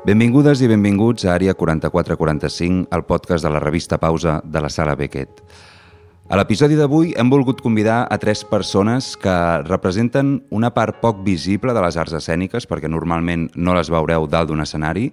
Benvingudes 0.00 0.62
i 0.64 0.68
benvinguts 0.70 1.26
a 1.26 1.34
Àrea 1.34 1.52
4445, 1.52 2.86
el 2.88 3.02
podcast 3.04 3.44
de 3.44 3.50
la 3.52 3.60
revista 3.60 3.98
Pausa 4.00 4.38
de 4.42 4.60
la 4.64 4.70
Sala 4.72 4.94
Beckett. 4.96 5.42
A 6.32 6.38
l'episodi 6.40 6.78
d'avui 6.78 7.10
hem 7.20 7.28
volgut 7.28 7.58
convidar 7.60 8.06
a 8.08 8.16
tres 8.16 8.40
persones 8.48 9.10
que 9.20 9.34
representen 9.66 10.38
una 10.48 10.70
part 10.72 11.02
poc 11.02 11.18
visible 11.26 11.74
de 11.76 11.82
les 11.84 11.98
arts 12.00 12.14
escèniques, 12.16 12.64
perquè 12.64 12.88
normalment 12.88 13.50
no 13.56 13.74
les 13.76 13.90
veureu 13.92 14.24
dalt 14.24 14.48
d'un 14.48 14.64
escenari, 14.64 15.10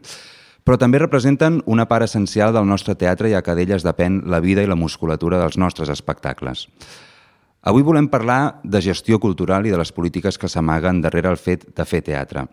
però 0.64 0.78
també 0.80 1.02
representen 1.04 1.60
una 1.66 1.90
part 1.92 2.08
essencial 2.08 2.56
del 2.56 2.70
nostre 2.70 2.96
teatre, 2.96 3.34
ja 3.34 3.42
que 3.44 3.58
d'elles 3.60 3.84
depèn 3.84 4.22
la 4.32 4.40
vida 4.40 4.64
i 4.64 4.70
la 4.72 4.80
musculatura 4.80 5.42
dels 5.42 5.60
nostres 5.60 5.92
espectacles. 5.92 6.64
Avui 7.68 7.84
volem 7.84 8.08
parlar 8.08 8.62
de 8.64 8.80
gestió 8.80 9.20
cultural 9.20 9.68
i 9.68 9.76
de 9.76 9.82
les 9.84 9.92
polítiques 9.92 10.40
que 10.40 10.48
s'amaguen 10.48 11.04
darrere 11.04 11.28
el 11.36 11.42
fet 11.42 11.68
de 11.76 11.84
fer 11.84 12.00
teatre. 12.08 12.46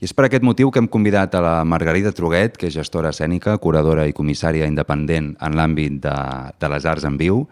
I 0.00 0.06
és 0.08 0.14
per 0.16 0.24
aquest 0.24 0.44
motiu 0.46 0.70
que 0.72 0.80
hem 0.80 0.88
convidat 0.88 1.34
a 1.36 1.42
la 1.44 1.56
Margarida 1.68 2.14
Truguet, 2.16 2.54
que 2.56 2.70
és 2.70 2.72
gestora 2.72 3.10
escènica, 3.12 3.58
curadora 3.60 4.06
i 4.08 4.14
comissària 4.16 4.64
independent 4.64 5.34
en 5.44 5.56
l'àmbit 5.58 5.98
de, 6.00 6.14
de 6.56 6.70
les 6.72 6.86
arts 6.88 7.04
en 7.04 7.18
viu, 7.20 7.42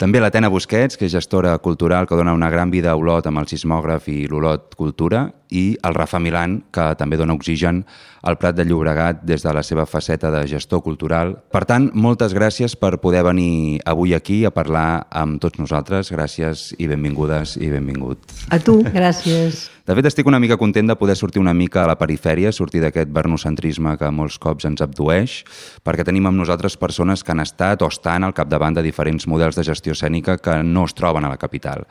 també 0.00 0.22
la 0.22 0.30
Tena 0.32 0.48
Busquets, 0.48 0.96
que 0.96 1.04
és 1.04 1.12
gestora 1.12 1.52
cultural 1.60 2.08
que 2.08 2.16
dona 2.16 2.32
una 2.32 2.48
gran 2.50 2.72
vida 2.72 2.90
a 2.90 2.96
Olot 2.96 3.28
amb 3.28 3.42
el 3.42 3.50
sismògraf 3.52 4.08
i 4.08 4.24
l'Olot 4.32 4.72
Cultura, 4.80 5.26
i 5.50 5.76
el 5.82 5.94
Rafa 5.94 6.20
Milan, 6.20 6.62
que 6.72 6.92
també 6.98 7.18
dona 7.20 7.34
oxigen 7.36 7.82
al 8.24 8.38
Prat 8.40 8.56
de 8.56 8.64
Llobregat 8.64 9.20
des 9.26 9.42
de 9.44 9.52
la 9.52 9.62
seva 9.62 9.84
faceta 9.86 10.30
de 10.32 10.46
gestor 10.48 10.80
cultural. 10.82 11.34
Per 11.52 11.64
tant, 11.68 11.90
moltes 11.92 12.32
gràcies 12.34 12.74
per 12.80 12.96
poder 13.02 13.22
venir 13.26 13.80
avui 13.84 14.14
aquí 14.16 14.44
a 14.48 14.52
parlar 14.54 15.06
amb 15.10 15.40
tots 15.42 15.60
nosaltres. 15.60 16.10
Gràcies 16.14 16.70
i 16.78 16.88
benvingudes 16.88 17.58
i 17.60 17.68
benvingut. 17.68 18.24
A 18.48 18.58
tu, 18.58 18.80
gràcies. 18.94 19.68
De 19.84 19.92
fet, 19.92 20.08
estic 20.08 20.26
una 20.26 20.40
mica 20.40 20.56
content 20.56 20.88
de 20.88 20.96
poder 20.96 21.16
sortir 21.20 21.42
una 21.42 21.52
mica 21.52 21.82
a 21.84 21.88
la 21.90 21.98
perifèria, 22.00 22.52
sortir 22.56 22.80
d'aquest 22.80 23.12
bernocentrisme 23.12 23.98
que 24.00 24.08
molts 24.08 24.40
cops 24.40 24.64
ens 24.64 24.80
abdueix, 24.80 25.42
perquè 25.84 26.06
tenim 26.08 26.30
amb 26.30 26.40
nosaltres 26.40 26.78
persones 26.80 27.20
que 27.20 27.36
han 27.36 27.44
estat 27.44 27.84
o 27.84 27.92
estan 27.92 28.24
al 28.24 28.32
capdavant 28.32 28.78
de 28.78 28.86
diferents 28.86 29.28
models 29.28 29.60
de 29.60 29.68
gestió 29.68 29.92
escènica 29.92 30.38
que 30.40 30.62
no 30.64 30.88
es 30.88 30.96
troben 30.96 31.28
a 31.28 31.34
la 31.34 31.40
capital. 31.40 31.84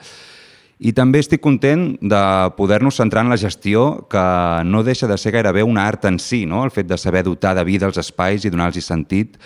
I 0.79 0.91
també 0.97 1.21
estic 1.21 1.41
content 1.43 1.93
de 2.01 2.21
poder-nos 2.57 2.97
centrar 2.97 3.23
en 3.23 3.31
la 3.31 3.37
gestió, 3.37 4.07
que 4.09 4.23
no 4.65 4.83
deixa 4.83 5.07
de 5.07 5.17
ser 5.17 5.33
gairebé 5.35 5.63
un 5.63 5.77
art 5.77 6.05
en 6.09 6.19
si, 6.19 6.45
no? 6.45 6.63
el 6.65 6.71
fet 6.71 6.87
de 6.89 6.97
saber 6.97 7.23
dotar 7.23 7.53
de 7.55 7.63
vida 7.63 7.85
els 7.87 7.99
espais 8.01 8.45
i 8.45 8.51
donar-los 8.51 8.85
sentit, 8.85 9.37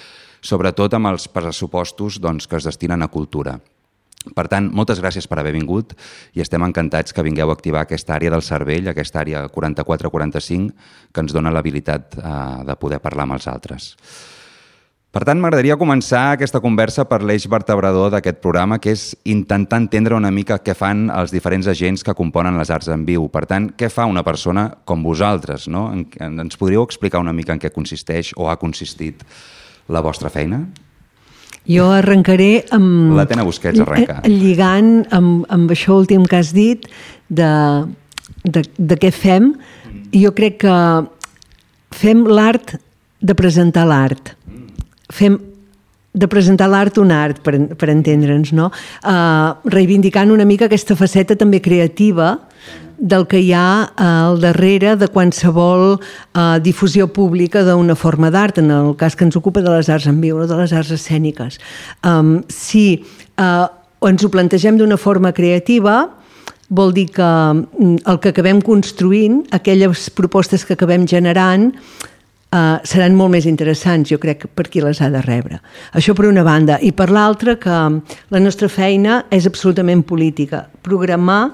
sobretot 0.41 0.93
amb 0.93 1.11
els 1.11 1.27
pressupostos 1.27 2.21
doncs, 2.21 2.47
que 2.47 2.57
es 2.57 2.67
destinen 2.67 3.03
a 3.03 3.11
cultura. 3.11 3.57
Per 4.35 4.47
tant, 4.51 4.69
moltes 4.75 4.99
gràcies 4.99 5.27
per 5.29 5.39
haver 5.39 5.53
vingut 5.55 5.93
i 6.35 6.41
estem 6.43 6.63
encantats 6.65 7.15
que 7.15 7.23
vingueu 7.23 7.51
a 7.51 7.55
activar 7.55 7.85
aquesta 7.85 8.15
àrea 8.17 8.33
del 8.33 8.43
cervell, 8.43 8.89
aquesta 8.91 9.21
àrea 9.21 9.45
44-45, 9.53 10.73
que 11.13 11.23
ens 11.23 11.35
dona 11.35 11.53
l'habilitat 11.53 12.17
eh, 12.17 12.33
de 12.67 12.75
poder 12.81 12.99
parlar 13.03 13.27
amb 13.27 13.37
els 13.37 13.47
altres. 13.47 13.93
Per 15.17 15.23
tant, 15.25 15.39
m'agradaria 15.41 15.79
començar 15.81 16.35
aquesta 16.35 16.59
conversa 16.61 17.07
per 17.09 17.23
l'eix 17.25 17.47
vertebrador 17.49 18.11
d'aquest 18.13 18.37
programa, 18.37 18.75
que 18.77 18.91
és 18.93 19.15
intentar 19.25 19.79
entendre 19.81 20.13
una 20.13 20.29
mica 20.29 20.59
què 20.61 20.75
fan 20.77 21.07
els 21.09 21.33
diferents 21.33 21.65
agents 21.71 22.05
que 22.05 22.13
componen 22.13 22.59
les 22.61 22.69
arts 22.69 22.91
en 22.93 23.01
viu. 23.07 23.25
Per 23.33 23.41
tant, 23.49 23.71
què 23.73 23.89
fa 23.89 24.05
una 24.05 24.21
persona 24.21 24.67
com 24.85 25.01
vosaltres? 25.01 25.65
No? 25.73 25.87
Ens 26.21 26.61
podríeu 26.61 26.85
explicar 26.85 27.23
una 27.25 27.33
mica 27.33 27.55
en 27.57 27.63
què 27.63 27.73
consisteix 27.73 28.29
o 28.37 28.51
ha 28.51 28.59
consistit 28.61 29.25
la 29.89 30.05
vostra 30.05 30.29
feina? 30.29 30.61
Jo 31.65 31.89
arrencaré 31.97 32.67
amb... 32.77 33.17
La 33.17 33.25
Tena 33.25 33.49
Busquets 33.49 33.81
arrenca. 33.87 34.21
Lligant 34.45 34.99
amb, 35.09 35.49
amb 35.49 35.73
això 35.73 35.97
últim 35.97 36.29
que 36.29 36.43
has 36.43 36.53
dit 36.53 36.85
de, 37.25 37.51
de, 38.45 38.67
de 38.77 39.01
què 39.01 39.09
fem. 39.09 39.55
Jo 40.13 40.37
crec 40.37 40.61
que 40.67 40.79
fem 42.05 42.27
l'art 42.29 42.77
de 43.17 43.33
presentar 43.33 43.89
l'art 43.89 44.36
fem 45.13 45.37
de 46.17 46.27
presentar 46.27 46.67
l'art 46.71 46.97
un 46.97 47.11
art, 47.13 47.43
per, 47.45 47.53
per 47.77 47.91
entendre'ns, 47.93 48.51
no? 48.57 48.71
Uh, 49.05 49.53
reivindicant 49.69 50.31
una 50.33 50.47
mica 50.49 50.65
aquesta 50.65 50.97
faceta 50.97 51.37
també 51.37 51.61
creativa 51.61 52.37
del 52.97 53.27
que 53.29 53.37
hi 53.43 53.51
ha 53.53 53.93
al 54.01 54.39
darrere 54.41 54.95
de 54.97 55.07
qualsevol 55.13 55.99
uh, 55.99 56.57
difusió 56.63 57.05
pública 57.13 57.61
d'una 57.65 57.95
forma 57.95 58.31
d'art, 58.33 58.57
en 58.57 58.73
el 58.73 58.95
cas 58.97 59.15
que 59.15 59.27
ens 59.27 59.37
ocupa 59.37 59.61
de 59.61 59.69
les 59.69 59.89
arts 59.93 60.09
en 60.09 60.17
viu, 60.21 60.41
de 60.49 60.57
les 60.57 60.73
arts 60.73 60.95
escèniques. 60.95 61.59
Um, 62.01 62.39
si 62.49 63.03
uh, 63.37 63.67
ens 64.07 64.25
ho 64.25 64.33
plantegem 64.33 64.79
d'una 64.81 64.97
forma 64.97 65.31
creativa, 65.37 66.07
vol 66.69 66.91
dir 66.95 67.07
que 67.13 67.23
mm, 67.23 68.01
el 68.09 68.19
que 68.19 68.33
acabem 68.33 68.61
construint, 68.65 69.43
aquelles 69.53 70.09
propostes 70.17 70.65
que 70.65 70.73
acabem 70.73 71.05
generant, 71.07 71.71
Uh, 72.47 72.77
seran 72.87 73.11
molt 73.11 73.33
més 73.33 73.43
interessants, 73.43 74.07
jo 74.07 74.15
crec, 74.23 74.45
per 74.55 74.69
qui 74.71 74.79
les 74.79 75.01
ha 75.03 75.09
de 75.11 75.19
rebre. 75.25 75.57
Això 75.99 76.13
per 76.15 76.29
una 76.29 76.45
banda. 76.47 76.77
I 76.79 76.93
per 76.95 77.09
l'altra, 77.11 77.57
que 77.59 77.79
la 78.31 78.39
nostra 78.39 78.69
feina 78.71 79.25
és 79.35 79.49
absolutament 79.49 80.05
política. 80.07 80.61
Programar 80.87 81.49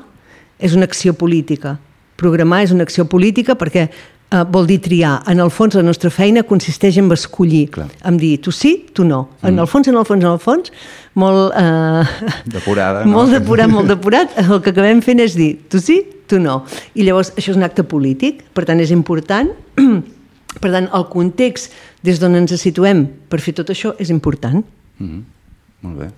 és 0.62 0.78
una 0.78 0.86
acció 0.86 1.16
política. 1.18 1.80
Programar 2.22 2.62
és 2.68 2.76
una 2.76 2.86
acció 2.86 3.08
política 3.10 3.58
perquè 3.58 3.88
uh, 3.90 4.44
vol 4.54 4.70
dir 4.70 4.84
triar. 4.86 5.16
En 5.34 5.42
el 5.42 5.50
fons, 5.50 5.74
la 5.74 5.82
nostra 5.82 6.14
feina 6.14 6.46
consisteix 6.46 7.02
en 7.02 7.10
escollir, 7.18 7.66
Clar. 7.74 7.90
en 8.06 8.22
dir 8.22 8.38
tu 8.46 8.54
sí, 8.54 8.86
tu 8.94 9.04
no. 9.04 9.26
Mm. 9.42 9.48
En 9.50 9.66
el 9.66 9.74
fons, 9.74 9.90
en 9.90 9.98
el 9.98 10.06
fons, 10.06 10.22
en 10.22 10.30
el 10.30 10.40
fons, 10.46 10.74
molt... 11.18 11.58
Uh, 11.58 12.40
depurada, 12.46 13.02
no? 13.06 13.18
Molt 13.18 13.34
depurat, 13.40 13.70
molt 13.70 13.90
depurat. 13.90 14.38
El 14.46 14.62
que 14.62 14.78
acabem 14.78 15.02
fent 15.02 15.26
és 15.26 15.34
dir 15.42 15.56
tu 15.74 15.82
sí, 15.82 16.04
tu 16.30 16.38
no. 16.38 16.68
I 16.94 17.10
llavors, 17.10 17.34
això 17.34 17.58
és 17.58 17.58
un 17.58 17.66
acte 17.66 17.82
polític, 17.82 18.46
per 18.54 18.70
tant, 18.70 18.78
és 18.78 18.94
important 18.94 19.50
per 20.60 20.72
tant, 20.72 20.90
el 20.94 21.08
context 21.12 21.74
des 22.04 22.20
d'on 22.20 22.36
ens 22.36 22.54
situem 22.60 23.06
per 23.30 23.42
fer 23.42 23.56
tot 23.58 23.70
això 23.70 23.96
és 24.00 24.10
important. 24.10 24.66
Mm 24.98 25.08
-hmm. 25.08 25.24
Molt 25.82 26.00
bé. 26.00 26.12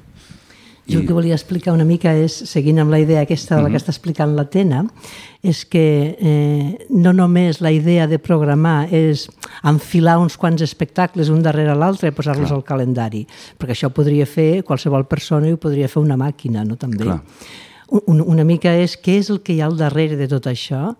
Jo 0.86 1.00
el 1.00 1.08
que 1.08 1.14
volia 1.14 1.34
explicar 1.34 1.74
una 1.74 1.86
mica 1.86 2.12
és, 2.14 2.32
seguint 2.46 2.78
amb 2.78 2.94
la 2.94 3.00
idea 3.02 3.24
aquesta 3.26 3.56
de 3.58 3.64
la 3.66 3.72
que 3.74 3.80
està 3.80 3.90
explicant 3.90 4.36
la 4.38 4.46
Tena, 4.54 4.84
és 5.42 5.64
que 5.66 6.14
eh, 6.14 6.86
no 6.94 7.12
només 7.14 7.58
la 7.66 7.72
idea 7.74 8.06
de 8.06 8.20
programar 8.22 8.94
és 8.94 9.26
enfilar 9.66 10.20
uns 10.22 10.38
quants 10.38 10.62
espectacles 10.62 11.32
un 11.34 11.42
darrere 11.42 11.74
l'altre 11.74 12.12
i 12.12 12.14
posar-los 12.14 12.54
al 12.54 12.62
calendari, 12.64 13.24
perquè 13.58 13.74
això 13.74 13.90
podria 13.90 14.30
fer 14.30 14.62
qualsevol 14.62 15.08
persona 15.10 15.50
i 15.50 15.56
ho 15.56 15.58
podria 15.58 15.90
fer 15.90 16.04
una 16.04 16.20
màquina, 16.22 16.64
no? 16.64 16.78
També. 16.78 17.02
Clar. 17.02 17.20
Un, 18.06 18.22
una 18.22 18.46
mica 18.46 18.70
és 18.78 18.94
què 19.02 19.18
és 19.24 19.34
el 19.34 19.42
que 19.42 19.54
hi 19.56 19.62
ha 19.62 19.66
al 19.72 19.78
darrere 19.78 20.18
de 20.18 20.30
tot 20.30 20.46
això 20.50 20.94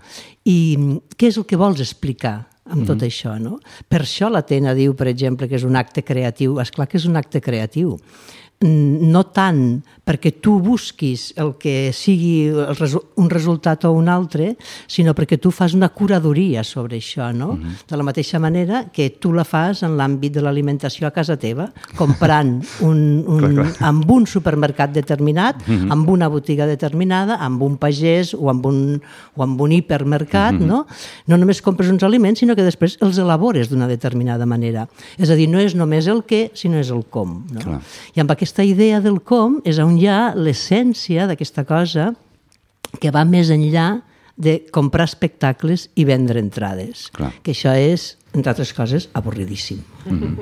i 0.46 0.78
què 1.18 1.30
és 1.30 1.38
el 1.38 1.46
que 1.46 1.58
vols 1.62 1.82
explicar 1.82 2.40
amb 2.66 2.76
mm 2.76 2.84
-hmm. 2.84 2.88
tot 2.88 3.02
això. 3.02 3.40
No? 3.40 3.60
Per 3.88 4.02
això 4.02 4.30
l'Atena 4.30 4.74
diu, 4.74 4.94
per 4.94 5.08
exemple, 5.08 5.48
que 5.48 5.56
és 5.56 5.64
un 5.64 5.76
acte 5.76 6.02
creatiu. 6.04 6.60
És 6.60 6.72
clar 6.72 6.88
que 6.88 6.98
és 6.98 7.06
un 7.06 7.16
acte 7.16 7.42
creatiu 7.42 7.98
no 8.64 9.24
tant 9.36 9.84
perquè 10.06 10.32
tu 10.40 10.60
busquis 10.62 11.32
el 11.42 11.56
que 11.60 11.92
sigui 11.94 12.46
el 12.48 12.76
resu 12.78 13.02
un 13.20 13.30
resultat 13.30 13.88
o 13.90 13.92
un 13.98 14.08
altre, 14.12 14.52
sinó 14.88 15.16
perquè 15.18 15.40
tu 15.42 15.50
fas 15.52 15.74
una 15.74 15.90
curadoria 15.90 16.64
sobre 16.64 17.00
això, 17.02 17.32
no? 17.34 17.50
Uh 17.50 17.54
mhm. 17.56 17.64
-huh. 17.66 17.86
De 17.90 17.98
la 17.98 18.04
mateixa 18.04 18.40
manera 18.40 18.86
que 18.94 19.10
tu 19.10 19.34
la 19.34 19.44
fas 19.44 19.84
en 19.84 19.98
l'àmbit 19.98 20.32
de 20.32 20.42
l'alimentació 20.42 21.08
a 21.08 21.12
casa 21.12 21.38
teva, 21.38 21.72
comprant 21.96 22.64
un, 22.82 23.24
un, 23.28 23.40
clar, 23.40 23.54
clar. 23.54 23.74
amb 23.80 24.12
un 24.12 24.28
supermercat 24.28 24.92
determinat, 24.94 25.56
uh 25.68 25.72
mhm. 25.72 25.86
-huh. 25.86 25.92
amb 25.92 26.10
una 26.10 26.28
botiga 26.28 26.68
determinada, 26.68 27.36
amb 27.36 27.62
un 27.62 27.78
pagès 27.78 28.34
o 28.34 28.50
amb 28.50 28.66
un, 28.66 29.02
o 29.36 29.44
amb 29.44 29.60
un 29.60 29.72
hipermercat, 29.72 30.54
uh 30.54 30.58
mhm. 30.58 30.64
-huh. 30.64 30.68
no? 30.68 30.86
No 31.26 31.38
només 31.38 31.62
compres 31.62 31.90
uns 31.90 32.04
aliments, 32.04 32.40
sinó 32.40 32.56
que 32.56 32.64
després 32.64 32.98
els 33.02 33.18
elabores 33.18 33.70
d'una 33.70 33.88
determinada 33.88 34.46
manera. 34.46 34.88
És 35.18 35.30
a 35.30 35.36
dir, 35.36 35.50
no 35.50 35.60
és 35.60 35.74
només 35.74 36.08
el 36.08 36.24
què, 36.24 36.52
sinó 36.54 36.78
és 36.78 36.90
el 36.90 37.06
com. 37.10 37.44
No? 37.52 37.60
Clar. 37.60 37.82
I 38.14 38.20
amb 38.20 38.32
aquest 38.32 38.45
aquesta 38.46 38.62
idea 38.62 39.00
del 39.02 39.24
com 39.26 39.56
és 39.66 39.80
on 39.82 39.96
hi 39.98 40.06
ha 40.06 40.36
l'essència 40.38 41.24
d'aquesta 41.26 41.64
cosa 41.66 42.12
que 43.02 43.10
va 43.10 43.24
més 43.26 43.50
enllà 43.50 44.04
de 44.38 44.60
comprar 44.76 45.08
espectacles 45.10 45.88
i 45.98 46.06
vendre 46.06 46.38
entrades. 46.44 47.08
Clar. 47.16 47.32
Que 47.42 47.56
això 47.56 47.74
és, 47.74 48.12
entre 48.36 48.54
altres 48.54 48.74
coses, 48.78 49.10
avorridíssim. 49.18 49.80
Mm 50.06 50.20
-hmm. 50.20 50.36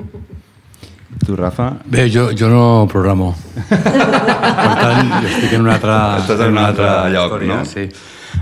Tu, 1.24 1.36
Rafa? 1.36 1.78
Bé, 1.86 2.10
jo, 2.10 2.28
jo 2.36 2.48
no 2.48 2.86
programo. 2.92 3.34
per 3.68 4.74
tant, 4.82 5.22
jo 5.22 5.28
estic 5.28 5.52
en 5.52 5.60
un 5.60 5.68
altre, 5.68 5.90
Estàs 6.18 6.40
en 6.40 6.50
un 6.50 6.58
altre, 6.58 6.84
altre 6.84 7.12
lloc, 7.12 7.24
història, 7.24 7.56
no? 7.56 7.64
Sí. 7.64 7.88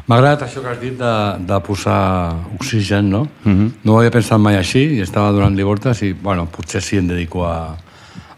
M'ha 0.06 0.16
agradat 0.16 0.42
això 0.42 0.60
que 0.60 0.68
has 0.68 0.80
dit 0.80 0.98
de, 0.98 1.14
de 1.38 1.60
posar 1.60 2.34
oxigen, 2.58 3.10
no? 3.10 3.28
Uh 3.44 3.52
-huh. 3.52 3.70
No 3.84 3.92
ho 3.92 3.98
havia 3.98 4.10
pensat 4.10 4.40
mai 4.40 4.56
així, 4.56 4.96
i 4.96 5.00
estava 5.00 5.30
donant-li 5.30 5.62
voltes 5.62 6.02
i, 6.02 6.12
bueno, 6.12 6.46
potser 6.46 6.82
sí 6.82 6.96
em 6.96 7.06
dedico 7.06 7.44
a, 7.44 7.76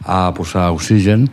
a 0.04 0.32
posar 0.34 0.70
oxigen. 0.70 1.28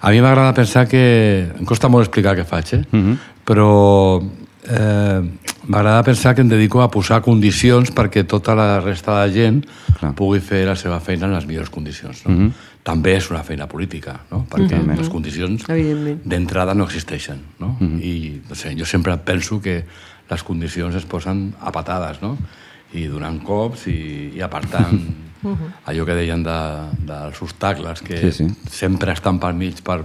A 0.00 0.10
mi 0.10 0.20
m'agrada 0.20 0.54
pensar 0.54 0.86
que... 0.88 1.48
Em 1.58 1.64
costa 1.64 1.88
molt 1.88 2.06
explicar 2.06 2.36
què 2.36 2.44
faig, 2.44 2.74
eh? 2.74 2.82
Uh 2.90 2.96
mhm. 2.96 3.12
-huh. 3.12 3.16
Però 3.46 4.22
eh, 4.68 5.22
m'agrada 5.66 6.02
pensar 6.02 6.34
que 6.34 6.42
em 6.42 6.48
dedico 6.48 6.82
a 6.82 6.90
posar 6.90 7.22
condicions 7.22 7.92
perquè 7.92 8.24
tota 8.26 8.54
la 8.54 8.80
resta 8.80 9.24
de 9.24 9.32
gent 9.32 9.66
Clar. 9.98 10.14
pugui 10.14 10.40
fer 10.40 10.64
la 10.66 10.76
seva 10.76 11.00
feina 11.00 11.26
en 11.26 11.34
les 11.34 11.46
millors 11.46 11.70
condicions. 11.70 12.24
No? 12.26 12.34
Uh 12.34 12.38
mhm. 12.38 12.46
-huh. 12.46 12.52
També 12.82 13.16
és 13.16 13.30
una 13.30 13.42
feina 13.42 13.66
política, 13.66 14.20
no? 14.30 14.46
perquè 14.48 14.78
uh 14.78 14.82
mhm. 14.82 14.90
-huh. 14.90 14.98
les 14.98 15.08
condicions 15.08 15.64
d'entrada 16.24 16.74
no 16.74 16.84
existeixen. 16.84 17.38
No? 17.58 17.76
Uh 17.80 17.86
-huh. 17.86 18.02
I 18.02 18.42
no 18.48 18.54
sé, 18.54 18.74
jo 18.78 18.84
sempre 18.84 19.16
penso 19.16 19.60
que 19.60 19.84
les 20.30 20.42
condicions 20.42 20.94
es 20.94 21.04
posen 21.04 21.54
a 21.60 21.72
patades, 21.72 22.22
no? 22.22 22.36
i 22.92 23.06
donant 23.06 23.42
cops 23.42 23.86
i, 23.86 24.32
i 24.36 24.42
apartant 24.42 25.00
allò 25.86 26.04
que 26.04 26.14
deien 26.14 26.42
de, 26.42 26.56
dels 27.06 27.42
obstacles 27.42 28.02
que 28.02 28.18
Sí, 28.18 28.32
sí. 28.32 28.46
sempre 28.70 29.12
estan 29.12 29.38
pel 29.40 29.54
mig 29.54 29.82
per 29.82 30.02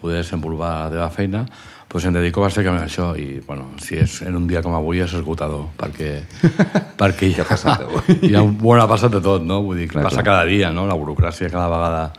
poder 0.00 0.22
desenvolupar 0.22 0.84
la 0.84 0.90
teva 0.90 1.10
feina 1.10 1.46
doncs 1.88 2.04
em 2.04 2.12
dedico 2.12 2.42
bàsicament 2.44 2.82
a 2.82 2.86
això 2.86 3.14
i 3.16 3.40
bueno, 3.46 3.70
si 3.80 3.96
és 3.96 4.18
en 4.22 4.36
un 4.36 4.46
dia 4.46 4.60
com 4.62 4.74
avui 4.76 5.00
és 5.00 5.14
esgotador 5.16 5.70
perquè, 5.78 6.10
perquè 7.00 7.30
ja, 7.32 7.42
ha 7.42 7.48
passat 7.48 7.80
hi 8.22 8.34
ha, 8.36 8.42
bueno, 8.42 8.82
ha 8.84 8.88
passat 8.90 9.10
de 9.16 9.20
tot 9.24 9.42
no? 9.42 9.62
vull 9.64 9.78
dir, 9.80 9.88
Clar, 9.88 10.04
passa 10.04 10.20
clar. 10.22 10.24
cada 10.24 10.44
dia 10.44 10.70
no? 10.72 10.84
la 10.86 10.94
burocràcia 11.00 11.48
cada 11.50 11.68
vegada 11.72 12.12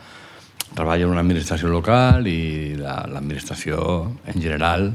treballa 0.74 1.06
en 1.06 1.12
una 1.14 1.22
administració 1.22 1.70
local 1.70 2.26
i 2.30 2.76
la- 2.82 3.06
l'administració 3.10 4.12
en 4.26 4.42
general 4.42 4.92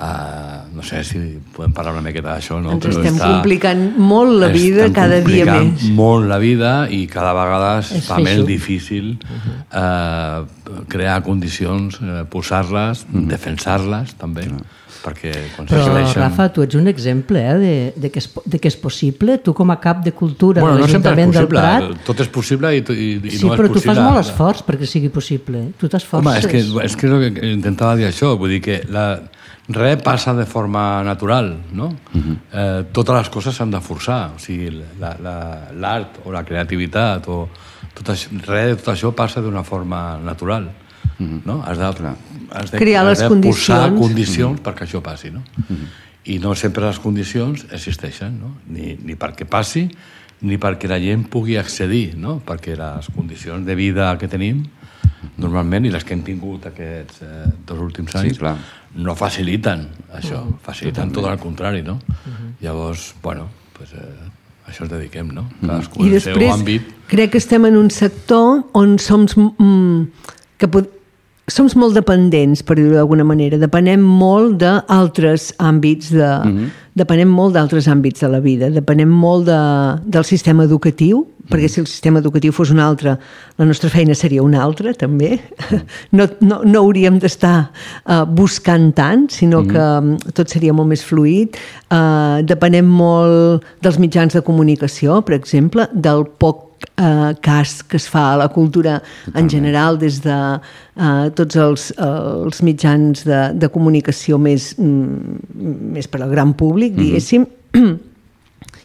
eh, 0.00 0.58
no 0.74 0.82
sé 0.82 1.02
si 1.04 1.18
podem 1.54 1.72
parlar 1.76 1.92
una 1.92 2.02
miqueta 2.06 2.32
d'això 2.32 2.60
no? 2.62 2.72
Ens 2.76 2.84
Però 2.86 2.96
estem 2.98 3.16
està- 3.18 3.28
complicant 3.34 3.82
molt 3.98 4.32
la 4.40 4.48
vida 4.48 4.88
cada 4.96 5.20
dia 5.20 5.44
més. 5.60 5.84
molt 5.92 6.26
la 6.30 6.38
vida 6.40 6.88
i 6.90 7.06
cada 7.06 7.32
vegada 7.36 7.78
es 7.80 7.92
És 7.92 8.06
fa 8.08 8.18
més 8.18 8.38
feixuc. 8.40 8.46
difícil 8.48 9.18
eh, 9.72 10.42
crear 10.88 11.22
condicions, 11.22 11.98
eh, 12.02 12.24
posar-les, 12.30 13.04
defensar-les 13.12 14.14
també, 14.20 14.46
perquè 15.00 15.30
quan 15.56 15.66
Però. 15.68 15.86
Rafa, 16.14 16.50
tu 16.52 16.62
ets 16.62 16.74
un 16.76 16.86
exemple 16.90 17.40
eh, 17.40 17.54
de, 17.58 17.74
de, 17.96 18.10
que 18.12 18.20
és, 18.20 18.26
de 18.44 18.58
que 18.60 18.68
és 18.68 18.76
possible. 18.76 19.38
Tu, 19.40 19.54
com 19.56 19.70
a 19.72 19.78
cap 19.80 20.02
de 20.04 20.12
cultura 20.12 20.60
bueno, 20.60 20.76
de 20.76 20.82
no 20.82 20.88
sempre 20.88 21.12
és 21.12 21.16
l'Ajuntament 21.16 21.32
del 21.32 21.48
possible, 21.48 21.88
Prat... 21.96 22.04
tot 22.04 22.20
és 22.20 22.28
possible 22.28 22.72
i, 22.76 22.82
i, 22.84 23.08
i 23.16 23.30
Sí, 23.38 23.46
no 23.46 23.54
és 23.54 23.60
però 23.60 23.68
tu 23.70 23.78
possible. 23.78 23.94
fas 23.94 24.02
molt 24.04 24.20
esforç 24.24 24.62
perquè 24.68 24.86
sigui 24.90 25.08
possible. 25.08 25.62
Tu 25.80 25.88
t'esforces. 25.88 26.26
Home, 26.26 26.38
és 26.38 26.46
que, 26.46 26.64
és 26.84 26.96
que 26.96 27.08
és 27.08 27.12
el 27.16 27.32
que 27.38 27.52
intentava 27.54 27.96
dir 27.96 28.08
això, 28.10 28.34
vull 28.38 28.52
dir 28.56 28.60
que 28.64 28.82
la, 28.92 29.06
res 29.74 30.02
passa 30.02 30.34
de 30.34 30.46
forma 30.46 31.02
natural, 31.06 31.52
no? 31.72 31.90
eh, 32.52 32.84
totes 32.92 33.16
les 33.16 33.28
coses 33.30 33.56
s'han 33.56 33.70
de 33.70 33.80
forçar, 33.80 34.32
o 34.34 34.38
sigui, 34.42 34.70
l'art 35.00 35.20
la, 35.22 35.36
l'art 35.72 36.20
o 36.24 36.32
la 36.34 36.44
creativitat 36.44 37.28
o 37.28 37.48
tot 37.94 38.12
això, 38.14 38.30
res 38.46 38.72
de 38.72 38.76
tot 38.80 38.92
això 38.94 39.12
passa 39.16 39.42
d'una 39.44 39.62
forma 39.64 40.18
natural, 40.24 40.70
no? 41.20 41.60
Has 41.66 41.78
de, 41.78 42.14
has 42.52 42.70
de, 42.70 42.78
Crear 42.78 43.04
has 43.04 43.10
les 43.10 43.24
de 43.24 43.28
posar 43.28 43.90
condicions. 43.90 44.00
condicions 44.00 44.62
perquè 44.64 44.86
això 44.86 45.02
passi, 45.04 45.30
no? 45.30 45.42
I 46.30 46.38
no 46.38 46.54
sempre 46.54 46.84
les 46.86 46.98
condicions 47.00 47.66
existeixen, 47.72 48.38
no? 48.40 48.54
Ni, 48.68 48.96
ni 49.04 49.16
perquè 49.16 49.46
passi, 49.48 49.86
ni 50.42 50.56
perquè 50.60 50.88
la 50.88 50.98
gent 51.00 51.26
pugui 51.28 51.56
accedir, 51.60 52.16
no? 52.16 52.40
Perquè 52.46 52.76
les 52.78 53.10
condicions 53.14 53.66
de 53.66 53.74
vida 53.76 54.12
que 54.18 54.28
tenim 54.28 54.64
normalment, 55.40 55.86
i 55.86 55.92
les 55.92 56.04
que 56.04 56.14
hem 56.16 56.22
tingut 56.26 56.66
aquests 56.70 57.22
eh, 57.26 57.46
dos 57.66 57.80
últims 57.80 58.14
anys, 58.20 58.38
clar. 58.40 58.56
no 58.96 59.14
faciliten 59.18 59.86
això, 60.16 60.42
faciliten 60.64 61.12
tot 61.12 61.28
el 61.30 61.40
contrari, 61.42 61.82
no? 61.86 61.98
Llavors, 62.60 63.14
bueno, 63.22 63.48
pues, 63.76 63.92
eh, 63.94 64.30
a 64.66 64.70
això 64.70 64.86
ens 64.86 64.92
dediquem, 64.92 65.32
no? 65.34 65.48
Cadascú 65.60 66.06
I 66.06 66.14
després 66.16 66.54
àmbit. 66.54 66.88
crec 67.10 67.34
que 67.34 67.38
estem 67.42 67.66
en 67.66 67.76
un 67.76 67.90
sector 67.90 68.64
on 68.72 68.98
som, 68.98 69.26
mm, 69.26 70.30
que 70.58 70.68
pod 70.68 70.99
som 71.50 71.68
molt 71.78 71.96
dependents, 71.98 72.62
per 72.66 72.76
dir-ho 72.78 72.94
d'alguna 72.94 73.26
manera. 73.26 73.58
Depenem 73.60 74.02
molt 74.04 74.60
d'altres 74.62 75.50
àmbits, 75.58 76.12
de, 76.14 76.30
depenem 76.98 77.30
molt 77.30 77.56
d'altres 77.56 77.88
àmbits 77.90 78.24
de 78.24 78.30
la 78.30 78.40
vida. 78.44 78.70
Depenem 78.72 79.10
molt 79.10 79.48
de, 79.48 79.58
del 80.06 80.26
sistema 80.28 80.64
educatiu, 80.68 81.24
perquè 81.50 81.68
si 81.70 81.82
el 81.82 81.88
sistema 81.90 82.22
educatiu 82.22 82.54
fos 82.54 82.70
un 82.70 82.78
altre, 82.82 83.16
la 83.58 83.66
nostra 83.66 83.90
feina 83.90 84.14
seria 84.14 84.44
una 84.46 84.62
altra, 84.62 84.94
també. 84.94 85.38
No, 86.16 86.26
no, 86.42 86.60
no 86.66 86.80
hauríem 86.80 87.18
d'estar 87.22 87.70
uh, 87.70 88.24
buscant 88.26 88.90
tant, 88.96 89.28
sinó 89.30 89.62
que 89.68 89.78
um, 89.78 90.14
tot 90.34 90.50
seria 90.50 90.74
molt 90.74 90.90
més 90.90 91.04
fluid. 91.06 91.58
Uh, 91.90 92.40
depenem 92.46 92.88
molt 92.88 93.66
dels 93.84 94.00
mitjans 94.02 94.34
de 94.34 94.42
comunicació, 94.46 95.20
per 95.26 95.38
exemple, 95.38 95.86
del 95.94 96.26
poc 96.42 96.69
eh, 96.96 97.32
cas 97.40 97.82
que 97.82 97.96
es 97.96 98.08
fa 98.08 98.32
a 98.32 98.36
la 98.40 98.48
cultura 98.48 99.00
en 99.34 99.48
general 99.50 99.98
des 99.98 100.20
de 100.24 100.36
eh, 100.36 101.30
tots 101.36 101.56
els, 101.56 101.88
els 101.96 102.62
mitjans 102.66 103.24
de, 103.24 103.40
de 103.54 103.70
comunicació 103.72 104.38
més, 104.38 104.72
mm, 104.78 105.40
més 105.96 106.08
per 106.08 106.22
al 106.22 106.30
gran 106.30 106.54
públic, 106.54 106.96
diguéssim. 106.98 107.46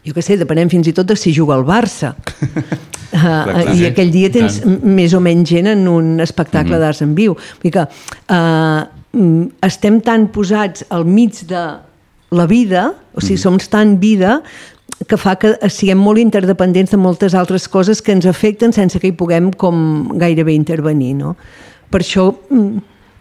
Jo 0.06 0.14
què 0.14 0.22
sé, 0.22 0.36
depenem 0.38 0.70
fins 0.70 0.86
i 0.86 0.92
tot 0.94 1.08
de 1.08 1.16
si 1.18 1.32
juga 1.34 1.56
al 1.56 1.64
Barça. 1.66 2.12
Uh, 2.14 3.16
clar, 3.18 3.62
I 3.72 3.80
sí. 3.80 3.86
aquell 3.88 4.12
dia 4.14 4.30
tens 4.30 4.60
Tant. 4.62 4.84
més 4.86 5.16
o 5.18 5.20
menys 5.22 5.50
gent 5.50 5.66
en 5.72 5.82
un 5.90 6.22
espectacle 6.22 6.78
d'arts 6.78 7.02
en 7.02 7.16
viu. 7.18 7.34
Vull 7.34 7.66
dir 7.66 7.72
que 7.74 7.82
uh, 7.82 8.84
estem 9.66 9.98
tan 10.06 10.28
posats 10.30 10.86
al 10.94 11.08
mig 11.10 11.42
de 11.50 11.64
la 12.36 12.46
vida, 12.46 12.92
o 13.14 13.22
sigui, 13.24 13.40
som 13.40 13.58
tan 13.58 13.96
vida, 14.02 14.40
que 15.08 15.18
fa 15.20 15.36
que 15.36 15.54
siguem 15.72 15.98
molt 16.00 16.22
interdependents 16.22 16.94
de 16.94 16.98
moltes 17.00 17.34
altres 17.36 17.66
coses 17.68 18.00
que 18.02 18.14
ens 18.16 18.26
afecten 18.26 18.72
sense 18.72 19.00
que 19.02 19.10
hi 19.10 19.16
puguem 19.16 19.50
com 19.52 20.12
gairebé 20.18 20.56
intervenir, 20.56 21.14
no? 21.18 21.36
Per 21.90 22.02
això... 22.04 22.30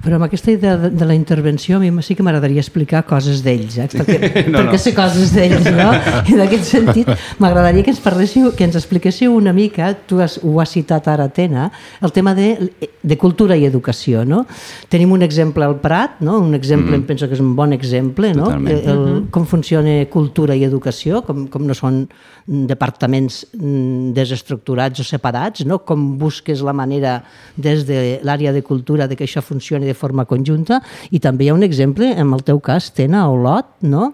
mm, 0.06 0.08
Però 0.08 0.20
amb 0.20 0.28
aquesta 0.28 0.54
idea 0.54 0.76
de, 0.78 0.92
de 0.94 1.06
la 1.06 1.16
intervenció 1.18 1.78
a 1.78 1.80
mi 1.80 1.92
sí 2.04 2.16
que 2.16 2.24
m'agradaria 2.24 2.62
explicar 2.62 3.04
coses 3.06 3.42
d'ells, 3.44 3.78
eh? 3.78 3.88
perquè, 3.90 4.20
No, 4.52 4.60
perquè 4.60 4.78
no. 4.78 4.82
sé 4.82 4.94
coses 4.94 5.34
d'ells, 5.34 5.66
no? 5.74 5.90
I 6.32 6.38
d'aquest 6.38 6.70
sentit 6.70 7.10
m'agradaria 7.40 7.84
que 7.84 7.92
ens 7.92 8.02
parléssiu, 8.04 8.52
que 8.56 8.66
ens 8.68 8.78
expliquéssiu 8.78 9.34
una 9.34 9.54
mica, 9.54 9.94
tu 10.08 10.22
has, 10.22 10.38
ho 10.44 10.60
has 10.62 10.76
citat 10.76 11.08
ara, 11.12 11.28
Tena, 11.30 11.72
el 12.02 12.14
tema 12.14 12.36
de, 12.38 12.72
de 13.02 13.18
cultura 13.18 13.58
i 13.58 13.66
educació, 13.66 14.24
no? 14.26 14.46
Tenim 14.90 15.12
un 15.16 15.26
exemple 15.26 15.66
al 15.66 15.80
Prat, 15.82 16.22
no? 16.22 16.40
Un 16.40 16.54
exemple, 16.56 16.92
mm. 16.92 17.02
em 17.02 17.08
penso 17.10 17.28
que 17.28 17.36
és 17.36 17.44
un 17.44 17.56
bon 17.58 17.74
exemple, 17.74 18.34
no? 18.38 18.50
Totalment. 18.50 18.78
El, 18.78 19.04
el, 19.16 19.20
com 19.34 19.50
funciona 19.50 19.98
cultura 20.12 20.56
i 20.56 20.64
educació, 20.68 21.24
com, 21.26 21.48
com 21.52 21.66
no 21.66 21.76
són 21.76 22.06
departaments 22.46 23.46
mm, 23.54 24.14
desestructurats 24.14 25.02
o 25.02 25.06
separats, 25.06 25.66
no? 25.66 25.80
com 25.86 26.14
busques 26.20 26.62
la 26.62 26.74
manera 26.78 27.18
des 27.58 27.86
de 27.88 28.20
l'àrea 28.24 28.54
de 28.54 28.62
cultura 28.62 29.08
de 29.08 29.18
que 29.18 29.26
això 29.26 29.42
funcioni 29.42 29.86
de 29.86 29.95
forma 29.96 30.28
conjunta 30.30 30.82
i 31.12 31.22
també 31.24 31.48
hi 31.48 31.54
ha 31.54 31.58
un 31.58 31.66
exemple, 31.66 32.12
en 32.12 32.34
el 32.36 32.44
teu 32.46 32.60
cas, 32.64 32.92
Tena, 32.96 33.26
a 33.26 33.32
Olot, 33.34 33.78
no? 33.82 34.12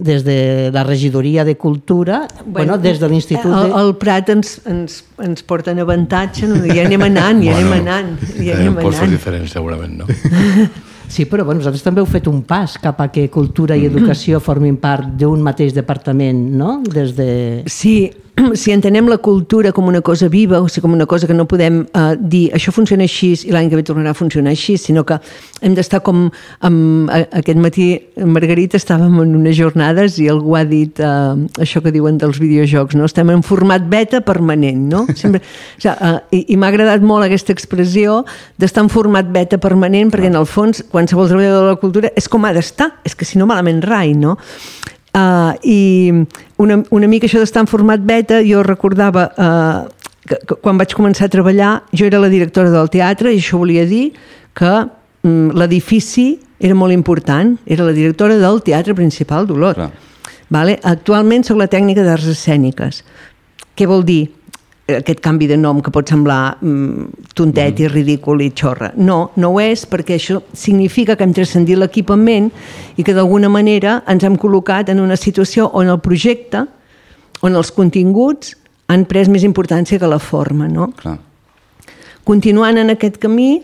des 0.00 0.24
de 0.24 0.70
la 0.72 0.82
regidoria 0.82 1.44
de 1.44 1.58
cultura, 1.58 2.26
bueno, 2.46 2.78
des 2.78 2.98
de 2.98 3.08
l'Institut 3.08 3.52
El, 3.52 3.68
de... 3.68 3.80
el 3.82 3.90
Prat 4.00 4.30
ens, 4.32 4.54
ens, 4.64 5.02
ens 5.20 5.42
porta 5.44 5.74
en 5.74 5.82
avantatge, 5.84 6.48
no? 6.48 6.62
ja 6.64 6.86
anem 6.86 7.04
anant, 7.04 7.42
ja 7.44 7.58
anem 7.58 7.74
anant, 7.82 8.14
ja 8.38 8.56
tenim 8.56 8.70
anem 8.72 8.78
postos 8.80 9.04
anant. 9.04 9.18
diferents, 9.18 9.52
segurament, 9.52 10.00
no? 10.00 10.08
Sí, 11.10 11.24
però 11.26 11.42
bueno, 11.42 11.58
vosaltres 11.58 11.82
també 11.82 11.98
heu 11.98 12.06
fet 12.06 12.28
un 12.30 12.44
pas 12.46 12.76
cap 12.78 13.00
a 13.02 13.08
que 13.10 13.24
cultura 13.34 13.74
i 13.74 13.88
educació 13.88 14.38
formin 14.38 14.76
part 14.78 15.08
d'un 15.18 15.40
mateix 15.42 15.74
departament, 15.74 16.38
no? 16.54 16.76
Des 16.86 17.16
de... 17.16 17.30
Si, 17.66 18.12
si 18.54 18.72
entenem 18.72 19.08
la 19.08 19.18
cultura 19.18 19.72
com 19.72 19.88
una 19.88 20.00
cosa 20.00 20.28
viva, 20.28 20.60
o 20.60 20.68
sigui, 20.68 20.84
com 20.86 20.94
una 20.94 21.06
cosa 21.06 21.26
que 21.26 21.34
no 21.34 21.46
podem 21.48 21.82
uh, 21.94 22.14
dir 22.16 22.50
això 22.56 22.72
funciona 22.74 23.06
així 23.06 23.32
i 23.46 23.54
l'any 23.54 23.70
que 23.70 23.78
ve 23.78 23.84
tornarà 23.86 24.12
a 24.14 24.18
funcionar 24.18 24.52
així, 24.54 24.76
sinó 24.78 25.04
que 25.06 25.20
hem 25.62 25.76
d'estar 25.76 26.02
com... 26.06 26.28
Amb, 26.66 27.10
aquest 27.10 27.58
matí, 27.60 27.86
Margarita, 28.26 28.78
estàvem 28.80 29.18
en 29.22 29.34
unes 29.38 29.56
jornades 29.58 30.18
i 30.22 30.28
algú 30.30 30.56
ha 30.58 30.64
dit 30.68 31.00
uh, 31.04 31.34
això 31.60 31.82
que 31.84 31.92
diuen 31.94 32.18
dels 32.20 32.40
videojocs, 32.42 32.96
no? 32.98 33.08
Estem 33.08 33.32
en 33.32 33.44
format 33.46 33.84
beta 33.90 34.22
permanent, 34.24 34.86
no? 34.92 35.04
Sempre, 35.20 35.42
o 35.42 35.82
sigui, 35.82 35.96
uh, 35.96 36.20
I 36.36 36.44
i 36.50 36.56
m'ha 36.58 36.70
agradat 36.72 37.04
molt 37.06 37.26
aquesta 37.26 37.54
expressió 37.54 38.22
d'estar 38.60 38.86
en 38.86 38.92
format 38.92 39.28
beta 39.30 39.60
permanent, 39.62 40.10
perquè 40.12 40.30
en 40.30 40.38
el 40.40 40.48
fons 40.48 40.82
qualsevol 40.90 41.28
treballador 41.30 41.66
de 41.66 41.74
la 41.74 41.80
cultura 41.82 42.12
és 42.18 42.28
com 42.30 42.46
ha 42.46 42.54
d'estar, 42.56 42.92
és 43.06 43.14
que 43.14 43.28
si 43.28 43.38
no 43.38 43.48
malament 43.50 43.82
rai, 43.86 44.14
no? 44.18 44.36
Uh, 45.10 45.56
I 45.66 45.80
una, 46.62 46.76
una 46.94 47.08
mica 47.10 47.26
això 47.26 47.40
d'estar 47.42 47.64
en 47.64 47.70
format 47.70 48.02
beta, 48.06 48.38
jo 48.46 48.62
recordava 48.62 49.24
uh, 49.34 50.10
que, 50.22 50.38
que 50.46 50.58
quan 50.62 50.78
vaig 50.78 50.94
començar 50.94 51.26
a 51.26 51.32
treballar, 51.32 51.72
jo 51.90 52.06
era 52.06 52.20
la 52.22 52.30
directora 52.30 52.70
del 52.70 52.90
teatre 52.92 53.32
i 53.34 53.40
això 53.40 53.58
volia 53.58 53.86
dir 53.90 54.12
que 54.54 54.70
um, 55.26 55.50
l'edifici 55.58 56.28
era 56.60 56.76
molt 56.76 56.94
important, 56.94 57.56
era 57.66 57.88
la 57.88 57.96
directora 57.96 58.36
del 58.38 58.62
teatre 58.62 58.94
principal 58.94 59.48
d'Olot. 59.48 59.80
Vale? 60.50 60.76
Actualment 60.86 61.46
sóc 61.46 61.58
la 61.58 61.70
tècnica 61.70 62.04
d'arts 62.06 62.30
escèniques. 62.34 63.02
Què 63.74 63.86
vol 63.88 64.04
dir? 64.06 64.28
Aquest 64.98 65.20
canvi 65.24 65.46
de 65.50 65.56
nom 65.56 65.80
que 65.84 65.92
pot 65.94 66.08
semblar 66.10 66.56
mm, 66.60 67.30
tontet 67.38 67.80
i 67.80 67.88
ridícul 67.88 68.42
i 68.44 68.50
xorra. 68.56 68.90
No, 68.96 69.30
no 69.36 69.52
ho 69.54 69.60
és 69.62 69.86
perquè 69.88 70.18
això 70.18 70.40
significa 70.52 71.16
que 71.16 71.26
hem 71.26 71.34
transcendit 71.36 71.78
l'equipament 71.78 72.50
i 72.96 73.06
que 73.06 73.14
d'alguna 73.16 73.50
manera 73.52 74.00
ens 74.10 74.26
hem 74.26 74.38
col·locat 74.40 74.92
en 74.92 75.00
una 75.00 75.18
situació 75.20 75.70
on 75.78 75.92
el 75.92 76.00
projecte, 76.04 76.66
on 77.46 77.56
els 77.56 77.72
continguts 77.72 78.56
han 78.90 79.06
pres 79.06 79.30
més 79.30 79.46
importància 79.46 80.00
que 80.00 80.08
la 80.10 80.18
forma, 80.18 80.68
no? 80.68 80.90
Clar. 80.98 81.18
Continuant 82.26 82.78
en 82.78 82.92
aquest 82.92 83.16
camí, 83.22 83.60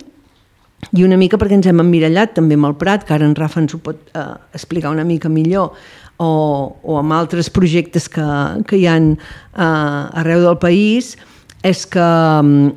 i 0.95 1.05
una 1.05 1.19
mica 1.19 1.39
perquè 1.41 1.57
ens 1.59 1.67
hem 1.67 1.81
emmirallat 1.83 2.35
també 2.37 2.57
amb 2.59 2.69
el 2.69 2.77
Prat, 2.79 3.05
que 3.07 3.15
ara 3.17 3.27
en 3.27 3.35
Rafa 3.37 3.61
ens 3.63 3.75
ho 3.75 3.81
pot 3.83 4.13
eh, 4.15 4.27
explicar 4.55 4.93
una 4.95 5.05
mica 5.05 5.29
millor, 5.33 5.73
o, 6.19 6.77
o 6.83 6.99
amb 6.99 7.13
altres 7.17 7.51
projectes 7.53 8.09
que, 8.09 8.27
que 8.69 8.81
hi 8.81 8.87
ha 8.89 8.97
eh, 8.99 10.21
arreu 10.23 10.45
del 10.45 10.59
país, 10.63 11.15
és 11.67 11.85
que 11.91 12.01
mm, 12.01 12.73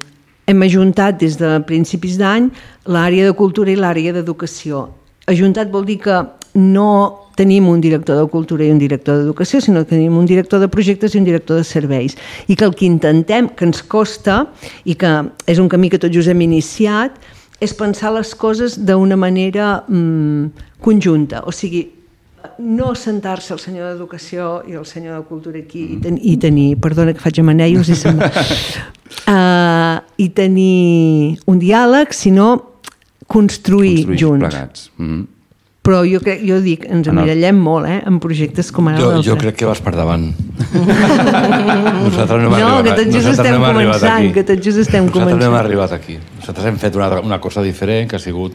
hem 0.50 0.65
ajuntat 0.65 1.19
des 1.22 1.38
de 1.39 1.58
principis 1.69 2.17
d'any 2.19 2.50
l'àrea 2.89 3.29
de 3.29 3.38
cultura 3.38 3.72
i 3.72 3.77
l'àrea 3.79 4.15
d'educació. 4.15 4.88
Ajuntat 5.29 5.69
vol 5.72 5.86
dir 5.86 6.00
que 6.01 6.22
no 6.58 7.29
tenim 7.39 7.69
un 7.69 7.79
director 7.79 8.17
de 8.19 8.25
cultura 8.27 8.65
i 8.65 8.72
un 8.74 8.79
director 8.81 9.22
d'educació, 9.22 9.62
sinó 9.63 9.86
que 9.86 9.93
tenim 9.93 10.17
un 10.17 10.25
director 10.27 10.60
de 10.60 10.67
projectes 10.67 11.13
i 11.13 11.19
un 11.22 11.27
director 11.27 11.62
de 11.62 11.63
serveis. 11.63 12.17
I 12.48 12.58
que 12.58 12.65
el 12.67 12.74
que 12.75 12.89
intentem, 12.89 13.48
que 13.55 13.67
ens 13.69 13.84
costa, 13.86 14.41
i 14.84 14.98
que 15.00 15.13
és 15.48 15.62
un 15.62 15.69
camí 15.72 15.91
que 15.93 16.01
tots 16.01 16.15
just 16.15 16.27
hem 16.27 16.41
iniciat, 16.43 17.15
és 17.63 17.75
pensar 17.75 18.12
les 18.15 18.34
coses 18.36 18.75
d'una 18.75 19.15
manera 19.19 19.86
mm, 19.88 20.65
conjunta. 20.84 21.46
O 21.48 21.53
sigui, 21.55 21.86
no 22.60 22.93
sentar-se 22.96 23.53
el 23.53 23.60
senyor 23.60 23.93
d'Educació 23.93 24.63
i 24.67 24.74
el 24.79 24.86
senyor 24.86 25.17
de 25.22 25.25
Cultura 25.27 25.60
aquí 25.60 25.81
i, 25.93 25.98
ten 26.03 26.17
i 26.22 26.38
tenir, 26.38 26.77
perdona 26.79 27.13
que 27.13 27.19
faig 27.19 27.39
amanellos 27.39 27.89
i 27.89 27.96
se'n 27.96 28.19
va, 28.19 28.29
uh, 29.27 29.98
i 30.17 30.29
tenir 30.29 31.39
un 31.48 31.60
diàleg, 31.60 32.13
sinó 32.13 32.50
construir, 33.27 34.05
Construir 34.05 34.19
junts. 34.19 34.46
plegats. 34.48 34.91
Mm 34.98 35.05
-hmm. 35.10 35.25
Però 35.81 36.03
jo, 36.05 36.19
crec, 36.19 36.41
jo 36.46 36.60
dic, 36.62 36.84
ens 36.86 37.08
En 37.08 37.17
el- 37.17 37.24
emmirallem 37.24 37.55
molt, 37.58 37.88
eh, 37.88 38.03
en 38.05 38.19
projectes 38.19 38.72
com 38.72 38.88
ara 38.88 38.98
Jo, 39.00 39.22
jo 39.24 39.36
crec 39.38 39.55
que 39.55 39.65
vas 39.65 39.79
per 39.81 39.96
davant. 39.96 40.34
Nosaltres 42.03 42.41
no 42.41 42.50
hem 42.55 42.60
No, 42.60 42.67
arribat, 42.67 42.84
que 42.84 43.03
tot 43.05 43.13
just 43.13 43.27
nosaltres 43.27 43.39
estem 43.39 43.62
començant, 43.63 44.34
que 44.34 44.43
tot 44.43 44.63
just 44.63 44.77
estem 44.79 45.05
nosaltres 45.05 45.38
no 45.38 45.46
hem 45.46 45.51
començant. 45.51 45.65
arribat 45.65 45.91
aquí. 45.91 46.17
Nosaltres 46.39 46.65
hem 46.65 46.77
fet 46.77 46.96
una, 46.96 47.19
una 47.22 47.39
cosa 47.39 47.62
diferent, 47.62 48.10
que 48.10 48.15
ha 48.17 48.19
sigut 48.19 48.53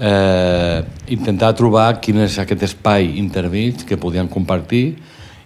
eh, 0.00 0.84
intentar 1.08 1.54
trobar 1.58 2.00
quin 2.00 2.22
és 2.24 2.38
aquest 2.38 2.62
espai 2.68 3.18
intermig 3.18 3.84
que 3.88 3.98
podien 4.00 4.28
compartir 4.28 4.98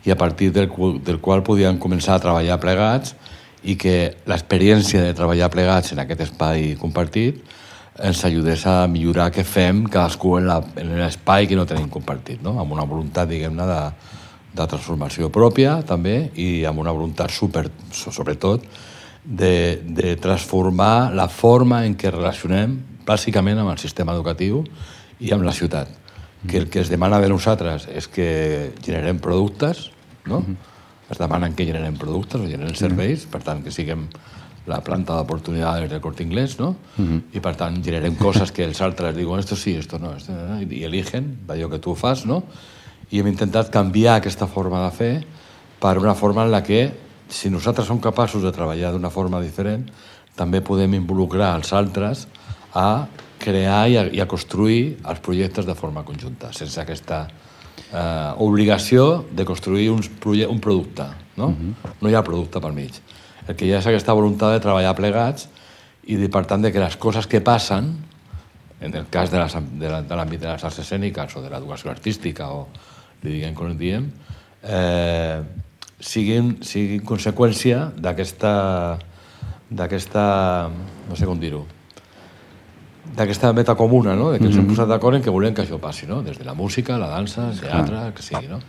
i 0.05 0.11
a 0.11 0.17
partir 0.19 0.51
del, 0.53 0.69
del 1.05 1.21
qual 1.21 1.43
podien 1.47 1.79
començar 1.79 2.17
a 2.17 2.23
treballar 2.23 2.59
plegats 2.61 3.15
i 3.63 3.77
que 3.79 4.15
l'experiència 4.27 5.03
de 5.05 5.15
treballar 5.15 5.51
plegats 5.51 5.93
en 5.95 6.03
aquest 6.03 6.25
espai 6.27 6.73
compartit 6.81 7.43
ens 8.03 8.25
ajudés 8.25 8.65
a 8.67 8.87
millorar 8.89 9.29
què 9.31 9.45
fem 9.45 9.85
cadascú 9.87 10.39
en 10.41 10.49
l'espai 10.97 11.47
que 11.47 11.57
no 11.59 11.67
tenim 11.69 11.91
compartit, 11.93 12.41
no? 12.43 12.57
amb 12.59 12.73
una 12.73 12.87
voluntat, 12.89 13.29
diguem-ne, 13.29 13.67
de, 13.69 13.83
de 14.57 14.67
transformació 14.67 15.29
pròpia 15.31 15.83
també 15.87 16.31
i 16.41 16.65
amb 16.69 16.81
una 16.81 16.93
voluntat 16.93 17.31
super, 17.31 17.69
so- 17.93 18.11
sobretot 18.11 18.65
de, 19.23 19.81
de 19.85 20.17
transformar 20.17 21.13
la 21.15 21.29
forma 21.29 21.85
en 21.87 21.95
què 21.95 22.11
relacionem 22.11 22.81
bàsicament 23.07 23.59
amb 23.59 23.73
el 23.73 23.79
sistema 23.79 24.15
educatiu 24.15 24.63
i 25.21 25.33
amb 25.33 25.47
la 25.47 25.53
ciutat. 25.53 25.89
Que 26.49 26.59
el 26.59 26.69
que 26.69 26.81
es 26.83 26.91
demana 26.91 27.21
de 27.23 27.29
nosaltres 27.31 27.87
és 27.87 28.09
que 28.11 28.73
generem 28.83 29.21
productes, 29.23 29.91
no? 30.27 30.43
Es 31.11 31.19
demanen 31.19 31.55
que 31.55 31.67
generem 31.69 31.95
productes 32.01 32.41
o 32.41 32.49
generem 32.49 32.75
serveis, 32.75 33.27
per 33.31 33.43
tant, 33.43 33.63
que 33.63 33.71
siguem 33.71 34.09
la 34.67 34.81
planta 34.81 35.15
d'oportunitats 35.19 35.91
del 35.91 36.01
Corte 36.01 36.23
Inglés, 36.23 36.59
no? 36.59 36.77
I 37.35 37.41
per 37.41 37.55
tant, 37.59 37.83
generem 37.83 38.15
coses 38.17 38.53
que 38.53 38.65
els 38.65 38.81
altres 38.81 39.15
diuen 39.17 39.39
esto 39.39 39.57
sí, 39.57 39.77
esto 39.77 39.99
no, 39.99 40.17
esto 40.17 40.33
no, 40.33 40.61
i 40.63 40.85
eligen 40.85 41.39
d'allò 41.47 41.69
que 41.71 41.79
tu 41.79 41.95
fas, 41.95 42.25
no? 42.27 42.43
I 43.11 43.21
hem 43.21 43.29
intentat 43.29 43.71
canviar 43.71 44.17
aquesta 44.17 44.47
forma 44.47 44.85
de 44.85 44.91
fer 44.97 45.15
per 45.81 45.99
una 45.99 46.15
forma 46.15 46.45
en 46.45 46.53
la 46.53 46.63
que, 46.63 46.93
si 47.29 47.51
nosaltres 47.51 47.87
som 47.87 48.01
capaços 48.01 48.43
de 48.43 48.53
treballar 48.53 48.93
d'una 48.93 49.11
forma 49.11 49.41
diferent, 49.43 49.89
també 50.37 50.63
podem 50.65 50.95
involucrar 50.95 51.57
els 51.57 51.73
altres 51.73 52.27
a 52.75 53.07
crear 53.43 53.89
i 53.91 53.97
a, 53.99 54.05
i 54.07 54.21
a 54.23 54.27
construir 54.31 54.99
els 55.05 55.21
projectes 55.21 55.67
de 55.67 55.75
forma 55.75 56.05
conjunta, 56.07 56.53
sense 56.55 56.79
aquesta 56.81 57.25
eh, 57.93 58.33
obligació 58.39 59.25
de 59.33 59.45
construir 59.45 59.91
uns 59.91 60.11
un 60.25 60.61
producte. 60.61 61.07
No? 61.37 61.49
no 62.01 62.11
hi 62.11 62.15
ha 62.15 62.23
producte 62.23 62.61
pel 62.61 62.73
mig. 62.77 62.99
El 63.49 63.57
que 63.57 63.65
hi 63.67 63.73
ha 63.73 63.79
és 63.81 63.87
aquesta 63.89 64.13
voluntat 64.15 64.53
de 64.53 64.61
treballar 64.61 64.95
plegats 64.95 65.49
i, 66.07 66.17
de, 66.17 66.29
per 66.29 66.45
tant, 66.47 66.63
de 66.63 66.71
que 66.73 66.79
les 66.83 66.97
coses 66.97 67.27
que 67.27 67.41
passen, 67.41 67.89
en 68.83 68.95
el 68.95 69.07
cas 69.11 69.31
de 69.31 69.39
les- 69.39 69.57
de 69.79 69.89
la- 69.89 70.03
de 70.03 70.15
l'àmbit 70.15 70.41
de, 70.41 70.49
les 70.53 70.65
arts 70.65 70.79
escèniques 70.79 71.37
o 71.37 71.41
de 71.43 71.49
l'educació 71.51 71.91
artística 71.91 72.51
o 72.53 72.67
li 73.23 73.33
diguem 73.39 73.55
com 73.55 73.67
en 73.71 73.79
diem, 73.79 74.11
eh, 74.63 75.41
siguin, 76.01 76.59
siguin 76.63 77.01
conseqüència 77.07 77.93
d'aquesta 77.97 78.99
d'aquesta, 79.73 80.69
no 81.09 81.17
sé 81.17 81.25
com 81.25 81.39
dir-ho, 81.41 81.63
d'aquesta 83.17 83.53
meta 83.53 83.75
comuna, 83.75 84.15
no? 84.17 84.31
De 84.33 84.39
que 84.39 84.47
ens 84.47 84.57
hem 84.57 84.67
posat 84.69 84.89
d'acord 84.89 85.17
en 85.17 85.23
que 85.23 85.31
volem 85.31 85.55
que 85.55 85.63
això 85.63 85.79
passi, 85.81 86.07
no? 86.07 86.23
Des 86.23 86.39
de 86.39 86.45
la 86.45 86.55
música, 86.55 86.97
la 86.99 87.09
dansa, 87.09 87.51
el 87.51 87.59
teatre, 87.61 88.07
el 88.09 88.13
que 88.15 88.23
sigui, 88.23 88.49
no? 88.49 88.61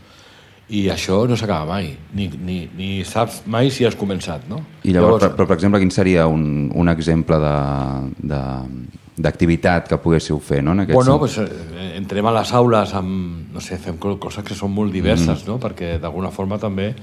I 0.73 0.87
això 0.89 1.27
no 1.27 1.35
s'acaba 1.35 1.65
mai, 1.67 1.89
ni, 2.15 2.29
ni, 2.41 2.69
ni 2.77 3.03
saps 3.05 3.41
mai 3.45 3.69
si 3.69 3.85
has 3.85 3.95
començat, 3.99 4.47
no? 4.49 4.61
I 4.83 4.93
llavors, 4.95 5.23
però, 5.25 5.35
però, 5.35 5.47
per 5.47 5.57
exemple, 5.57 5.79
quin 5.79 5.91
seria 5.91 6.25
un, 6.27 6.71
un 6.73 6.89
exemple 6.89 7.37
de- 7.37 8.27
de- 8.33 9.01
d'activitat 9.15 9.87
que 9.87 9.97
poguéssiu 10.01 10.39
fer, 10.41 10.63
no? 10.63 10.71
En 10.71 10.79
aquest 10.81 10.95
Bueno, 10.95 11.19
pues, 11.19 11.37
eh, 11.37 11.93
entrem 11.97 12.25
a 12.25 12.31
les 12.31 12.51
aules 12.53 12.93
amb, 12.95 13.51
no 13.53 13.61
sé, 13.61 13.77
fem 13.77 13.97
co- 13.97 14.17
coses 14.19 14.43
que 14.43 14.55
són 14.55 14.71
molt 14.73 14.91
diverses, 14.91 15.45
no? 15.47 15.59
Perquè 15.59 15.99
d'alguna 16.01 16.31
forma 16.31 16.57
també 16.57 16.95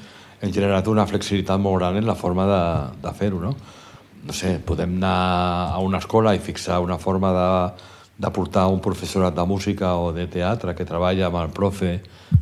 hem 0.42 0.50
generat 0.52 0.88
una 0.88 1.06
flexibilitat 1.06 1.61
molt 1.61 1.78
gran 1.78 1.97
en 2.00 2.06
la 2.06 2.14
forma 2.16 2.47
de, 2.49 2.62
de 3.09 3.12
fer-ho, 3.14 3.38
no? 3.40 3.54
No 4.30 4.34
sé, 4.38 4.60
podem 4.62 4.92
anar 5.00 5.75
a 5.75 5.78
una 5.82 5.99
escola 5.99 6.37
i 6.37 6.38
fixar 6.38 6.76
una 6.78 7.00
forma 7.02 7.32
de, 7.34 7.49
de 8.22 8.30
portar 8.30 8.68
un 8.70 8.78
professorat 8.78 9.34
de 9.34 9.42
música 9.42 9.96
o 9.99 10.12
de 10.14 10.28
teatre 10.30 10.76
que 10.78 10.87
treballa 10.87 11.26
amb 11.26 11.38
el 11.40 11.50
profe 11.50 11.96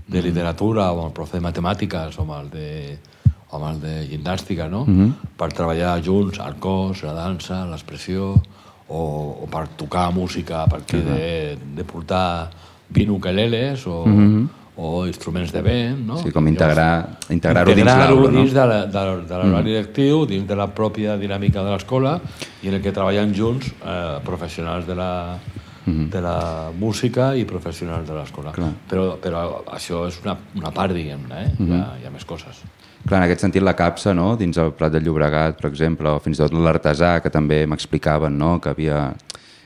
de 0.04 0.20
literatura 0.20 0.90
o 0.92 0.98
amb 0.98 1.06
el 1.06 1.14
profe 1.16 1.38
de 1.38 1.46
matemàtiques 1.46 2.18
o 2.18 2.26
amb 2.26 2.34
el 2.36 2.50
de, 2.52 2.98
o 3.48 3.56
amb 3.56 3.70
el 3.70 3.80
de 3.80 3.94
gimnàstica, 4.10 4.68
no? 4.68 4.84
Per 5.40 5.48
treballar 5.56 5.94
junts 6.04 6.42
el 6.44 6.58
cos, 6.60 7.00
la 7.08 7.14
dansa, 7.16 7.62
l'expressió, 7.70 8.34
o, 8.88 9.00
o 9.40 9.48
per 9.48 9.64
tocar 9.80 10.10
música 10.12 10.64
a 10.64 10.68
partir 10.68 11.00
de, 11.08 11.56
de 11.56 11.84
portar 11.88 12.50
20 12.90 13.16
ukeleles 13.16 13.86
o, 13.88 14.04
o 14.78 15.04
instruments 15.08 15.50
de 15.50 15.60
vent, 15.60 15.98
no? 16.06 16.20
Sí, 16.22 16.30
com 16.30 16.46
integrar- 16.46 17.18
integrar-ho 17.34 17.72
dins 17.74 17.82
Integrar-ho 17.82 18.14
l'aula, 18.14 18.30
no? 18.30 18.38
dins 18.44 18.52
de 18.54 18.66
la- 18.70 18.84
de, 18.86 19.04
de 19.26 19.38
l'horari 19.42 19.72
lectiu, 19.74 20.24
dins 20.30 20.46
de 20.46 20.54
la 20.56 20.68
pròpia 20.70 21.16
dinàmica 21.18 21.64
de 21.66 21.72
l'escola 21.74 22.20
i 22.62 22.68
en 22.70 22.74
el 22.78 22.82
que 22.84 22.92
treballen 22.94 23.34
junts 23.34 23.72
eh, 23.82 24.20
professionals 24.24 24.86
de 24.86 24.94
la, 24.94 25.10
de 25.88 26.20
la 26.22 26.70
música 26.78 27.32
i 27.34 27.42
professionals 27.48 28.06
de 28.06 28.14
l'escola. 28.14 28.52
Però, 28.88 29.16
però 29.18 29.64
això 29.72 30.04
és 30.06 30.20
una, 30.22 30.36
una 30.54 30.70
part, 30.70 30.92
diguem-ne, 30.94 31.42
eh? 31.42 31.50
hi, 31.58 31.72
ha, 31.72 31.84
hi 32.02 32.06
ha 32.06 32.10
més 32.14 32.24
coses. 32.28 32.62
Clar, 33.08 33.18
en 33.22 33.24
aquest 33.26 33.40
sentit 33.46 33.62
la 33.64 33.74
capsa, 33.74 34.12
no? 34.14 34.36
dins 34.36 34.58
el 34.62 34.70
Prat 34.78 34.92
de 34.92 35.00
Llobregat, 35.00 35.58
per 35.62 35.70
exemple, 35.72 36.10
o 36.12 36.20
fins 36.22 36.38
i 36.38 36.42
tot 36.44 36.52
l'artesà, 36.54 37.16
que 37.24 37.30
també 37.34 37.64
m'explicaven 37.66 38.36
no? 38.38 38.58
que, 38.60 38.70
havia, 38.74 39.08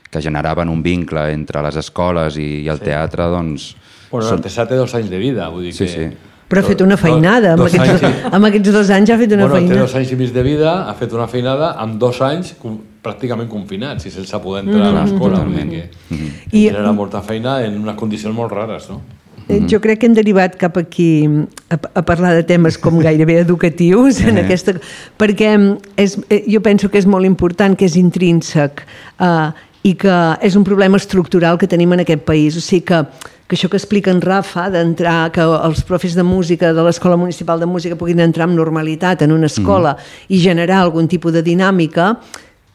que 0.09 0.21
generaven 0.25 0.69
un 0.73 0.81
vincle 0.81 1.27
entre 1.33 1.61
les 1.65 1.75
escoles 1.85 2.37
i, 2.41 2.63
i 2.65 2.69
el 2.71 2.79
teatre, 2.81 3.29
doncs... 3.29 3.75
Bueno, 4.13 4.27
són- 4.29 4.37
l'artesà 4.39 4.67
té 4.69 4.77
dos 4.79 4.93
anys 4.95 5.09
de 5.11 5.17
vida, 5.19 5.49
vull 5.49 5.65
dir 5.67 5.73
Sí, 5.73 5.85
que... 5.85 5.91
sí. 5.91 6.29
Però 6.53 6.61
ha 6.61 6.67
fet 6.67 6.81
una 6.85 6.97
feinada, 7.01 7.53
amb 7.55 7.63
aquests, 7.65 7.79
anys, 7.89 8.01
sí. 8.03 8.29
amb 8.37 8.45
aquests 8.45 8.71
dos 8.75 8.89
anys 8.93 9.09
ha 9.09 9.15
fet 9.17 9.31
una 9.33 9.45
bueno, 9.47 9.55
té 9.63 9.67
feina. 9.71 9.81
dos 9.87 9.95
anys 9.97 10.11
i 10.13 10.15
mig 10.19 10.33
de 10.35 10.43
vida, 10.45 10.73
ha 10.89 10.93
fet 10.93 11.13
una 11.17 11.25
feinada 11.31 11.71
amb 11.81 11.95
dos 11.97 12.19
anys 12.21 12.51
com, 12.61 12.75
pràcticament 13.03 13.47
confinats 13.49 14.05
i 14.05 14.11
sense 14.13 14.37
poder 14.43 14.61
entrar 14.67 14.91
Mm-hmm. 14.91 14.99
a 14.99 15.03
l'escola. 15.07 15.39
Vull 15.41 15.55
dir 15.55 15.69
que 15.71 16.13
I- 16.13 16.29
I... 16.51 16.67
genera 16.69 16.91
molta 16.93 17.23
feina 17.25 17.55
en 17.65 17.79
unes 17.81 17.95
condicions 17.97 18.35
molt 18.35 18.51
rares, 18.53 18.85
no? 18.91 19.01
Eh, 19.49 19.63
Jo 19.67 19.81
crec 19.81 19.99
que 19.99 20.05
hem 20.05 20.13
derivat 20.13 20.53
cap 20.55 20.77
aquí 20.77 21.25
a, 21.73 21.75
a 21.95 22.01
parlar 22.05 22.35
de 22.37 22.43
temes 22.47 22.77
com 22.77 22.99
gairebé 23.01 23.39
educatius 23.41 24.21
en 24.21 24.37
aquesta, 24.43 24.75
perquè 25.17 25.49
és, 25.97 26.19
eh, 26.29 26.43
jo 26.47 26.61
penso 26.61 26.87
que 26.91 26.99
és 27.01 27.07
molt 27.09 27.25
important, 27.25 27.75
que 27.75 27.85
és 27.89 27.97
intrínsec 27.99 28.85
eh, 29.19 29.49
i 29.83 29.95
que 29.99 30.15
és 30.39 30.55
un 30.55 30.63
problema 30.63 30.95
estructural 31.01 31.57
que 31.57 31.67
tenim 31.67 31.91
en 31.97 32.05
aquest 32.05 32.21
país. 32.23 32.55
O 32.55 32.61
sigui 32.61 32.85
que, 32.87 33.01
que 33.47 33.55
això 33.57 33.69
que 33.69 33.77
explica 33.77 34.09
en 34.11 34.21
Rafa, 34.21 34.69
d'entrar, 34.71 35.31
que 35.35 35.41
els 35.43 35.83
profes 35.83 36.15
de 36.15 36.23
música 36.23 36.71
de 36.73 36.83
l'Escola 36.85 37.17
Municipal 37.19 37.59
de 37.59 37.65
Música 37.67 37.95
puguin 37.99 38.19
entrar 38.23 38.47
amb 38.47 38.55
normalitat 38.55 39.21
en 39.21 39.31
una 39.35 39.47
escola 39.51 39.97
i 40.29 40.39
generar 40.39 40.79
algun 40.81 41.07
tipus 41.11 41.33
de 41.35 41.43
dinàmica, 41.43 42.15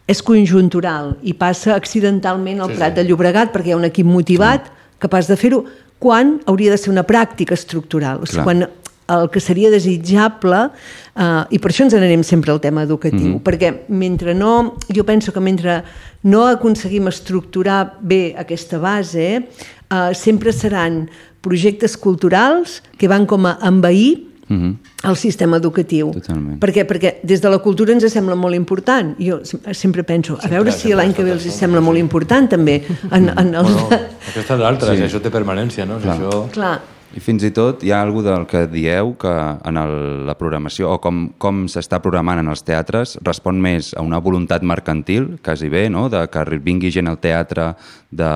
és 0.09 0.23
conjuntural 0.25 1.17
i 1.23 1.35
passa 1.37 1.75
accidentalment 1.77 2.61
al 2.65 2.71
Sí, 2.71 2.77
Prat 2.79 2.95
sí. 2.95 3.03
de 3.03 3.09
Llobregat 3.09 3.53
perquè 3.53 3.69
hi 3.69 3.73
ha 3.73 3.77
un 3.81 3.85
equip 3.85 4.07
motivat 4.09 4.71
capaç 4.99 5.27
de 5.29 5.37
fer-ho 5.37 5.65
quan 5.99 6.39
hauria 6.47 6.71
de 6.71 6.79
ser 6.79 6.91
una 6.93 7.05
pràctica 7.05 7.53
estructural. 7.53 8.23
O 8.23 8.27
sigui, 8.27 8.43
Clar. 8.43 8.45
quan 8.45 8.69
el 9.09 9.31
que 9.33 9.41
seria 9.41 9.71
desitjable, 9.71 10.69
eh, 11.17 11.45
i 11.51 11.59
per 11.59 11.71
això 11.73 11.85
ens 11.85 11.95
n'anem 11.95 12.23
sempre 12.23 12.53
al 12.53 12.61
tema 12.61 12.83
educatiu, 12.85 13.37
Mhm. 13.39 13.43
perquè 13.43 13.89
mentre 13.89 14.35
no, 14.35 14.77
jo 14.95 15.05
penso 15.05 15.33
que 15.33 15.41
mentre 15.41 15.83
no 16.25 16.47
aconseguim 16.47 17.09
estructurar 17.09 17.97
bé 18.01 18.35
aquesta 18.39 18.79
base, 18.79 19.49
eh, 19.90 20.14
sempre 20.14 20.52
seran 20.52 21.09
projectes 21.40 21.97
culturals 21.97 22.83
que 22.99 23.09
van 23.09 23.26
com 23.26 23.47
a 23.47 23.59
envair 23.62 24.25
Mhm. 24.49 24.76
el 25.04 25.16
sistema 25.16 25.59
educatiu. 25.59 26.11
Totalment. 26.11 26.59
Per 26.59 26.71
què? 26.73 26.87
Perquè 26.88 27.16
des 27.23 27.42
de 27.42 27.50
la 27.52 27.59
cultura 27.59 27.92
ens 27.92 28.07
sembla 28.11 28.35
molt 28.35 28.54
important. 28.57 29.14
Jo 29.21 29.42
sem- 29.45 29.61
sempre 29.75 30.02
penso, 30.04 30.38
a 30.40 30.49
veure 30.49 30.73
si 30.73 30.78
sempre 30.88 30.97
l'any 30.97 31.12
que 31.12 31.23
ve 31.23 31.33
els 31.33 31.42
sembla 31.52 31.83
molt 31.83 31.99
important 31.99 32.49
també. 32.49 32.83
En, 33.12 33.28
en 33.28 33.54
els... 33.54 33.68
Bueno, 33.71 34.07
aquesta 34.33 34.54
és 34.54 34.61
l'altra, 34.61 34.97
Sí. 34.97 35.02
això 35.02 35.21
té 35.21 35.30
permanència, 35.30 35.85
no? 35.85 35.99
Clar. 35.99 36.16
Això... 36.16 36.50
Clar, 36.50 36.80
I 37.14 37.21
fins 37.21 37.42
i 37.45 37.50
tot 37.50 37.83
hi 37.85 37.90
ha 37.90 38.00
alguna 38.02 38.35
del 38.38 38.47
que 38.47 38.66
dieu 38.68 39.14
que 39.18 39.28
en 39.64 39.76
el, 39.76 40.26
la 40.26 40.35
programació 40.38 40.90
o 40.95 40.99
com, 41.00 41.35
com 41.38 41.66
s'està 41.66 42.00
programant 42.00 42.38
en 42.38 42.49
els 42.49 42.62
teatres 42.62 43.18
respon 43.23 43.61
més 43.61 43.95
a 43.97 44.00
una 44.02 44.18
voluntat 44.18 44.62
mercantil, 44.62 45.38
quasi 45.42 45.68
bé, 45.68 45.88
no? 45.90 46.09
de 46.09 46.26
que 46.28 46.45
vingui 46.59 46.90
gent 46.90 47.09
al 47.09 47.18
teatre, 47.21 47.75
de 48.11 48.28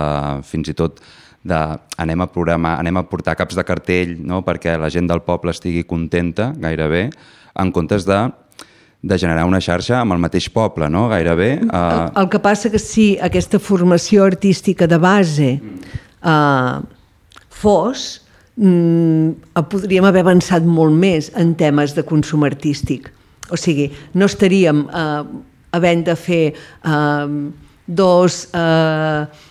fins 0.42 0.68
i 0.68 0.75
tot 0.75 1.00
de 1.42 1.61
anem 1.99 2.22
a 2.22 2.28
programar, 2.30 2.76
anem 2.78 3.00
a 3.00 3.06
portar 3.08 3.34
caps 3.38 3.58
de 3.58 3.64
cartell 3.66 4.14
no? 4.22 4.42
perquè 4.46 4.76
la 4.78 4.90
gent 4.92 5.08
del 5.11 5.25
poble 5.26 5.50
estigui 5.54 5.82
contenta, 5.88 6.52
gairebé, 6.58 7.08
en 7.58 7.72
comptes 7.75 8.06
de 8.06 8.20
de 9.02 9.18
generar 9.18 9.44
una 9.50 9.58
xarxa 9.58 9.99
amb 9.99 10.14
el 10.14 10.20
mateix 10.22 10.46
poble, 10.54 10.87
no? 10.88 11.08
gairebé. 11.11 11.56
Uh... 11.66 11.75
El, 11.75 12.02
el 12.22 12.28
que 12.30 12.38
passa 12.42 12.70
que 12.70 12.78
si 12.78 13.16
aquesta 13.18 13.58
formació 13.58 14.22
artística 14.25 14.87
de 14.87 14.99
base 15.02 15.49
uh, 15.58 16.78
fos, 17.50 18.22
mm, 18.54 19.58
podríem 19.72 20.06
haver 20.06 20.22
avançat 20.22 20.62
molt 20.62 20.94
més 20.94 21.32
en 21.34 21.56
temes 21.58 21.96
de 21.99 22.06
consum 22.06 22.46
artístic. 22.46 23.11
O 23.50 23.58
sigui, 23.58 23.90
no 24.14 24.30
estaríem 24.30 24.87
uh, 24.87 25.26
havent 25.75 26.06
de 26.06 26.16
fer 26.16 26.44
uh, 26.87 27.26
dos... 27.87 28.44
Uh, 28.54 29.50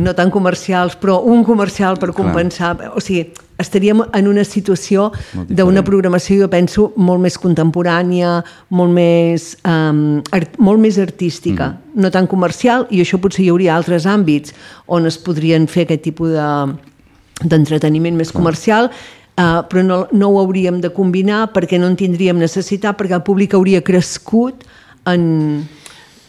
no 0.00 0.14
tan 0.16 0.32
comercials, 0.32 0.96
però 0.96 1.20
un 1.28 1.44
comercial 1.44 1.98
per 2.00 2.12
compensar... 2.16 2.74
Clar. 2.78 2.90
O 2.96 3.02
sigui, 3.04 3.26
estaríem 3.60 4.00
en 4.16 4.28
una 4.30 4.44
situació 4.48 5.10
d'una 5.48 5.82
programació, 5.84 6.38
jo 6.44 6.48
penso, 6.52 6.88
molt 6.96 7.20
més 7.22 7.36
contemporània, 7.40 8.38
molt 8.76 8.94
més, 8.96 9.52
um, 9.68 10.20
art, 10.36 10.56
molt 10.58 10.80
més 10.80 10.98
artística, 11.02 11.74
mm. 11.74 12.00
no 12.00 12.12
tan 12.14 12.28
comercial, 12.30 12.88
i 12.90 13.02
això 13.04 13.20
potser 13.20 13.44
hi 13.44 13.50
hauria 13.52 13.76
altres 13.76 14.08
àmbits 14.08 14.56
on 14.88 15.08
es 15.10 15.20
podrien 15.20 15.68
fer 15.70 15.86
aquest 15.86 16.06
tipus 16.08 16.34
d'entreteniment 17.44 18.16
de, 18.16 18.24
més 18.24 18.36
comercial, 18.36 18.92
Uh, 19.40 19.62
però 19.70 19.80
no, 19.80 19.96
no 20.12 20.26
ho 20.28 20.40
hauríem 20.42 20.82
de 20.82 20.90
combinar 20.92 21.46
perquè 21.54 21.78
no 21.80 21.86
en 21.88 21.94
tindríem 21.96 22.36
necessitat, 22.36 22.98
perquè 22.98 23.14
el 23.16 23.22
públic 23.24 23.54
hauria 23.56 23.80
crescut 23.80 24.66
en, 25.08 25.22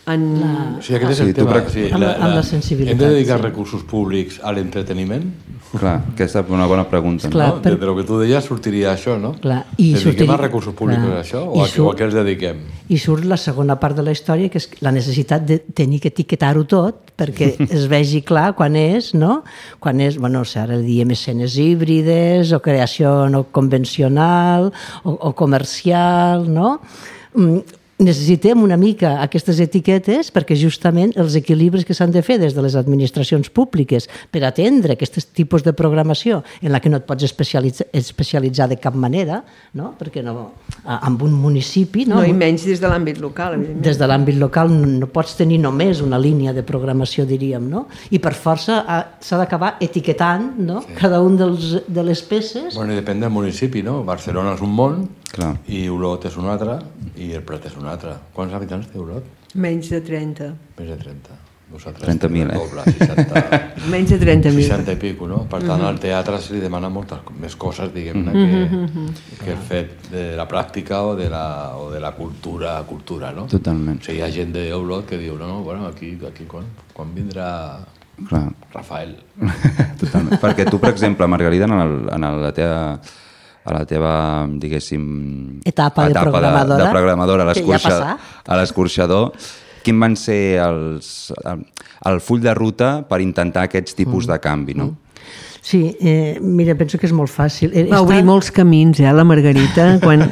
en... 0.07 0.27
La... 0.41 0.51
O 0.79 0.81
sigui, 0.81 0.97
aquest 0.99 1.13
és 1.17 1.23
el 1.25 1.31
sí, 1.31 1.37
tema. 1.37 1.61
Sí, 1.69 1.87
la, 1.93 1.99
la, 2.01 2.11
amb 2.17 2.37
la 2.39 2.43
sensibilitat. 2.45 2.95
Hem 2.95 3.01
de 3.01 3.13
dedicar 3.15 3.39
sí. 3.39 3.45
recursos 3.47 3.83
públics 3.87 4.39
a 4.41 4.53
l'entreteniment? 4.55 5.29
Clar, 5.71 6.01
aquesta 6.11 6.41
és 6.41 6.49
una 6.51 6.65
bona 6.67 6.83
pregunta. 6.89 7.29
Clar, 7.31 7.47
no? 7.53 7.61
per... 7.63 7.77
De, 7.79 7.87
lo 7.87 7.93
que 7.95 8.03
tu 8.07 8.17
deies 8.19 8.43
sortiria 8.43 8.91
això, 8.91 9.15
no? 9.21 9.31
Clar, 9.39 9.61
i 9.77 9.93
dediquem 9.93 10.03
sortiria... 10.03 10.33
a 10.35 10.39
recursos 10.41 10.75
públics 10.75 11.05
Clar. 11.05 11.15
a 11.15 11.21
això 11.21 11.43
o 11.45 11.61
a, 11.63 11.67
surt... 11.69 11.85
o 11.85 11.91
a 11.93 11.95
què 11.99 12.07
els 12.09 12.17
dediquem? 12.17 12.59
I 12.91 12.99
surt 12.99 13.27
la 13.29 13.37
segona 13.39 13.77
part 13.79 13.95
de 13.99 14.03
la 14.03 14.15
història, 14.15 14.51
que 14.51 14.59
és 14.59 14.67
la 14.83 14.91
necessitat 14.91 15.45
de 15.47 15.61
tenir 15.77 16.01
que 16.03 16.11
etiquetar-ho 16.11 16.65
tot 16.67 17.13
perquè 17.21 17.53
es 17.69 17.87
vegi 17.91 18.23
clar 18.27 18.49
quan 18.57 18.75
és, 18.79 19.13
no? 19.15 19.41
Quan 19.79 20.03
és, 20.03 20.19
bueno, 20.19 20.43
ara 20.59 20.79
diem 20.81 21.15
escenes 21.15 21.55
híbrides 21.61 22.51
o 22.51 22.59
creació 22.59 23.29
no 23.31 23.45
convencional 23.55 24.73
o, 25.05 25.13
o 25.13 25.31
comercial, 25.37 26.49
no? 26.51 26.79
Mm, 27.37 27.79
necessitem 28.01 28.61
una 28.63 28.77
mica 28.77 29.15
aquestes 29.21 29.59
etiquetes 29.63 30.31
perquè 30.33 30.55
justament 30.59 31.13
els 31.21 31.35
equilibris 31.37 31.85
que 31.87 31.95
s'han 31.97 32.13
de 32.13 32.23
fer 32.25 32.39
des 32.41 32.55
de 32.57 32.63
les 32.65 32.75
administracions 32.79 33.49
públiques 33.53 34.07
per 34.33 34.43
atendre 34.47 34.95
aquests 34.97 35.29
tipus 35.37 35.63
de 35.63 35.73
programació 35.77 36.41
en 36.61 36.73
la 36.73 36.81
que 36.81 36.89
no 36.89 36.99
et 36.99 37.05
pots 37.07 37.25
especialitzar, 37.27 37.87
especialitzar 37.93 38.67
de 38.71 38.79
cap 38.81 38.97
manera, 38.97 39.41
no? 39.77 39.93
perquè 39.99 40.23
no, 40.25 40.51
amb 40.83 41.21
un 41.25 41.35
municipi... 41.37 42.07
No, 42.09 42.19
no 42.19 42.27
i 42.27 42.33
menys 42.35 42.65
des 42.67 42.81
de 42.81 42.89
l'àmbit 42.89 43.21
local, 43.21 43.55
evidentment. 43.59 43.85
Des 43.85 44.01
de 44.01 44.09
l'àmbit 44.09 44.39
local 44.41 44.73
no 44.73 45.09
pots 45.13 45.37
tenir 45.39 45.61
només 45.61 46.01
una 46.01 46.19
línia 46.21 46.55
de 46.57 46.65
programació, 46.67 47.27
diríem, 47.29 47.69
no? 47.69 47.85
I 48.11 48.19
per 48.23 48.33
força 48.37 48.81
s'ha 49.21 49.39
d'acabar 49.39 49.75
etiquetant 49.83 50.51
no? 50.59 50.81
Sí. 50.85 50.97
cada 50.97 51.21
un 51.21 51.37
dels, 51.39 51.73
de 51.87 52.05
les 52.05 52.21
peces. 52.25 52.75
Bueno, 52.75 52.95
i 52.95 53.01
depèn 53.01 53.21
del 53.21 53.33
municipi, 53.33 53.85
no? 53.85 54.01
Barcelona 54.07 54.55
és 54.57 54.65
un 54.65 54.73
món, 54.75 55.01
Clar. 55.31 55.53
i 55.71 55.85
Olot 55.89 56.25
és 56.27 56.35
un 56.39 56.49
altre, 56.51 56.79
i 57.15 57.31
el 57.37 57.45
Prat 57.47 57.69
és 57.69 57.77
un 57.79 57.87
altre. 57.87 58.17
Quants 58.35 58.53
habitants 58.57 58.89
té 58.91 58.99
Olot? 58.99 59.23
Menys 59.55 59.93
de 59.93 60.01
30. 60.03 60.51
Menys 60.79 60.91
de 60.91 60.99
30. 61.05 61.39
Nosaltres 61.71 62.09
30.000, 62.09 62.49
eh? 62.51 62.57
Doble, 62.59 62.83
60, 62.83 63.59
Menys 63.93 64.09
de 64.11 64.17
30.000. 64.19 64.65
60 64.67 64.91
i 64.91 64.99
pico, 64.99 65.27
no? 65.27 65.45
Per 65.47 65.61
tant, 65.61 65.77
uh 65.77 65.85
-huh. 65.85 65.87
al 65.87 65.99
teatre 66.03 66.39
se 66.41 66.53
li 66.53 66.59
demana 66.59 66.89
moltes 66.89 67.19
més 67.39 67.55
coses, 67.55 67.93
diguem-ne, 67.93 68.31
uh 68.31 68.35
-huh. 68.35 68.49
que, 68.51 68.75
uh 68.75 68.89
-huh. 68.89 69.43
que 69.45 69.51
el 69.51 69.57
fet 69.57 70.09
de 70.11 70.35
la 70.35 70.47
pràctica 70.47 70.99
o 71.01 71.15
de 71.15 71.29
la, 71.29 71.77
o 71.77 71.89
de 71.91 71.99
la 71.99 72.11
cultura, 72.11 72.83
cultura, 72.83 73.31
no? 73.31 73.45
Totalment. 73.45 74.01
O 74.01 74.03
sigui, 74.03 74.17
hi 74.17 74.21
ha 74.21 74.31
gent 74.31 74.51
d'Olot 74.51 75.05
que 75.05 75.17
diu, 75.17 75.37
no, 75.37 75.47
no, 75.47 75.63
bueno, 75.63 75.87
aquí, 75.87 76.17
aquí 76.27 76.43
quan, 76.43 76.65
quan 76.93 77.15
vindrà 77.15 77.79
Clar. 78.27 78.51
Rafael. 78.73 79.15
Totalment. 80.01 80.41
Perquè 80.41 80.69
tu, 80.69 80.77
per 80.77 80.89
exemple, 80.89 81.25
Margarida, 81.27 81.65
en, 81.65 81.71
el, 81.71 82.09
en 82.13 82.41
la 82.41 82.51
teva 82.51 82.99
a 83.63 83.75
la 83.75 83.83
teva, 83.85 84.13
diguéssim... 84.61 85.03
Etapa, 85.63 86.07
etapa 86.07 86.07
de 86.07 86.23
programadora. 86.31 86.77
De, 86.77 86.83
de 86.83 86.95
programadora 86.95 87.45
a 87.45 88.57
l'escorxador. 88.61 89.31
Quin 89.85 90.01
van 90.01 90.15
ser 90.17 90.61
els, 90.61 91.31
el, 91.45 91.63
el 92.09 92.19
full 92.21 92.41
de 92.41 92.53
ruta 92.57 92.91
per 93.09 93.21
intentar 93.21 93.67
aquests 93.69 93.97
tipus 93.97 94.25
mm. 94.25 94.31
de 94.33 94.39
canvi, 94.41 94.77
no? 94.77 94.91
Mm. 94.91 95.11
Sí, 95.61 95.95
eh, 96.01 96.39
mira, 96.41 96.73
penso 96.73 96.97
que 96.97 97.05
és 97.05 97.13
molt 97.13 97.29
fàcil. 97.29 97.69
Eh, 97.77 97.85
Va 97.91 98.01
obrir 98.01 98.23
molts 98.25 98.49
camins, 98.53 98.99
eh, 98.99 99.13
la 99.13 99.27
Margarita, 99.27 99.93
quan... 100.03 100.25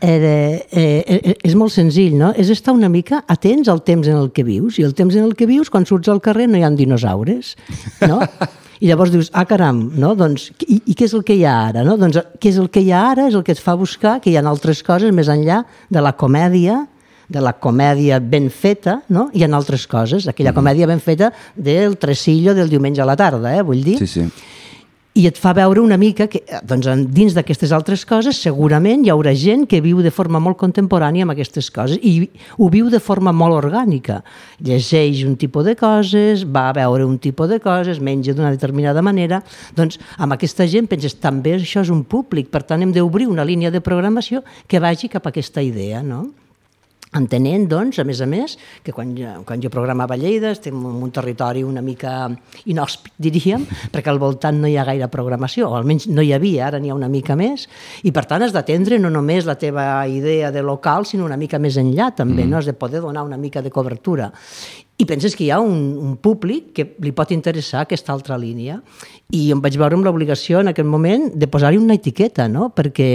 Eh, 0.00 0.64
eh, 0.70 1.02
eh, 1.10 1.32
és 1.42 1.56
molt 1.58 1.72
senzill, 1.74 2.12
no? 2.14 2.28
És 2.38 2.52
estar 2.54 2.70
una 2.70 2.86
mica 2.86 3.24
atents 3.26 3.66
al 3.66 3.80
temps 3.82 4.06
en 4.06 4.14
el 4.14 4.28
que 4.30 4.44
vius, 4.46 4.76
i 4.78 4.84
el 4.86 4.92
temps 4.94 5.16
en 5.18 5.24
el 5.26 5.32
que 5.34 5.48
vius, 5.50 5.72
quan 5.74 5.88
surts 5.90 6.06
al 6.06 6.20
carrer 6.22 6.46
no 6.46 6.54
hi 6.54 6.62
ha 6.62 6.70
dinosaures, 6.70 7.56
no? 8.06 8.20
I 8.80 8.90
llavors 8.90 9.10
dius, 9.14 9.30
ah, 9.34 9.44
caram, 9.48 9.80
no? 9.98 10.12
doncs, 10.18 10.50
i, 10.66 10.80
i 10.86 10.94
què 10.98 11.08
és 11.08 11.14
el 11.16 11.24
que 11.26 11.34
hi 11.38 11.44
ha 11.48 11.54
ara? 11.70 11.82
No? 11.86 11.96
Doncs 12.00 12.20
què 12.38 12.52
és 12.52 12.60
el 12.62 12.68
que 12.74 12.82
hi 12.84 12.92
ha 12.94 13.02
ara 13.12 13.28
és 13.30 13.38
el 13.38 13.44
que 13.46 13.54
et 13.56 13.62
fa 13.62 13.74
buscar 13.78 14.18
que 14.22 14.30
hi 14.30 14.36
ha 14.38 14.44
altres 14.46 14.84
coses 14.86 15.14
més 15.14 15.30
enllà 15.32 15.62
de 15.90 16.04
la 16.04 16.14
comèdia, 16.18 16.84
de 17.28 17.42
la 17.44 17.54
comèdia 17.58 18.20
ben 18.20 18.48
feta, 18.50 19.00
no? 19.12 19.28
hi 19.34 19.42
ha 19.44 19.50
altres 19.56 19.88
coses, 19.90 20.28
aquella 20.30 20.52
mm. 20.54 20.60
comèdia 20.60 20.90
ben 20.90 21.02
feta 21.02 21.32
del 21.56 21.98
tresillo 21.98 22.54
del 22.54 22.70
diumenge 22.70 23.02
a 23.02 23.08
la 23.08 23.18
tarda, 23.18 23.56
eh, 23.56 23.66
vull 23.66 23.82
dir. 23.84 23.98
Sí, 24.02 24.06
sí 24.06 24.28
i 25.18 25.26
et 25.26 25.38
fa 25.40 25.50
veure 25.56 25.82
una 25.82 25.96
mica 25.98 26.28
que 26.30 26.44
doncs, 26.62 26.86
dins 27.10 27.34
d'aquestes 27.34 27.72
altres 27.74 28.04
coses 28.06 28.38
segurament 28.38 29.02
hi 29.02 29.10
haurà 29.10 29.32
gent 29.34 29.64
que 29.66 29.80
viu 29.82 29.98
de 30.04 30.12
forma 30.14 30.38
molt 30.42 30.60
contemporània 30.60 31.26
amb 31.26 31.34
aquestes 31.34 31.72
coses 31.74 31.98
i 32.06 32.28
ho 32.56 32.68
viu 32.70 32.86
de 32.92 33.00
forma 33.02 33.34
molt 33.34 33.58
orgànica. 33.58 34.20
Llegeix 34.62 35.24
un 35.26 35.34
tipus 35.40 35.66
de 35.66 35.74
coses, 35.78 36.46
va 36.46 36.68
a 36.70 36.76
veure 36.78 37.06
un 37.06 37.18
tipus 37.18 37.50
de 37.50 37.58
coses, 37.62 37.98
menja 37.98 38.34
d'una 38.34 38.54
determinada 38.54 39.02
manera. 39.02 39.42
Doncs 39.74 39.98
amb 40.18 40.38
aquesta 40.38 40.68
gent 40.70 40.86
penses 40.86 41.18
també 41.18 41.56
això 41.58 41.82
és 41.82 41.90
un 41.90 42.04
públic, 42.06 42.52
per 42.54 42.62
tant 42.62 42.86
hem 42.86 42.94
d'obrir 42.94 43.26
una 43.26 43.46
línia 43.48 43.74
de 43.74 43.82
programació 43.82 44.44
que 44.68 44.78
vagi 44.78 45.10
cap 45.10 45.26
a 45.26 45.34
aquesta 45.34 45.64
idea, 45.64 46.02
no? 46.02 46.28
Entenent, 47.16 47.64
doncs, 47.70 47.98
a 47.98 48.04
més 48.04 48.20
a 48.20 48.26
més, 48.28 48.56
que 48.84 48.92
quan, 48.92 49.14
quan 49.48 49.62
jo 49.62 49.70
programava 49.72 50.16
Lleida 50.20 50.50
estem 50.52 50.76
en 50.76 50.98
un 51.04 51.12
territori 51.14 51.62
una 51.64 51.82
mica 51.84 52.28
inhòspit, 52.68 53.14
diríem, 53.16 53.64
perquè 53.94 54.12
al 54.12 54.20
voltant 54.20 54.60
no 54.60 54.68
hi 54.68 54.76
ha 54.76 54.86
gaire 54.88 55.08
programació, 55.12 55.70
o 55.70 55.78
almenys 55.78 56.08
no 56.12 56.24
hi 56.24 56.34
havia, 56.36 56.66
ara 56.68 56.82
n'hi 56.82 56.92
ha 56.92 56.98
una 56.98 57.08
mica 57.12 57.36
més, 57.38 57.68
i 58.04 58.12
per 58.12 58.26
tant 58.28 58.44
has 58.44 58.52
d'atendre 58.56 58.98
no 59.00 59.12
només 59.12 59.48
la 59.48 59.56
teva 59.60 59.88
idea 60.08 60.52
de 60.52 60.64
local, 60.64 61.06
sinó 61.08 61.24
una 61.24 61.40
mica 61.40 61.60
més 61.62 61.80
enllà 61.80 62.12
també, 62.16 62.44
mm. 62.44 62.50
no? 62.50 62.60
has 62.60 62.68
de 62.68 62.76
poder 62.76 63.00
donar 63.04 63.24
una 63.24 63.40
mica 63.40 63.62
de 63.62 63.72
cobertura. 63.72 64.32
I 64.98 65.06
penses 65.06 65.36
que 65.38 65.44
hi 65.46 65.52
ha 65.54 65.60
un, 65.62 65.94
un 66.02 66.16
públic 66.18 66.72
que 66.74 66.84
li 67.04 67.12
pot 67.14 67.30
interessar 67.30 67.84
aquesta 67.84 68.10
altra 68.12 68.34
línia 68.36 68.80
i 69.30 69.44
em 69.54 69.60
vaig 69.62 69.76
veure 69.78 69.94
amb 69.94 70.02
l'obligació 70.02 70.58
en 70.58 70.72
aquell 70.72 70.88
moment 70.90 71.28
de 71.38 71.46
posar-hi 71.46 71.78
una 71.78 71.94
etiqueta, 71.94 72.48
no? 72.50 72.72
perquè 72.74 73.12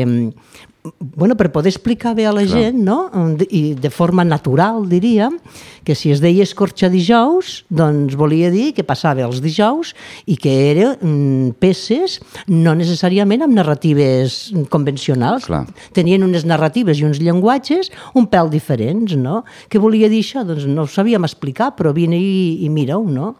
bueno, 0.99 1.37
per 1.37 1.51
poder 1.51 1.71
explicar 1.71 2.13
bé 2.15 2.25
a 2.27 2.33
la 2.33 2.43
Clar. 2.43 2.59
gent, 2.59 2.79
no? 2.83 3.09
I 3.49 3.73
de 3.79 3.89
forma 3.89 4.25
natural, 4.27 4.83
diríem, 4.89 5.37
que 5.83 5.95
si 5.95 6.11
es 6.11 6.19
deia 6.19 6.43
escorxa 6.43 6.89
dijous, 6.91 7.63
doncs 7.71 8.17
volia 8.19 8.51
dir 8.51 8.73
que 8.75 8.83
passava 8.83 9.23
els 9.23 9.39
dijous 9.43 9.93
i 10.27 10.35
que 10.39 10.51
eren 10.71 10.97
mm, 10.99 11.55
peces 11.63 12.19
no 12.51 12.75
necessàriament 12.75 13.45
amb 13.45 13.55
narratives 13.55 14.51
convencionals. 14.73 15.47
Clar. 15.47 15.65
Tenien 15.95 16.23
unes 16.27 16.43
narratives 16.47 16.99
i 16.99 17.07
uns 17.07 17.21
llenguatges 17.23 17.91
un 18.19 18.27
pèl 18.27 18.51
diferents, 18.51 19.15
no? 19.15 19.43
Què 19.71 19.79
volia 19.79 20.11
dir 20.11 20.23
això? 20.23 20.43
Doncs 20.47 20.67
no 20.67 20.83
ho 20.83 20.91
sabíem 20.91 21.23
explicar, 21.23 21.73
però 21.77 21.95
vine 21.95 22.19
i, 22.19 22.65
i 22.67 22.71
mira-ho, 22.71 23.07
no? 23.07 23.35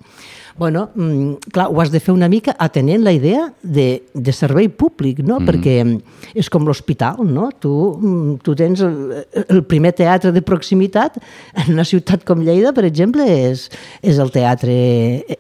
Bueno, 0.58 0.89
mm, 0.96 1.50
clar, 1.52 1.68
ho 1.72 1.82
has 1.82 1.92
de 1.92 2.00
fer 2.00 2.13
una 2.13 2.30
mica 2.30 2.56
atenent 2.60 3.04
la 3.04 3.13
idea 3.13 3.48
de, 3.62 4.04
de 4.13 4.34
servei 4.34 4.70
públic, 4.70 5.20
no? 5.26 5.39
Mm. 5.39 5.50
Perquè 5.50 6.36
és 6.38 6.50
com 6.54 6.68
l'hospital, 6.68 7.24
no? 7.26 7.50
Tu, 7.60 7.72
mm, 7.72 8.39
tu 8.46 8.56
tens 8.60 8.84
el, 8.86 8.98
el 9.48 9.63
primer 9.70 9.94
teatre 9.98 10.34
de 10.36 10.44
proximitat 10.46 11.20
en 11.66 11.74
una 11.74 11.86
ciutat 11.88 12.26
com 12.28 12.44
Lleida, 12.46 12.74
per 12.74 12.86
exemple, 12.89 13.26
és, 13.26 13.70
és 14.02 14.20
el 14.22 14.34
teatre 14.34 14.74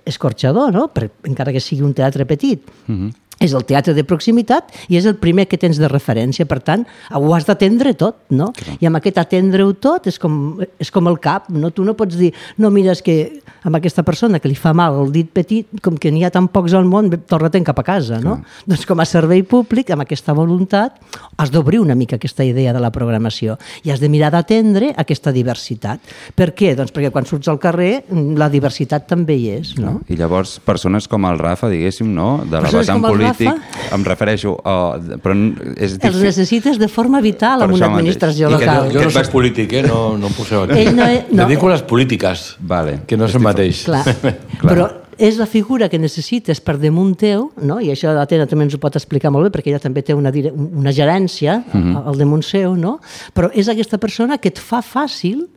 escorxador, 0.09 0.73
no? 0.73 0.87
Per, 0.93 1.09
encara 1.29 1.53
que 1.53 1.61
sigui 1.63 1.85
un 1.85 1.93
teatre 1.93 2.25
petit. 2.29 2.63
Mm 2.87 2.95
-hmm 2.95 3.22
és 3.43 3.53
el 3.53 3.65
teatre 3.67 3.93
de 3.95 4.05
proximitat 4.07 4.71
i 4.87 4.97
és 4.99 5.07
el 5.09 5.17
primer 5.21 5.45
que 5.51 5.59
tens 5.59 5.79
de 5.81 5.89
referència. 5.91 6.47
Per 6.49 6.59
tant, 6.63 6.85
ho 7.11 7.33
has 7.35 7.47
d'atendre 7.49 7.93
tot, 7.99 8.17
no? 8.31 8.51
Clar. 8.57 8.77
I 8.79 8.89
amb 8.89 8.99
aquest 8.99 9.19
atendre-ho 9.21 9.73
tot 9.83 10.07
és 10.09 10.19
com, 10.21 10.61
és 10.81 10.91
com 10.93 11.09
el 11.11 11.19
cap, 11.23 11.49
no? 11.53 11.73
Tu 11.75 11.85
no 11.85 11.97
pots 11.99 12.17
dir, 12.19 12.31
no, 12.57 12.71
mira, 12.73 12.95
és 12.95 13.03
que 13.03 13.17
amb 13.63 13.79
aquesta 13.79 14.03
persona 14.03 14.39
que 14.43 14.51
li 14.51 14.57
fa 14.59 14.73
mal 14.75 14.97
el 15.03 15.11
dit 15.13 15.29
petit, 15.33 15.67
com 15.83 15.97
que 15.99 16.11
n'hi 16.11 16.25
ha 16.27 16.31
tan 16.33 16.49
pocs 16.51 16.75
al 16.77 16.87
món, 16.87 17.11
torna-te'n 17.29 17.67
cap 17.67 17.79
a 17.79 17.85
casa, 17.87 18.19
no? 18.23 18.39
Clar. 18.39 18.63
Doncs 18.73 18.87
com 18.89 19.03
a 19.03 19.07
servei 19.07 19.43
públic, 19.47 19.91
amb 19.93 20.05
aquesta 20.05 20.35
voluntat, 20.35 20.99
has 21.37 21.51
d'obrir 21.53 21.79
una 21.83 21.95
mica 21.95 22.17
aquesta 22.19 22.45
idea 22.45 22.73
de 22.75 22.81
la 22.83 22.91
programació 22.93 23.57
i 23.83 23.91
has 23.93 24.01
de 24.03 24.09
mirar 24.11 24.31
d'atendre 24.33 24.93
aquesta 24.99 25.33
diversitat. 25.35 26.03
Per 26.35 26.51
què? 26.57 26.73
Doncs 26.77 26.93
perquè 26.95 27.11
quan 27.13 27.27
surts 27.29 27.49
al 27.51 27.59
carrer 27.63 28.03
la 28.37 28.49
diversitat 28.51 29.07
també 29.09 29.37
hi 29.39 29.49
és, 29.57 29.73
no? 29.79 29.99
I 30.11 30.17
llavors 30.19 30.57
persones 30.63 31.07
com 31.11 31.25
el 31.29 31.39
Rafa, 31.41 31.69
diguéssim, 31.71 32.11
no? 32.13 32.43
De 32.47 32.61
la 32.63 32.71
vessant 32.71 33.03
polític, 33.37 33.77
em 33.97 34.07
refereixo, 34.07 34.55
uh, 34.57 35.19
però 35.23 35.35
és 35.75 35.97
difícil. 35.97 36.09
Els 36.09 36.23
necessites 36.29 36.79
de 36.81 36.89
forma 36.91 37.21
vital 37.21 37.65
en 37.65 37.75
una 37.75 37.91
administració 37.91 38.49
local. 38.53 38.89
Jo, 38.91 38.99
jo 38.99 39.05
no 39.09 39.15
soc 39.17 39.31
polític, 39.33 39.77
eh? 39.79 39.85
no, 39.87 40.17
no 40.17 40.31
em 40.31 40.35
poseu 40.37 40.65
aquí. 40.65 40.79
Ell 40.79 40.95
no 40.95 41.07
és, 41.07 41.31
no. 41.31 41.43
Dedico 41.45 41.69
a 41.69 41.75
les 41.75 41.85
polítiques, 41.87 42.49
vale. 42.59 42.99
que 43.07 43.17
no 43.17 43.29
és 43.29 43.35
el 43.35 43.45
mateix. 43.45 43.85
Clar. 43.89 44.03
Clar. 44.61 44.69
Però 44.69 44.89
és 45.17 45.37
la 45.37 45.45
figura 45.45 45.89
que 45.89 45.99
necessites 46.01 46.61
per 46.63 46.77
damunt 46.81 47.13
teu, 47.19 47.49
no? 47.61 47.79
i 47.81 47.91
això 47.93 48.13
l'Atena 48.15 48.47
també 48.49 48.67
ens 48.67 48.77
ho 48.77 48.81
pot 48.81 48.95
explicar 48.97 49.31
molt 49.33 49.47
bé, 49.47 49.53
perquè 49.53 49.73
ella 49.73 49.81
també 49.83 50.03
té 50.05 50.15
una, 50.17 50.31
una 50.31 50.91
gerència 50.91 51.61
uh 51.61 51.77
mhm. 51.77 51.93
-huh. 51.93 52.07
al 52.07 52.17
damunt 52.17 52.43
seu, 52.43 52.75
no? 52.75 52.99
però 53.33 53.49
és 53.53 53.67
aquesta 53.67 53.97
persona 53.97 54.37
que 54.37 54.49
et 54.49 54.59
fa 54.59 54.81
fàcil 54.81 55.47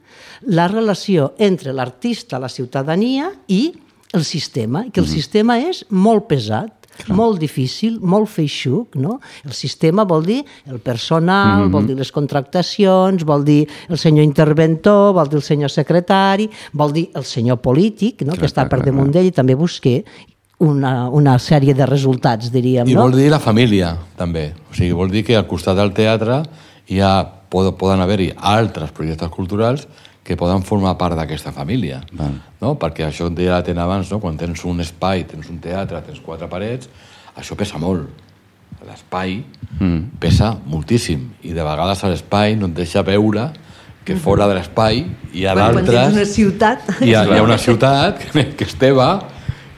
la 0.43 0.69
relació 0.69 1.35
entre 1.39 1.73
l'artista, 1.73 2.39
la 2.39 2.49
ciutadania 2.49 3.33
i 3.49 3.73
el 4.13 4.25
sistema, 4.25 4.85
que 4.93 5.01
el 5.01 5.07
uh 5.07 5.09
mhm. 5.09 5.13
-huh. 5.13 5.15
sistema 5.15 5.59
és 5.59 5.85
molt 5.89 6.27
pesat, 6.27 6.86
Clar. 7.05 7.17
molt 7.17 7.41
difícil, 7.41 7.99
molt 8.01 8.29
feixuc, 8.29 8.97
no? 8.97 9.19
El 9.45 9.53
sistema 9.53 10.05
vol 10.05 10.25
dir 10.25 10.45
el 10.67 10.79
personal, 10.79 11.61
mm 11.61 11.67
-hmm. 11.67 11.73
vol 11.73 11.87
dir 11.87 11.97
les 11.97 12.13
contractacions, 12.13 13.25
vol 13.25 13.45
dir 13.45 13.69
el 13.89 13.99
senyor 13.99 14.25
interventor, 14.25 15.13
vol 15.15 15.29
dir 15.29 15.37
el 15.37 15.43
senyor 15.43 15.71
secretari, 15.71 16.49
vol 16.73 16.93
dir 16.93 17.11
el 17.15 17.25
senyor 17.25 17.59
polític, 17.59 18.23
no? 18.23 18.33
Clar, 18.33 18.39
que 18.39 18.47
està 18.47 18.69
per 18.69 18.85
damunt 18.85 19.11
d'ell 19.13 19.27
i 19.27 19.33
també 19.33 19.55
busquer 19.55 20.05
una, 20.59 21.09
una 21.11 21.39
sèrie 21.39 21.75
de 21.75 21.87
resultats, 21.87 22.51
diríem. 22.53 22.89
I 22.89 22.95
no? 22.95 23.03
vol 23.03 23.17
dir 23.19 23.31
la 23.31 23.41
família, 23.41 23.97
també. 24.17 24.55
O 24.71 24.75
sigui, 24.75 24.93
vol 24.93 25.11
dir 25.11 25.25
que 25.25 25.37
al 25.37 25.47
costat 25.47 25.77
del 25.77 25.93
teatre 25.93 26.43
hi 26.89 27.01
ha, 27.01 27.25
poden 27.51 28.01
haver-hi 28.01 28.33
altres 28.37 28.91
projectes 28.91 29.29
culturals 29.29 29.87
que 30.27 30.35
poden 30.35 30.65
formar 30.67 30.97
part 30.99 31.15
d'aquesta 31.15 31.53
família. 31.55 32.01
Val. 32.19 32.35
No? 32.61 32.75
Perquè 32.81 33.07
això 33.07 33.29
et 33.31 33.37
deia 33.39 33.61
la 33.61 33.83
abans, 33.85 34.11
no? 34.11 34.19
quan 34.19 34.37
tens 34.37 34.65
un 34.67 34.83
espai, 34.83 35.23
tens 35.25 35.47
un 35.53 35.61
teatre, 35.63 36.03
tens 36.03 36.19
quatre 36.21 36.49
parets, 36.51 36.91
això 37.39 37.55
pesa 37.55 37.79
molt. 37.79 38.25
L'espai 38.87 39.39
mm. 39.79 40.19
pesa 40.21 40.51
moltíssim 40.67 41.23
i 41.47 41.55
de 41.55 41.63
vegades 41.63 42.03
l'espai 42.11 42.57
no 42.59 42.67
et 42.67 42.75
deixa 42.75 43.03
veure 43.07 43.47
que 44.05 44.15
mm-hmm. 44.15 44.23
fora 44.23 44.49
de 44.51 44.59
l'espai 44.59 45.01
hi 45.33 45.47
ha 45.47 45.55
d'altres... 45.57 45.87
Quan 45.87 46.11
tens 46.11 46.19
una 46.19 46.27
ciutat... 46.29 46.91
Hi 47.01 47.15
ha, 47.15 47.23
hi 47.25 47.39
ha 47.39 47.47
una 47.47 47.59
ciutat 47.59 48.27
que 48.35 48.67
és 48.67 48.75
teva 48.79 49.09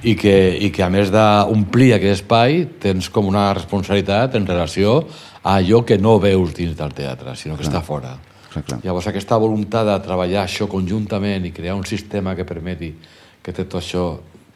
i 0.02 0.14
que, 0.18 0.34
i 0.64 0.70
que 0.74 0.84
a 0.84 0.90
més 0.92 1.12
d'omplir 1.12 1.92
aquest 1.96 2.22
espai 2.22 2.64
tens 2.82 3.08
com 3.12 3.28
una 3.28 3.50
responsabilitat 3.56 4.36
en 4.38 4.48
relació 4.48 5.02
a 5.42 5.58
allò 5.58 5.84
que 5.86 6.00
no 6.00 6.18
veus 6.22 6.56
dins 6.56 6.76
del 6.78 6.96
teatre, 6.96 7.36
sinó 7.36 7.56
que 7.56 7.64
clar. 7.64 7.72
està 7.72 7.84
fora. 7.84 8.16
Clar, 8.52 8.64
clar. 8.64 8.80
Llavors, 8.84 9.06
aquesta 9.10 9.36
voluntat 9.40 9.86
de 9.86 9.96
treballar 10.04 10.44
això 10.46 10.68
conjuntament 10.70 11.46
i 11.46 11.52
crear 11.52 11.76
un 11.76 11.84
sistema 11.88 12.34
que 12.36 12.46
permeti 12.48 12.92
que 13.42 13.52
tot 13.56 13.78
això 13.80 14.04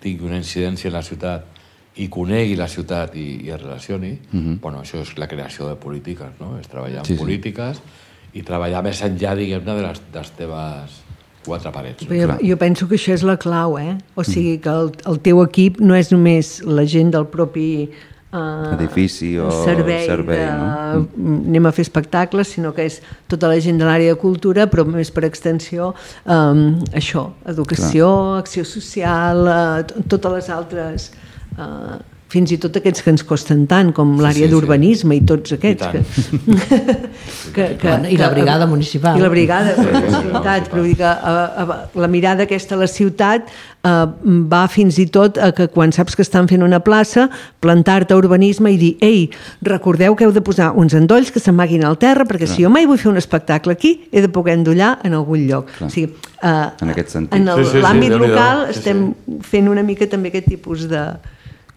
tingui 0.02 0.26
una 0.26 0.40
incidència 0.40 0.88
en 0.90 0.96
la 0.96 1.04
ciutat 1.06 1.52
i 2.00 2.08
conegui 2.08 2.56
la 2.56 2.68
ciutat 2.72 3.14
i, 3.20 3.26
i 3.46 3.52
es 3.52 3.60
relacioni, 3.60 4.12
uh 4.12 4.36
mhm. 4.36 4.52
-huh. 4.52 4.60
bueno, 4.60 4.80
això 4.80 5.00
és 5.02 5.16
la 5.18 5.28
creació 5.28 5.68
de 5.68 5.76
polítiques, 5.76 6.40
no? 6.40 6.58
És 6.58 6.68
treballar 6.68 7.04
sí, 7.06 7.12
en 7.12 7.18
polítiques 7.18 7.76
sí. 7.76 8.38
i 8.38 8.42
treballar 8.42 8.82
més 8.82 9.02
enllà, 9.02 9.36
diguem-ne, 9.36 9.74
de, 9.74 9.82
les, 9.82 10.00
de 10.12 10.18
les 10.18 10.30
teves 10.30 11.02
quatre 11.44 11.72
parets. 11.72 12.06
Jo, 12.06 12.38
jo 12.40 12.56
penso 12.56 12.88
que 12.88 12.94
això 12.94 13.12
és 13.12 13.22
la 13.22 13.36
clau, 13.36 13.78
eh? 13.78 13.98
O 14.14 14.24
sigui, 14.24 14.58
que 14.58 14.70
el, 14.70 14.92
el 15.06 15.20
teu 15.20 15.42
equip 15.42 15.80
no 15.80 15.94
és 15.94 16.10
només 16.12 16.62
la 16.64 16.84
gent 16.84 17.10
del 17.10 17.26
propi 17.26 17.90
uh, 18.32 18.72
edifici 18.74 19.38
o 19.38 19.48
servei, 19.62 20.06
servei 20.06 20.40
de, 20.40 20.50
no? 20.58 21.02
anem 21.48 21.68
a 21.68 21.72
fer 21.72 21.86
espectacles, 21.86 22.54
sinó 22.56 22.72
que 22.76 22.86
és 22.88 23.00
tota 23.30 23.50
la 23.50 23.60
gent 23.62 23.80
de 23.80 23.88
l'àrea 23.88 24.14
de 24.14 24.20
cultura, 24.20 24.66
però 24.72 24.84
més 24.88 25.12
per 25.14 25.26
extensió 25.28 25.92
um, 26.24 26.64
això, 26.96 27.28
educació, 27.52 28.08
Clar. 28.08 28.40
acció 28.44 28.66
social, 28.68 29.44
uh, 29.46 30.02
totes 30.08 30.38
les 30.38 30.50
altres 30.52 31.10
uh, 31.58 32.00
fins 32.32 32.52
i 32.54 32.58
tot 32.60 32.78
aquests 32.80 33.04
que 33.04 33.12
ens 33.12 33.24
costen 33.28 33.66
tant, 33.68 33.90
com 33.96 34.14
l'àrea 34.16 34.46
sí, 34.46 34.48
sí, 34.48 34.52
d'urbanisme 34.54 35.16
sí. 35.16 35.20
i 35.20 35.26
tots 35.28 35.52
aquests. 35.58 35.84
I, 35.92 36.56
que, 37.54 37.66
que, 37.66 37.66
que, 37.82 37.96
I 38.08 38.16
la 38.20 38.30
brigada 38.32 38.68
municipal. 38.70 39.18
I 39.18 39.24
la 39.24 39.28
brigada, 39.32 39.74
sí, 39.76 39.84
sí, 39.84 40.22
ciutat, 40.22 40.70
però 40.72 40.84
dir 40.86 40.96
que 41.00 41.10
a, 41.10 41.34
a, 41.44 41.76
la 42.00 42.08
mirada 42.08 42.46
aquesta 42.48 42.78
a 42.78 42.80
la 42.80 42.88
ciutat 42.88 43.50
uh, 43.84 44.06
va 44.48 44.62
fins 44.72 44.96
i 45.02 45.06
tot 45.12 45.36
a 45.36 45.50
que 45.56 45.68
quan 45.74 45.92
saps 45.92 46.16
que 46.16 46.24
estan 46.24 46.48
fent 46.48 46.64
una 46.64 46.80
plaça, 46.84 47.26
plantar-te 47.64 48.16
urbanisme 48.16 48.72
i 48.72 48.80
dir, 48.80 48.92
ei, 49.04 49.26
recordeu 49.68 50.16
que 50.16 50.24
heu 50.24 50.32
de 50.32 50.44
posar 50.44 50.70
uns 50.78 50.96
endolls 50.96 51.34
que 51.34 51.42
s'amaguin 51.42 51.84
al 51.84 52.00
terra, 52.00 52.24
perquè 52.28 52.46
Clar. 52.46 52.54
si 52.56 52.64
jo 52.64 52.72
mai 52.72 52.88
vull 52.88 53.00
fer 53.02 53.10
un 53.12 53.20
espectacle 53.20 53.76
aquí, 53.76 53.98
he 54.08 54.24
de 54.24 54.32
poder 54.32 54.56
endollar 54.56 54.94
en 55.04 55.18
algun 55.20 55.44
lloc. 55.50 55.68
Clar. 55.76 55.90
O 55.90 55.92
sigui, 55.92 56.14
uh, 56.40 56.72
en 56.80 56.96
aquest 56.96 57.12
sentit. 57.18 57.36
En 57.36 57.44
l'àmbit 57.52 58.08
sí, 58.08 58.16
sí, 58.16 58.16
sí, 58.16 58.24
local 58.24 58.64
sí, 58.64 58.78
estem 58.78 59.06
fent 59.52 59.68
una 59.68 59.84
mica 59.84 60.08
també 60.08 60.32
aquest 60.32 60.48
tipus 60.54 60.88
de 60.88 61.04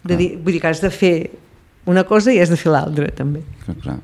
de 0.05 0.17
dir, 0.19 0.29
vull 0.37 0.53
dir 0.55 0.61
que 0.61 0.69
has 0.69 0.81
de 0.83 0.91
fer 0.93 1.15
una 1.89 2.05
cosa 2.05 2.33
i 2.33 2.39
has 2.41 2.51
de 2.53 2.57
fer 2.59 2.71
l'altra, 2.73 3.09
també. 3.13 3.41
Clar. 3.83 3.99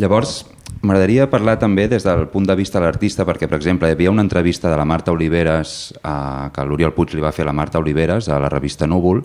Llavors, 0.00 0.42
m'agradaria 0.80 1.28
parlar 1.30 1.58
també 1.60 1.86
des 1.88 2.04
del 2.04 2.26
punt 2.32 2.46
de 2.48 2.56
vista 2.56 2.80
de 2.80 2.86
l'artista, 2.86 3.26
perquè, 3.28 3.48
per 3.48 3.58
exemple, 3.60 3.88
hi 3.88 3.96
havia 3.96 4.12
una 4.12 4.24
entrevista 4.24 4.70
de 4.72 4.78
la 4.80 4.86
Marta 4.88 5.12
Oliveres, 5.12 5.92
a, 6.02 6.50
que 6.52 6.64
l'Oriol 6.64 6.94
Puig 6.96 7.12
li 7.16 7.24
va 7.24 7.32
fer 7.32 7.44
a 7.44 7.50
la 7.50 7.56
Marta 7.56 7.80
Oliveres, 7.80 8.28
a 8.28 8.40
la 8.40 8.50
revista 8.52 8.88
Núvol, 8.88 9.22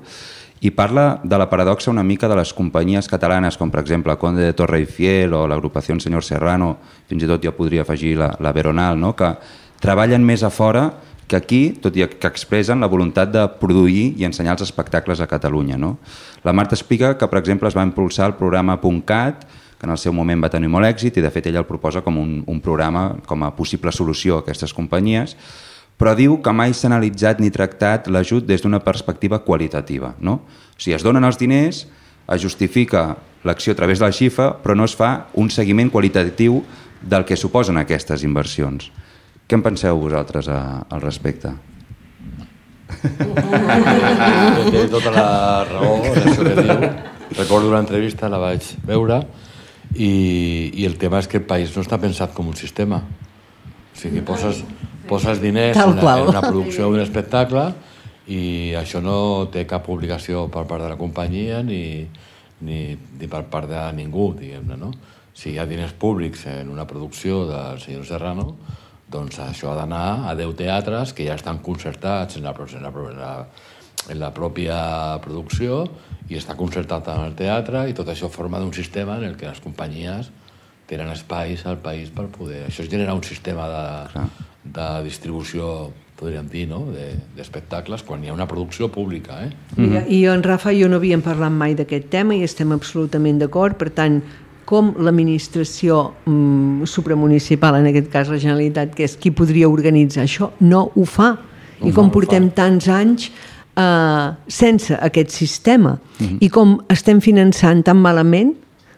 i 0.60 0.72
parla 0.74 1.20
de 1.24 1.38
la 1.38 1.50
paradoxa 1.50 1.92
una 1.92 2.04
mica 2.04 2.28
de 2.28 2.36
les 2.40 2.52
companyies 2.54 3.08
catalanes, 3.08 3.58
com 3.58 3.70
per 3.72 3.84
exemple 3.84 4.16
Conde 4.18 4.42
de 4.42 4.56
Torre 4.58 4.82
i 4.82 4.88
Fiel 4.90 5.36
o 5.38 5.46
l'agrupació 5.48 5.96
Senyor 6.02 6.26
Serrano, 6.26 6.76
fins 7.08 7.24
i 7.24 7.30
tot 7.30 7.44
ja 7.44 7.54
podria 7.54 7.84
afegir 7.86 8.16
la, 8.18 8.32
la 8.42 8.54
Veronal, 8.56 8.98
no? 9.00 9.14
que 9.16 9.36
treballen 9.82 10.26
més 10.26 10.44
a 10.44 10.50
fora 10.50 10.90
que 11.28 11.36
aquí, 11.36 11.62
tot 11.84 11.96
i 12.00 12.06
que 12.08 12.30
expressen 12.30 12.80
la 12.80 12.88
voluntat 12.88 13.32
de 13.34 13.44
produir 13.60 14.14
i 14.18 14.26
ensenyar 14.26 14.56
els 14.56 14.64
espectacles 14.64 15.20
a 15.20 15.28
Catalunya. 15.28 15.78
No? 15.78 15.98
La 16.48 16.54
Marta 16.56 16.76
explica 16.76 17.18
que, 17.18 17.28
per 17.28 17.42
exemple, 17.42 17.68
es 17.68 17.76
va 17.76 17.86
impulsar 17.86 18.32
el 18.32 18.38
programa 18.40 18.80
.cat, 19.06 19.46
que 19.78 19.86
en 19.86 19.92
el 19.92 19.98
seu 19.98 20.14
moment 20.14 20.42
va 20.42 20.50
tenir 20.50 20.72
molt 20.72 20.88
èxit 20.88 21.20
i 21.20 21.22
de 21.22 21.30
fet 21.30 21.48
ella 21.48 21.60
el 21.62 21.70
proposa 21.70 22.02
com 22.02 22.18
un, 22.18 22.44
un 22.48 22.62
programa 22.62 23.18
com 23.28 23.44
a 23.44 23.52
possible 23.56 23.92
solució 23.92 24.38
a 24.38 24.40
aquestes 24.42 24.74
companyies, 24.74 25.36
però 25.98 26.16
diu 26.16 26.40
que 26.42 26.54
mai 26.54 26.74
s'ha 26.74 26.88
analitzat 26.90 27.42
ni 27.42 27.52
tractat 27.54 28.08
l'ajut 28.08 28.46
des 28.46 28.62
d'una 28.62 28.80
perspectiva 28.80 29.44
qualitativa. 29.44 30.16
No? 30.20 30.42
O 30.74 30.80
sigui, 30.80 30.96
es 30.96 31.06
donen 31.06 31.26
els 31.26 31.38
diners, 31.38 31.86
es 32.28 32.42
justifica 32.42 33.18
l'acció 33.44 33.74
a 33.74 33.78
través 33.78 34.00
de 34.00 34.06
la 34.06 34.14
xifra, 34.14 34.52
però 34.64 34.76
no 34.76 34.86
es 34.86 34.96
fa 34.96 35.28
un 35.36 35.50
seguiment 35.50 35.92
qualitatiu 35.92 36.64
del 37.02 37.26
que 37.26 37.38
suposen 37.38 37.78
aquestes 37.78 38.24
inversions. 38.24 38.92
Què 39.48 39.56
en 39.56 39.64
penseu 39.64 39.96
vosaltres 39.96 40.50
a, 40.52 40.84
al 40.92 41.00
respecte? 41.00 41.54
Té 44.68 44.82
tota 44.92 45.14
la 45.16 45.28
raó 45.70 45.94
això 46.04 46.44
que 46.44 46.56
diu. 46.58 46.90
Recordo 47.38 47.70
una 47.70 47.80
entrevista, 47.80 48.28
la 48.32 48.40
vaig 48.42 48.68
veure, 48.88 49.22
i, 49.96 50.12
i 50.76 50.88
el 50.88 50.98
tema 51.00 51.22
és 51.24 51.30
que 51.32 51.40
el 51.40 51.48
país 51.48 51.72
no 51.76 51.84
està 51.86 52.00
pensat 52.02 52.34
com 52.36 52.50
un 52.52 52.58
sistema. 52.60 53.00
O 53.00 53.98
sigui, 54.00 54.20
poses, 54.28 54.64
poses 55.08 55.40
diners 55.44 55.80
en, 55.80 55.96
una, 55.96 56.18
en 56.20 56.32
una 56.34 56.44
producció 56.44 56.90
d'un 56.92 57.04
espectacle 57.04 57.70
i 58.28 58.76
això 58.76 59.00
no 59.00 59.48
té 59.52 59.64
cap 59.68 59.88
obligació 59.90 60.48
per 60.52 60.66
part 60.68 60.84
de 60.84 60.90
la 60.92 61.00
companyia 61.00 61.62
ni, 61.64 62.04
ni, 62.68 62.82
ni 62.98 63.32
per 63.32 63.46
part 63.48 63.72
de 63.72 63.86
ningú, 63.96 64.34
diguem-ne, 64.36 64.76
no? 64.80 64.92
Si 65.38 65.54
hi 65.54 65.60
ha 65.62 65.68
diners 65.70 65.94
públics 65.96 66.44
en 66.52 66.68
una 66.74 66.88
producció 66.90 67.46
del 67.48 67.80
senyor 67.80 68.04
Serrano, 68.10 68.50
doncs 69.12 69.40
això 69.40 69.72
ha 69.72 69.78
d'anar 69.80 70.30
a 70.30 70.36
10 70.36 70.56
teatres 70.60 71.14
que 71.16 71.28
ja 71.28 71.38
estan 71.40 71.62
concertats 71.64 72.38
en 72.38 72.44
la, 72.44 72.54
en 72.54 72.84
la, 72.84 72.92
en 72.92 73.20
la, 73.22 73.32
en 74.10 74.20
la 74.20 74.34
pròpia 74.36 74.80
producció 75.24 75.86
i 76.28 76.36
està 76.40 76.58
concertat 76.60 77.08
en 77.14 77.24
el 77.30 77.38
teatre 77.40 77.88
i 77.88 77.96
tot 77.96 78.10
això 78.12 78.30
forma 78.30 78.60
d'un 78.60 78.74
sistema 78.76 79.18
en 79.18 79.30
el 79.30 79.38
que 79.40 79.48
les 79.48 79.64
companyies 79.64 80.32
tenen 80.88 81.12
espais 81.12 81.66
al 81.68 81.80
país 81.84 82.12
per 82.16 82.28
poder... 82.32 82.66
Això 82.68 82.84
es 82.84 82.92
genera 82.92 83.16
un 83.16 83.24
sistema 83.24 83.68
de, 83.72 84.28
de 84.64 84.90
distribució 85.08 85.92
podríem 86.18 86.48
dir, 86.50 86.66
no? 86.66 86.82
d'espectacles, 87.38 88.02
de, 88.02 88.08
quan 88.08 88.24
hi 88.24 88.32
ha 88.32 88.34
una 88.34 88.48
producció 88.50 88.90
pública. 88.90 89.44
Eh? 89.44 89.52
Mm 89.76 89.86
-hmm. 89.86 90.06
I 90.08 90.26
jo, 90.26 90.34
en 90.34 90.44
Rafa, 90.44 90.72
jo 90.74 90.88
no 90.90 90.96
havíem 90.98 91.22
parlat 91.22 91.52
mai 91.52 91.76
d'aquest 91.76 92.10
tema 92.10 92.36
i 92.36 92.44
estem 92.44 92.72
absolutament 92.72 93.40
d'acord, 93.40 93.78
per 93.78 93.90
tant, 93.92 94.24
com 94.68 94.92
l'administració 95.00 96.02
mm, 96.28 96.88
supramunicipal, 96.92 97.80
en 97.80 97.88
aquest 97.88 98.10
cas 98.12 98.32
la 98.32 98.40
Generalitat, 98.42 98.92
que 98.96 99.06
és 99.08 99.16
qui 99.16 99.32
podria 99.32 99.70
organitzar 99.72 100.26
això, 100.26 100.52
no 100.60 100.90
ho 100.94 101.06
fa. 101.08 101.38
No, 101.78 101.88
I 101.88 101.94
com 101.96 102.10
no 102.10 102.14
portem 102.16 102.50
fa. 102.50 102.56
tants 102.64 102.90
anys 102.92 103.30
eh, 103.30 104.28
sense 104.50 104.98
aquest 104.98 105.32
sistema 105.36 105.94
i 106.42 106.50
com 106.50 106.80
estem 106.90 107.22
finançant 107.22 107.84
tan 107.86 108.02
malament 108.02 108.56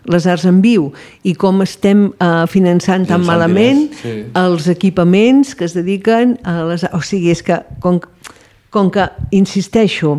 les 0.09 0.25
arts 0.31 0.47
en 0.49 0.61
viu 0.63 0.89
i 1.27 1.35
com 1.37 1.61
estem 1.61 2.07
eh, 2.09 2.45
finançant 2.49 3.05
tan 3.09 3.25
malament 3.27 3.85
diners, 3.89 4.01
sí. 4.01 4.15
els 4.41 4.69
equipaments 4.71 5.53
que 5.55 5.67
es 5.67 5.75
dediquen 5.77 6.37
a 6.47 6.63
les... 6.71 6.87
O 6.95 7.03
sigui, 7.05 7.33
és 7.35 7.43
que 7.45 7.59
com, 7.83 7.99
com 8.73 8.89
que, 8.93 9.05
insisteixo, 9.35 10.17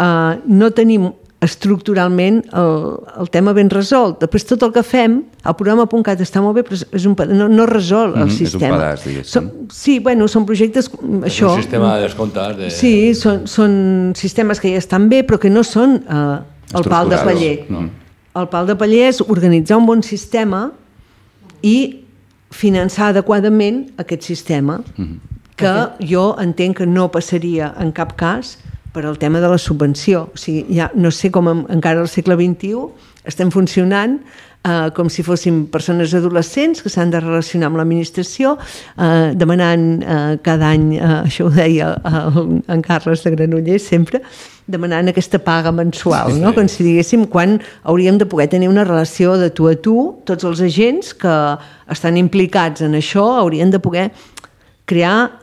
eh, 0.00 0.32
no 0.48 0.72
tenim 0.74 1.12
estructuralment 1.42 2.44
el, 2.54 2.74
el 3.20 3.30
tema 3.34 3.52
ben 3.56 3.68
resolt. 3.70 4.20
Després 4.22 4.44
tot 4.46 4.62
el 4.62 4.72
que 4.74 4.82
fem, 4.86 5.16
el 5.42 5.56
programa.cat 5.58 6.20
està 6.22 6.40
molt 6.44 6.54
bé, 6.58 6.62
però 6.68 6.78
és- 6.78 7.06
un, 7.08 7.16
no, 7.34 7.48
no 7.50 7.66
resol 7.66 8.12
el 8.14 8.24
Mhm, 8.24 8.28
és 8.28 8.40
un 8.40 8.46
sistema. 8.46 8.76
pedaç, 8.78 9.04
diguéssim. 9.04 9.32
Som, 9.32 9.50
sí, 9.70 9.98
bueno, 9.98 10.28
són 10.28 10.46
projectes... 10.46 10.88
mm, 11.00 11.24
És 11.26 11.32
això, 11.32 11.50
un 11.56 11.62
sistema 11.62 11.96
de 11.96 12.02
descomptes. 12.06 12.56
De... 12.56 12.70
Sí, 12.70 13.14
són, 13.14 13.46
són 13.46 14.12
sistemes 14.16 14.60
que 14.60 14.70
ja 14.70 14.78
estan 14.78 15.08
bé, 15.08 15.24
però 15.26 15.38
que 15.38 15.50
no 15.50 15.64
són 15.64 15.96
eh, 16.08 16.38
el 16.78 16.84
pal 16.84 17.08
de 17.10 17.16
paller. 17.18 17.66
no. 17.68 17.88
El 18.34 18.46
pal 18.48 18.66
de 18.66 18.74
paller 18.80 19.08
és 19.10 19.20
organitzar 19.20 19.76
un 19.76 19.84
bon 19.84 20.00
sistema 20.02 20.70
i 21.62 21.98
finançar 22.50 23.10
adequadament 23.10 23.90
aquest 23.98 24.22
sistema, 24.22 24.78
que 25.56 25.72
jo 26.00 26.34
entenc 26.40 26.78
que 26.78 26.86
no 26.86 27.10
passaria 27.12 27.74
en 27.78 27.92
cap 27.92 28.14
cas 28.16 28.56
per 28.92 29.06
al 29.06 29.18
tema 29.18 29.40
de 29.40 29.48
la 29.48 29.58
subvenció. 29.58 30.28
O 30.34 30.38
sigui, 30.38 30.66
ja 30.76 30.90
no 30.94 31.10
sé 31.10 31.32
com 31.32 31.48
en, 31.48 31.66
encara 31.72 32.04
al 32.04 32.10
segle 32.12 32.36
XXI 32.38 33.10
estem 33.28 33.52
funcionant 33.54 34.18
eh, 34.64 34.90
com 34.94 35.10
si 35.10 35.22
fóssim 35.26 35.66
persones 35.70 36.14
adolescents 36.14 36.82
que 36.82 36.90
s'han 36.92 37.12
de 37.12 37.20
relacionar 37.22 37.70
amb 37.70 37.80
l'administració, 37.80 38.56
eh, 38.96 39.32
demanant 39.38 39.86
eh, 40.02 40.16
cada 40.44 40.72
any, 40.74 40.96
eh, 40.98 41.12
això 41.26 41.48
ho 41.48 41.52
deia 41.54 41.92
el, 41.98 42.58
en 42.66 42.84
Carles 42.84 43.24
de 43.24 43.34
Granollers 43.34 43.86
sempre, 43.92 44.22
demanant 44.70 45.10
aquesta 45.10 45.40
paga 45.42 45.72
mensual, 45.74 46.36
no? 46.40 46.54
com 46.54 46.68
si 46.70 46.86
diguéssim 46.86 47.26
quan 47.30 47.58
hauríem 47.82 48.18
de 48.20 48.28
poder 48.30 48.48
tenir 48.52 48.70
una 48.70 48.86
relació 48.86 49.36
de 49.40 49.50
tu 49.50 49.68
a 49.70 49.74
tu, 49.74 49.96
tots 50.28 50.46
els 50.48 50.62
agents 50.62 51.12
que 51.18 51.36
estan 51.90 52.18
implicats 52.20 52.84
en 52.86 52.94
això 52.98 53.26
haurien 53.40 53.74
de 53.74 53.82
poder 53.82 54.10
crear 54.86 55.41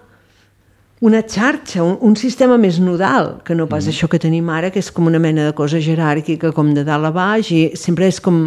una 1.02 1.22
xarxa, 1.24 1.84
un, 1.84 1.98
un 2.02 2.16
sistema 2.20 2.58
més 2.60 2.80
nodal, 2.84 3.38
que 3.48 3.56
no 3.56 3.70
pas 3.72 3.86
mm. 3.86 3.94
això 3.94 4.10
que 4.12 4.20
tenim 4.20 4.50
ara, 4.52 4.72
que 4.74 4.82
és 4.84 4.92
com 4.92 5.08
una 5.08 5.20
mena 5.20 5.46
de 5.48 5.54
cosa 5.56 5.80
jeràrquica, 5.80 6.52
com 6.56 6.74
de 6.76 6.84
dalt 6.88 7.08
a 7.08 7.14
baix, 7.16 7.54
i 7.56 7.62
sempre 7.80 8.10
és 8.12 8.20
com 8.20 8.42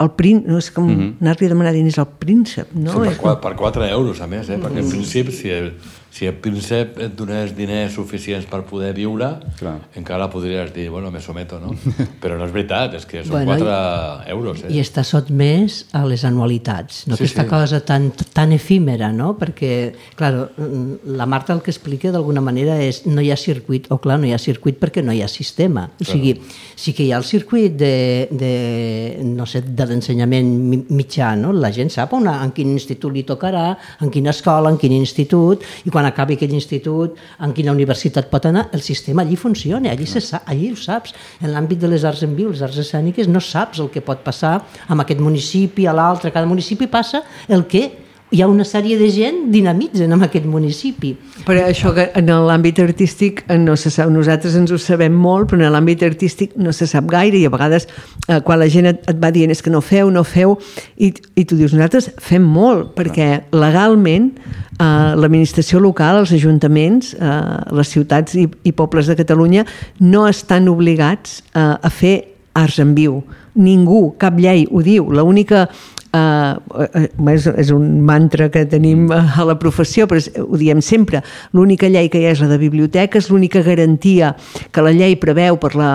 el 0.00 0.10
prín, 0.16 0.42
no 0.48 0.58
és 0.58 0.70
com 0.72 0.86
mm 0.88 0.96
-hmm. 0.96 1.14
anar-li 1.20 1.46
a 1.46 1.48
demanar 1.48 1.72
diners 1.72 1.98
al 1.98 2.08
príncep, 2.18 2.72
no? 2.72 2.92
Sí, 2.92 2.98
per, 2.98 3.12
És 3.12 3.18
com- 3.18 3.40
per 3.40 3.54
4 3.54 3.84
euros, 3.86 4.20
a 4.20 4.26
més, 4.26 4.48
eh? 4.48 4.58
perquè 4.58 4.78
en 4.78 4.88
principi, 4.88 5.32
si 5.32 5.48
si 6.10 6.26
el 6.26 6.34
príncep 6.42 6.98
et 6.98 7.12
donés 7.16 7.52
diners 7.56 7.94
suficients 7.94 8.46
per 8.50 8.64
poder 8.66 8.90
viure, 8.96 9.28
Clar. 9.60 9.76
encara 9.94 10.26
podries 10.30 10.72
dir, 10.74 10.88
bueno, 10.90 11.10
me 11.14 11.20
someto, 11.22 11.60
no? 11.62 11.70
Però 12.22 12.36
no 12.38 12.44
és 12.48 12.52
veritat, 12.54 12.96
és 12.98 13.06
que 13.06 13.22
són 13.22 13.36
Bueno, 13.44 13.54
4 13.60 14.30
euros, 14.34 14.64
eh? 14.64 14.72
I 14.74 14.80
està 14.82 15.04
sotmès 15.06 15.84
a 15.94 16.02
les 16.10 16.24
anualitats, 16.26 17.04
no? 17.06 17.14
Sí, 17.16 17.24
aquesta 17.24 17.44
sí. 17.44 17.48
cosa 17.48 17.80
tan, 17.86 18.10
tan 18.34 18.52
efímera, 18.56 19.12
no? 19.14 19.36
Perquè, 19.38 19.70
clar, 20.18 20.32
la 21.06 21.26
Marta 21.30 21.54
el 21.54 21.62
que 21.62 21.70
explica 21.70 22.10
d'alguna 22.10 22.42
manera 22.42 22.80
és 22.82 23.04
no 23.06 23.22
hi 23.22 23.30
ha 23.30 23.38
circuit, 23.38 23.86
o 23.94 24.00
clar, 24.02 24.18
no 24.18 24.26
hi 24.26 24.34
ha 24.34 24.42
circuit 24.42 24.80
perquè 24.82 25.04
no 25.06 25.14
hi 25.14 25.22
ha 25.22 25.28
sistema. 25.30 25.86
O 26.00 26.04
sigui, 26.08 26.34
sí 26.74 26.92
que 26.96 27.06
hi 27.06 27.12
ha 27.14 27.18
el 27.22 27.24
circuit 27.28 27.78
de, 27.78 28.26
de 28.32 28.52
no 29.24 29.46
sé, 29.46 29.62
de 29.62 29.86
l'ensenyament 29.86 30.50
mi- 30.70 30.82
mitjà, 30.90 31.32
no? 31.38 31.52
La 31.54 31.70
gent 31.72 31.90
sap 31.94 32.12
on, 32.18 32.26
en 32.30 32.50
quin 32.56 32.74
institut 32.74 33.14
li 33.14 33.22
tocarà, 33.28 33.76
en 34.02 34.10
quina 34.10 34.34
escola, 34.34 34.70
en 34.74 34.78
quin 34.80 34.92
institut, 34.98 35.62
i 35.86 35.90
quan 35.90 35.99
acabi 36.08 36.36
aquell 36.38 36.54
institut, 36.56 37.18
en 37.40 37.54
quina 37.56 37.72
universitat 37.72 38.30
pot 38.30 38.46
anar, 38.48 38.68
el 38.72 38.82
sistema 38.82 39.22
allí 39.22 39.36
funciona, 39.36 39.90
allí, 39.92 40.06
se 40.06 40.20
sa, 40.24 40.42
allí 40.46 40.70
ho 40.72 40.76
saps. 40.76 41.14
En 41.40 41.52
l'àmbit 41.52 41.80
de 41.80 41.90
les 41.90 42.04
arts 42.04 42.22
en 42.26 42.36
viu, 42.36 42.50
les 42.50 42.62
arts 42.62 42.78
escèniques, 42.80 43.28
no 43.28 43.40
saps 43.40 43.80
el 43.80 43.90
que 43.90 44.04
pot 44.04 44.22
passar 44.24 44.58
amb 44.88 45.04
aquest 45.04 45.20
municipi, 45.20 45.86
a 45.86 45.96
l'altre, 45.96 46.32
cada 46.34 46.46
municipi 46.46 46.88
passa 46.90 47.24
el 47.48 47.66
que 47.66 47.88
hi 48.30 48.42
ha 48.42 48.46
una 48.46 48.64
sèrie 48.64 48.94
de 48.98 49.08
gent 49.10 49.48
dinamitzen 49.50 50.12
en 50.14 50.22
aquest 50.22 50.46
municipi. 50.46 51.16
Però 51.46 51.64
això 51.66 51.90
que 51.96 52.06
en 52.18 52.30
l'àmbit 52.46 52.78
artístic 52.82 53.42
eh, 53.48 53.58
no 53.58 53.74
se 53.80 53.90
sap, 53.90 54.10
nosaltres 54.14 54.54
ens 54.58 54.70
ho 54.70 54.78
sabem 54.78 55.16
molt, 55.18 55.50
però 55.50 55.66
en 55.66 55.74
l'àmbit 55.74 56.04
artístic 56.06 56.54
no 56.56 56.72
se 56.76 56.86
sap 56.86 57.10
gaire 57.10 57.40
i 57.40 57.44
a 57.48 57.52
vegades 57.52 57.88
eh, 58.28 58.38
quan 58.46 58.62
la 58.62 58.70
gent 58.70 58.86
et, 58.92 59.02
et 59.10 59.18
va 59.18 59.32
dient 59.34 59.50
és 59.50 59.62
que 59.62 59.74
no 59.74 59.82
feu, 59.82 60.12
no 60.14 60.22
feu, 60.22 60.54
i, 60.96 61.10
i 61.10 61.44
tu 61.44 61.58
dius 61.58 61.74
nosaltres 61.74 62.12
fem 62.22 62.46
molt, 62.46 62.94
perquè 62.94 63.48
legalment 63.50 64.30
eh, 64.36 65.12
l'administració 65.18 65.82
local, 65.82 66.22
els 66.22 66.34
ajuntaments, 66.38 67.14
eh, 67.18 67.36
les 67.74 67.94
ciutats 67.96 68.38
i, 68.38 68.46
i 68.62 68.74
pobles 68.76 69.10
de 69.10 69.18
Catalunya 69.18 69.66
no 70.06 70.28
estan 70.30 70.70
obligats 70.70 71.40
eh, 71.50 71.74
a 71.74 71.90
fer 71.90 72.18
arts 72.54 72.78
en 72.82 72.94
viu. 72.94 73.20
Ningú, 73.58 74.12
cap 74.18 74.38
llei 74.38 74.68
ho 74.70 74.82
diu. 74.86 75.10
L'única 75.10 75.66
Uh, 76.10 76.58
és, 77.30 77.44
és 77.46 77.68
un 77.70 78.00
mantra 78.02 78.48
que 78.50 78.64
tenim 78.66 79.04
uh, 79.14 79.20
a 79.38 79.44
la 79.46 79.54
professió, 79.62 80.08
però 80.10 80.18
és, 80.18 80.26
ho 80.42 80.58
diem 80.58 80.80
sempre, 80.82 81.20
l'única 81.54 81.86
llei 81.86 82.08
que 82.10 82.18
hi 82.18 82.26
ha 82.26 82.32
és 82.34 82.42
la 82.42 82.48
de 82.50 82.58
biblioteques, 82.58 83.28
l'única 83.30 83.62
garantia 83.62 84.32
que 84.74 84.82
la 84.82 84.90
llei 84.90 85.14
preveu 85.22 85.60
per 85.62 85.76
la, 85.78 85.92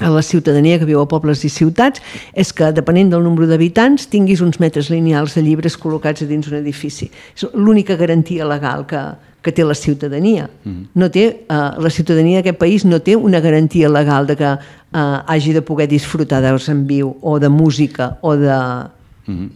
a 0.00 0.10
la 0.10 0.22
ciutadania 0.22 0.78
que 0.78 0.88
viu 0.88 1.00
a 1.00 1.08
pobles 1.08 1.44
i 1.44 1.50
ciutats 1.52 2.02
és 2.34 2.52
que, 2.52 2.70
depenent 2.76 3.12
del 3.12 3.24
nombre 3.24 3.48
d'habitants, 3.48 4.08
tinguis 4.12 4.40
uns 4.44 4.58
metres 4.60 4.90
lineals 4.92 5.36
de 5.36 5.44
llibres 5.44 5.76
col·locats 5.80 6.24
a 6.24 6.28
dins 6.28 6.48
un 6.50 6.58
edifici. 6.58 7.10
És 7.36 7.44
l'única 7.54 7.96
garantia 7.96 8.46
legal 8.48 8.86
que, 8.88 9.02
que 9.42 9.52
té 9.52 9.64
la 9.64 9.76
ciutadania. 9.78 10.48
No 10.94 11.10
té, 11.10 11.26
eh, 11.44 11.68
la 11.78 11.90
ciutadania 11.90 12.40
d'aquest 12.40 12.58
país 12.58 12.84
no 12.84 13.00
té 13.00 13.16
una 13.16 13.40
garantia 13.40 13.88
legal 13.88 14.26
de 14.26 14.36
que 14.36 14.50
eh, 14.52 15.18
hagi 15.26 15.52
de 15.52 15.62
poder 15.62 15.88
disfrutar 15.88 16.40
d'arts 16.42 16.68
en 16.68 16.86
viu 16.86 17.16
o 17.20 17.38
de 17.38 17.48
música 17.48 18.16
o 18.22 18.36
de... 18.36 18.56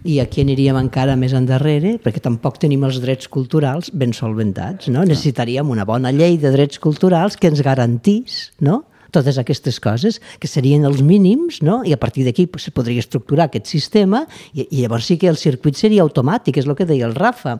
I 0.04 0.18
aquí 0.22 0.42
aniríem 0.42 0.76
encara 0.80 1.16
més 1.16 1.34
endarrere, 1.36 1.96
perquè 2.02 2.22
tampoc 2.22 2.58
tenim 2.62 2.84
els 2.88 3.00
drets 3.02 3.28
culturals 3.28 3.90
ben 3.92 4.12
solventats. 4.16 4.90
No? 4.92 5.04
Necessitaríem 5.04 5.70
una 5.70 5.84
bona 5.84 6.12
llei 6.12 6.38
de 6.38 6.52
drets 6.54 6.78
culturals 6.78 7.36
que 7.36 7.48
ens 7.48 7.62
garantís 7.64 8.52
no? 8.60 8.84
totes 9.16 9.38
aquestes 9.38 9.78
coses, 9.80 10.20
que 10.40 10.48
serien 10.50 10.84
els 10.84 11.00
mínims, 11.02 11.62
no? 11.64 11.80
i 11.84 11.94
a 11.94 12.00
partir 12.00 12.26
d'aquí 12.26 12.46
pues, 12.50 12.66
se 12.68 12.74
podria 12.74 13.00
estructurar 13.00 13.48
aquest 13.48 13.70
sistema, 13.70 14.26
i, 14.52 14.66
i 14.66 14.82
llavors 14.82 15.08
sí 15.08 15.16
que 15.20 15.30
el 15.30 15.38
circuit 15.40 15.78
seria 15.78 16.04
automàtic, 16.04 16.58
és 16.60 16.68
el 16.68 16.76
que 16.76 16.88
deia 16.88 17.08
el 17.08 17.16
Rafa. 17.16 17.58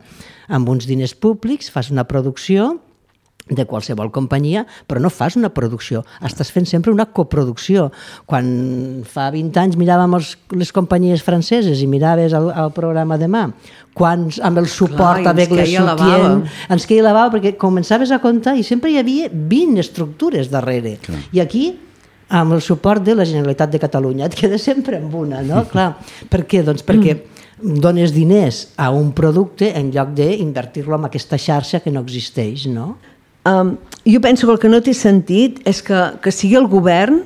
Amb 0.53 0.69
uns 0.69 0.87
diners 0.87 1.15
públics 1.15 1.71
fas 1.73 1.91
una 1.91 2.07
producció 2.09 2.77
de 3.49 3.65
qualsevol 3.67 4.11
companyia, 4.11 4.65
però 4.91 5.01
no 5.03 5.11
fas 5.13 5.37
una 5.39 5.53
producció, 5.55 6.03
estàs 6.27 6.51
fent 6.51 6.67
sempre 6.67 6.91
una 6.91 7.07
coproducció. 7.07 7.91
Quan 8.27 9.05
fa 9.07 9.29
20 9.35 9.61
anys 9.63 9.79
miràvem 9.79 10.17
els, 10.19 10.35
les 10.57 10.73
companyies 10.75 11.23
franceses 11.23 11.83
i 11.83 11.87
miraves 11.91 12.35
el, 12.35 12.51
el 12.51 12.73
programa 12.75 13.19
Demà, 13.21 13.47
quan 13.97 14.27
amb 14.45 14.63
el 14.63 14.67
suport 14.69 15.23
Clar, 15.23 15.25
i 15.25 15.31
avec 15.31 15.55
ens 15.55 15.61
les 15.61 15.71
queia 15.71 15.87
la 15.87 15.95
soutien, 15.95 16.43
bava. 16.43 16.55
ens 16.75 16.89
queia 16.91 17.07
la 17.07 17.15
bava 17.17 17.33
perquè 17.37 17.55
començaves 17.61 18.11
a 18.11 18.21
comptar 18.23 18.57
i 18.59 18.67
sempre 18.67 18.91
hi 18.91 18.99
havia 19.01 19.31
20 19.31 19.81
estructures 19.85 20.51
darrere. 20.51 20.99
I 21.33 21.45
aquí 21.45 21.69
amb 22.29 22.57
el 22.57 22.63
suport 22.67 23.05
de 23.07 23.15
la 23.15 23.25
Generalitat 23.25 23.71
de 23.71 23.79
Catalunya, 23.79 24.27
et 24.27 24.35
quedes 24.35 24.65
sempre 24.67 24.99
amb 24.99 25.15
una, 25.15 25.43
no? 25.47 25.63
Clar, 25.73 25.93
per 26.31 26.43
què? 26.51 26.65
Doncs 26.67 26.83
perquè 26.87 27.21
dones 27.63 28.13
diners 28.13 28.73
a 28.77 28.91
un 28.93 29.13
producte 29.17 29.71
en 29.79 29.93
lloc 29.95 30.11
d'invertir-lo 30.19 30.99
en 30.99 31.07
aquesta 31.09 31.39
xarxa 31.41 31.81
que 31.81 31.95
no 31.95 32.03
existeix, 32.05 32.67
no? 32.69 32.97
Um, 33.47 33.77
jo 34.07 34.21
penso 34.21 34.47
que 34.47 34.53
el 34.57 34.59
que 34.59 34.71
no 34.71 34.83
té 34.83 34.95
sentit 34.95 35.61
és 35.69 35.83
que, 35.87 35.99
que 36.23 36.35
sigui 36.35 36.59
el 36.59 36.67
govern 36.71 37.23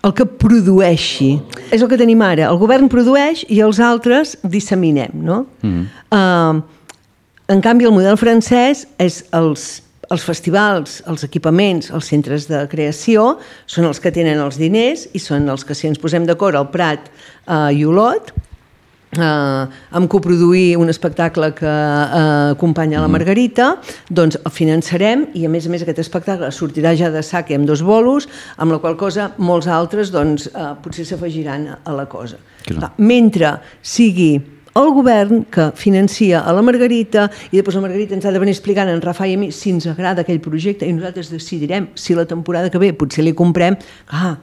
el 0.00 0.14
que 0.16 0.24
produeixi. 0.24 1.34
És 1.68 1.82
el 1.82 1.88
que 1.90 1.98
tenim 2.00 2.22
ara. 2.24 2.48
El 2.48 2.58
govern 2.60 2.88
produeix 2.92 3.44
i 3.52 3.60
els 3.60 3.80
altres 3.84 4.38
disseminem, 4.40 5.12
no? 5.26 5.42
Mm. 5.60 5.86
Uh, 6.08 6.80
en 7.52 7.60
canvi, 7.64 7.84
el 7.88 7.92
model 7.92 8.16
francès 8.16 8.86
és 9.02 9.20
els, 9.36 9.66
els 10.08 10.24
festivals, 10.24 11.00
els 11.10 11.26
equipaments, 11.26 11.90
els 11.92 12.08
centres 12.12 12.46
de 12.48 12.62
creació 12.70 13.34
són 13.68 13.90
els 13.90 14.00
que 14.00 14.12
tenen 14.14 14.40
els 14.40 14.56
diners 14.60 15.08
i 15.12 15.20
són 15.20 15.50
els 15.52 15.66
que, 15.66 15.76
si 15.76 15.90
ens 15.90 16.00
posem 16.00 16.28
d'acord, 16.28 16.56
el 16.56 16.70
Prat 16.72 17.10
uh, 17.10 17.68
i 17.68 17.84
Olot, 17.84 18.32
eh, 19.16 19.64
amb 19.90 20.08
coproduir 20.10 20.76
un 20.78 20.88
espectacle 20.92 21.52
que 21.54 21.66
eh, 21.66 22.52
acompanya 22.54 23.00
la 23.02 23.08
Margarita, 23.10 23.72
doncs 24.08 24.38
el 24.40 24.54
finançarem 24.54 25.26
i 25.34 25.46
a 25.46 25.50
més 25.52 25.66
a 25.66 25.72
més 25.72 25.82
aquest 25.86 26.02
espectacle 26.04 26.50
sortirà 26.54 26.94
ja 26.98 27.10
de 27.10 27.22
sac 27.26 27.50
i 27.50 27.58
amb 27.58 27.66
dos 27.68 27.82
bolos, 27.86 28.28
amb 28.56 28.72
la 28.74 28.80
qual 28.82 28.96
cosa 29.00 29.32
molts 29.38 29.68
altres 29.70 30.12
doncs, 30.14 30.48
eh, 30.52 30.70
potser 30.82 31.06
s'afegiran 31.08 31.68
a, 31.74 31.92
la 31.96 32.06
cosa. 32.10 32.38
Clar. 32.66 32.92
Mentre 32.98 33.56
sigui 33.82 34.34
el 34.78 34.92
govern 34.94 35.44
que 35.50 35.72
financia 35.74 36.44
a 36.46 36.52
la 36.54 36.62
Margarita 36.62 37.24
i 37.50 37.58
després 37.58 37.74
la 37.74 37.82
Margarita 37.82 38.14
ens 38.14 38.26
ha 38.28 38.30
de 38.30 38.38
venir 38.38 38.54
explicant 38.54 38.88
en 38.92 39.02
Rafa 39.02 39.26
i 39.26 39.34
a 39.34 39.40
mi 39.40 39.50
si 39.50 39.72
ens 39.74 39.88
agrada 39.90 40.22
aquell 40.22 40.38
projecte 40.44 40.86
i 40.86 40.94
nosaltres 40.94 41.32
decidirem 41.32 41.88
si 41.98 42.14
la 42.14 42.28
temporada 42.30 42.70
que 42.70 42.78
ve 42.78 42.92
potser 42.94 43.26
li 43.26 43.34
comprem 43.34 43.74
ah, 44.14 44.36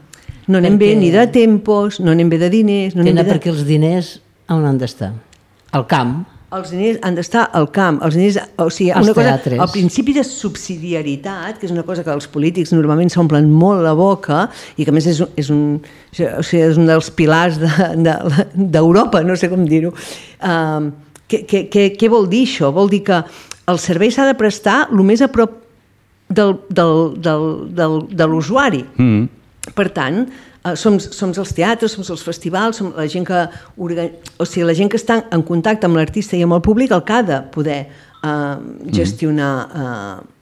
no 0.47 0.59
anem 0.59 0.75
Perquè- 0.75 0.83
bé 0.83 0.99
ni 0.99 1.11
de 1.15 1.23
tempos, 1.31 2.01
no 2.03 2.11
anem 2.11 2.27
bé 2.29 2.41
de 2.43 2.51
diners, 2.51 2.95
no 2.95 3.05
anem 3.05 3.15
Tena 3.15 3.23
bé 3.23 3.29
de... 3.29 3.37
perquè 3.37 3.53
els 3.55 3.63
diners 3.67 4.17
on 4.49 4.65
han 4.65 4.77
d'estar? 4.79 5.13
Al 5.75 5.85
camp. 5.87 6.25
els 6.55 6.69
diners 6.71 6.99
han 7.03 7.15
d'estar 7.17 7.49
al 7.59 7.65
camp, 7.75 7.97
els 8.07 8.15
diners, 8.15 8.37
o 8.63 8.69
sigui, 8.71 8.91
Als 8.95 9.09
una 9.09 9.13
cosa, 9.17 9.33
el 9.51 9.71
principi 9.73 10.13
de 10.15 10.23
subsidiarietat, 10.23 11.57
que 11.59 11.65
és 11.67 11.73
una 11.73 11.83
cosa 11.83 12.05
que 12.05 12.13
els 12.13 12.27
polítics 12.31 12.71
normalment 12.71 13.09
s'omplen 13.11 13.49
molt 13.51 13.83
la 13.83 13.91
boca 13.97 14.45
i 14.77 14.85
que 14.85 14.93
a 14.93 14.95
més 14.95 15.07
és, 15.11 15.19
un- 15.19 15.33
és, 15.35 15.49
un, 15.51 15.81
o 16.37 16.43
sigui, 16.47 16.61
és 16.63 16.77
un 16.79 16.87
dels 16.87 17.09
pilars 17.11 17.59
d'Europa, 17.59 18.47
de, 18.55 18.65
d'Europa, 18.77 19.23
no 19.27 19.35
sé 19.35 19.49
com 19.51 19.65
dir-ho. 19.67 19.91
Uh, 20.39 20.87
què, 21.27 21.41
què, 21.49 21.65
què, 21.73 21.89
què 21.99 22.09
vol 22.09 22.29
dir 22.31 22.45
això? 22.47 22.71
Vol 22.71 22.89
dir 22.95 23.03
que 23.03 23.19
el 23.67 23.79
servei 23.83 24.11
s'ha 24.15 24.25
de 24.29 24.37
prestar 24.39 24.85
el 24.87 25.03
més 25.03 25.21
a 25.21 25.27
prop 25.27 25.51
del, 26.29 26.55
del, 26.69 26.95
del, 27.19 27.47
del, 27.75 27.97
de 28.15 28.27
l'usuari. 28.27 28.85
Mm. 28.95 29.27
Per 29.75 29.89
tant, 29.91 30.23
som, 30.75 30.99
som 30.99 31.31
els 31.31 31.53
teatres, 31.55 31.93
som 31.93 32.03
els 32.03 32.23
festivals, 32.23 32.77
som 32.81 32.93
la 32.97 33.07
gent 33.07 33.27
que, 33.27 33.43
orga... 33.77 34.09
o 34.37 34.45
sigui, 34.45 34.65
la 34.67 34.75
gent 34.77 34.91
que 34.91 34.99
està 34.99 35.21
en 35.31 35.43
contacte 35.45 35.87
amb 35.87 35.99
l'artista 35.99 36.37
i 36.37 36.43
amb 36.43 36.57
el 36.57 36.63
públic 36.65 36.91
el 36.91 37.03
que 37.07 37.13
ha 37.13 37.23
de 37.23 37.41
poder 37.53 37.79
eh, 37.87 38.55
gestionar 38.93 39.53
eh, 39.67 40.36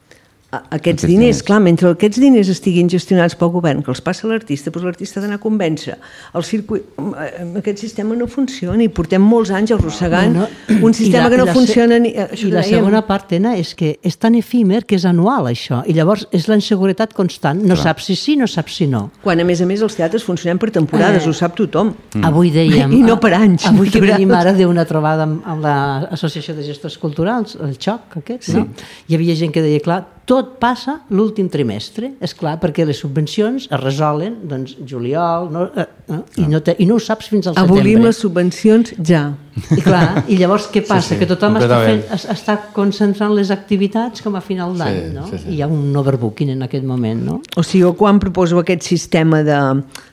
aquests 0.57 0.75
Aquests 0.75 1.03
diners. 1.05 1.19
diners. 1.19 1.43
Clar, 1.43 1.59
mentre 1.61 1.89
aquests 1.89 2.19
diners 2.19 2.49
estiguin 2.49 2.89
gestionats 2.89 3.35
pel 3.35 3.49
govern, 3.49 3.81
que 3.83 3.91
els 3.91 4.01
passa 4.01 4.27
l'artista, 4.27 4.71
doncs 4.71 4.85
l'artista 4.85 5.19
ha 5.19 5.23
d'anar 5.23 5.37
a 5.37 5.43
convèncer. 5.43 5.95
El 6.33 6.43
circuit, 6.43 6.83
eh, 6.97 7.59
aquest 7.59 7.79
sistema 7.79 8.15
no 8.15 8.27
funciona 8.27 8.81
i 8.83 8.89
portem 8.89 9.21
molts 9.21 9.51
anys 9.51 9.71
arrossegant 9.71 10.33
No, 10.35 10.47
un 10.81 10.93
sistema 10.93 11.23
la- 11.25 11.29
que 11.29 11.37
no 11.37 11.45
la 11.45 11.53
funciona 11.53 11.99
ni... 11.99 12.09
eh, 12.09 12.27
Això 12.31 12.47
I 12.47 12.51
la 12.51 12.61
dèiem. 12.61 12.69
segona 12.79 13.01
part, 13.07 13.31
Ena, 13.33 13.55
és 13.57 13.73
que 13.75 13.99
és 14.01 14.17
tan 14.17 14.35
efímer 14.35 14.85
que 14.85 14.95
és 14.95 15.05
anual, 15.05 15.45
això. 15.47 15.83
I 15.85 15.93
llavors 15.93 16.27
és 16.31 16.47
la 16.47 16.55
inseguretat 16.55 17.13
constant. 17.13 17.61
No 17.63 17.75
saps 17.75 18.05
si 18.05 18.15
sí, 18.15 18.35
no 18.35 18.47
saps 18.47 18.75
si 18.75 18.87
no. 18.87 19.11
Quan, 19.23 19.39
a 19.39 19.43
més 19.43 19.61
a 19.61 19.65
més, 19.65 19.81
els 19.81 19.95
teatres 19.95 20.23
funcionen 20.23 20.57
per 20.57 20.71
temporades, 20.71 21.25
Eh. 21.25 21.29
ho 21.29 21.33
sap 21.33 21.55
tothom. 21.55 21.93
Mm. 22.13 22.23
Avui 22.25 22.51
dèiem... 22.51 22.91
I 22.91 23.01
no 23.03 23.19
per 23.19 23.33
anys, 23.33 23.65
Avui 23.67 23.89
que 23.89 23.99
de 24.01 24.07
venim 24.11 24.31
ara 24.31 24.53
d'una 24.53 24.85
trobada 24.85 25.23
amb, 25.23 25.41
amb 25.45 25.61
l'Associació 25.63 26.53
de 26.55 26.63
Gestors 26.63 26.97
Culturals, 26.97 27.55
el 27.61 27.75
XOC 27.77 28.17
aquest, 28.17 28.43
sí. 28.43 28.53
no? 28.57 28.67
Hi 29.07 29.15
havia 29.15 29.35
gent 29.35 29.51
que 29.53 29.61
deia, 29.61 29.79
clar, 29.79 30.05
tot 30.29 30.55
passa 30.61 30.99
l'últim 31.13 31.47
trimestre, 31.51 32.11
és 32.23 32.33
clar, 32.38 32.55
perquè 32.61 32.85
les 32.88 32.99
subvencions 33.01 33.67
es 33.69 33.81
resolen, 33.81 34.39
doncs, 34.49 34.75
juliol, 34.89 35.49
no, 35.53 35.67
eh, 35.71 35.85
eh, 36.09 36.21
i, 36.41 36.47
no 36.49 36.61
te, 36.65 36.75
i 36.81 36.88
no 36.89 36.97
ho 36.97 37.03
saps 37.03 37.29
fins 37.31 37.49
al 37.49 37.55
setembre. 37.55 37.79
Abolim 37.79 38.05
les 38.07 38.21
subvencions 38.21 38.95
ja. 39.05 39.27
I 39.55 39.79
clar, 39.79 40.25
i 40.27 40.35
llavors 40.35 40.65
què 40.67 40.81
passa? 40.83 41.13
sí, 41.13 41.17
que 41.19 41.27
tothom 41.29 41.55
està, 41.55 41.77
fent, 41.85 42.01
està 42.33 42.55
concentrant 42.75 43.31
les 43.37 43.51
activitats 43.55 44.19
com 44.25 44.35
a 44.35 44.41
final 44.43 44.73
d'any, 44.75 44.97
Sí, 44.97 45.13
no? 45.15 45.23
sí, 45.29 45.37
sí. 45.39 45.47
I 45.53 45.55
hi 45.55 45.61
ha 45.63 45.69
un 45.71 45.95
overbooking 45.95 46.49
en 46.51 46.65
aquest 46.67 46.83
moment, 46.83 47.21
no? 47.23 47.37
O 47.55 47.63
sigui, 47.63 47.87
quan 47.95 48.19
proposo 48.19 48.59
aquest 48.59 48.83
sistema 48.83 49.39
de, 49.47 49.59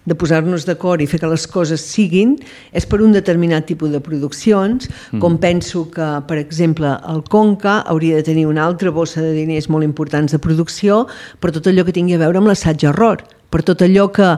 de 0.07 0.15
posar-nos 0.15 0.63
d'acord 0.69 1.03
i 1.03 1.09
fer 1.11 1.19
que 1.25 1.31
les 1.33 1.49
coses 1.51 1.83
siguin, 1.83 2.37
és 2.71 2.87
per 2.87 3.03
un 3.03 3.11
determinat 3.13 3.67
tipus 3.67 3.91
de 3.91 3.99
produccions, 4.01 4.87
com 5.19 5.37
penso 5.43 5.89
que, 5.91 6.09
per 6.31 6.39
exemple, 6.39 6.95
el 7.11 7.25
Conca 7.27 7.81
hauria 7.83 8.17
de 8.21 8.23
tenir 8.31 8.47
una 8.47 8.63
altra 8.65 8.95
bossa 8.95 9.21
de 9.21 9.33
diners 9.35 9.69
molt 9.69 9.83
importants 9.83 10.31
de 10.33 10.39
producció 10.39 11.09
per 11.43 11.51
tot 11.51 11.67
allò 11.67 11.83
que 11.85 11.93
tingui 11.99 12.15
a 12.15 12.23
veure 12.23 12.39
amb 12.39 12.47
l'assaig-error, 12.53 13.27
per 13.51 13.63
tot 13.67 13.83
allò 13.83 14.07
que, 14.15 14.37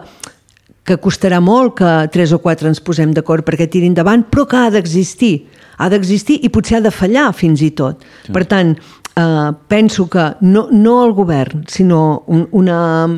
que 0.85 0.99
costarà 1.01 1.41
molt 1.41 1.79
que 1.81 1.93
tres 2.13 2.33
o 2.37 2.41
quatre 2.45 2.69
ens 2.69 2.83
posem 2.85 3.15
d'acord 3.17 3.45
perquè 3.47 3.67
tiri 3.71 3.89
endavant, 3.89 4.27
però 4.31 4.45
que 4.49 4.57
ha 4.61 4.71
d'existir. 4.75 5.47
Ha 5.81 5.89
d'existir 5.91 6.39
i 6.45 6.51
potser 6.53 6.79
ha 6.79 6.85
de 6.85 6.93
fallar 6.93 7.31
fins 7.35 7.63
i 7.65 7.71
tot. 7.75 8.05
Sí. 8.27 8.33
Per 8.37 8.45
tant, 8.47 8.77
eh, 9.17 9.51
penso 9.69 10.07
que 10.11 10.35
no, 10.43 10.69
no 10.71 10.99
el 11.07 11.17
govern, 11.17 11.65
sinó 11.69 12.23
un, 12.29 12.45
una, 12.53 13.09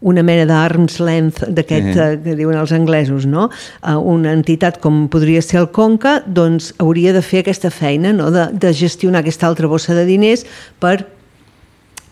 una 0.00 0.22
mena 0.22 0.46
d'arms 0.46 1.00
length 1.02 1.42
d'aquest 1.50 1.90
Sí. 1.92 1.98
eh, 1.98 2.16
que 2.22 2.36
diuen 2.38 2.56
els 2.56 2.72
anglesos, 2.72 3.26
no? 3.26 3.50
Eh, 3.82 3.96
una 3.98 4.32
entitat 4.32 4.78
com 4.80 5.08
podria 5.10 5.42
ser 5.42 5.58
el 5.64 5.70
Conca, 5.74 6.20
doncs 6.24 6.72
hauria 6.78 7.12
de 7.12 7.22
fer 7.22 7.42
aquesta 7.42 7.70
feina, 7.74 8.12
no? 8.12 8.30
de, 8.30 8.46
de 8.52 8.72
gestionar 8.72 9.20
aquesta 9.24 9.48
altra 9.50 9.66
bossa 9.66 9.94
de 9.98 10.06
diners 10.06 10.46
per 10.78 11.17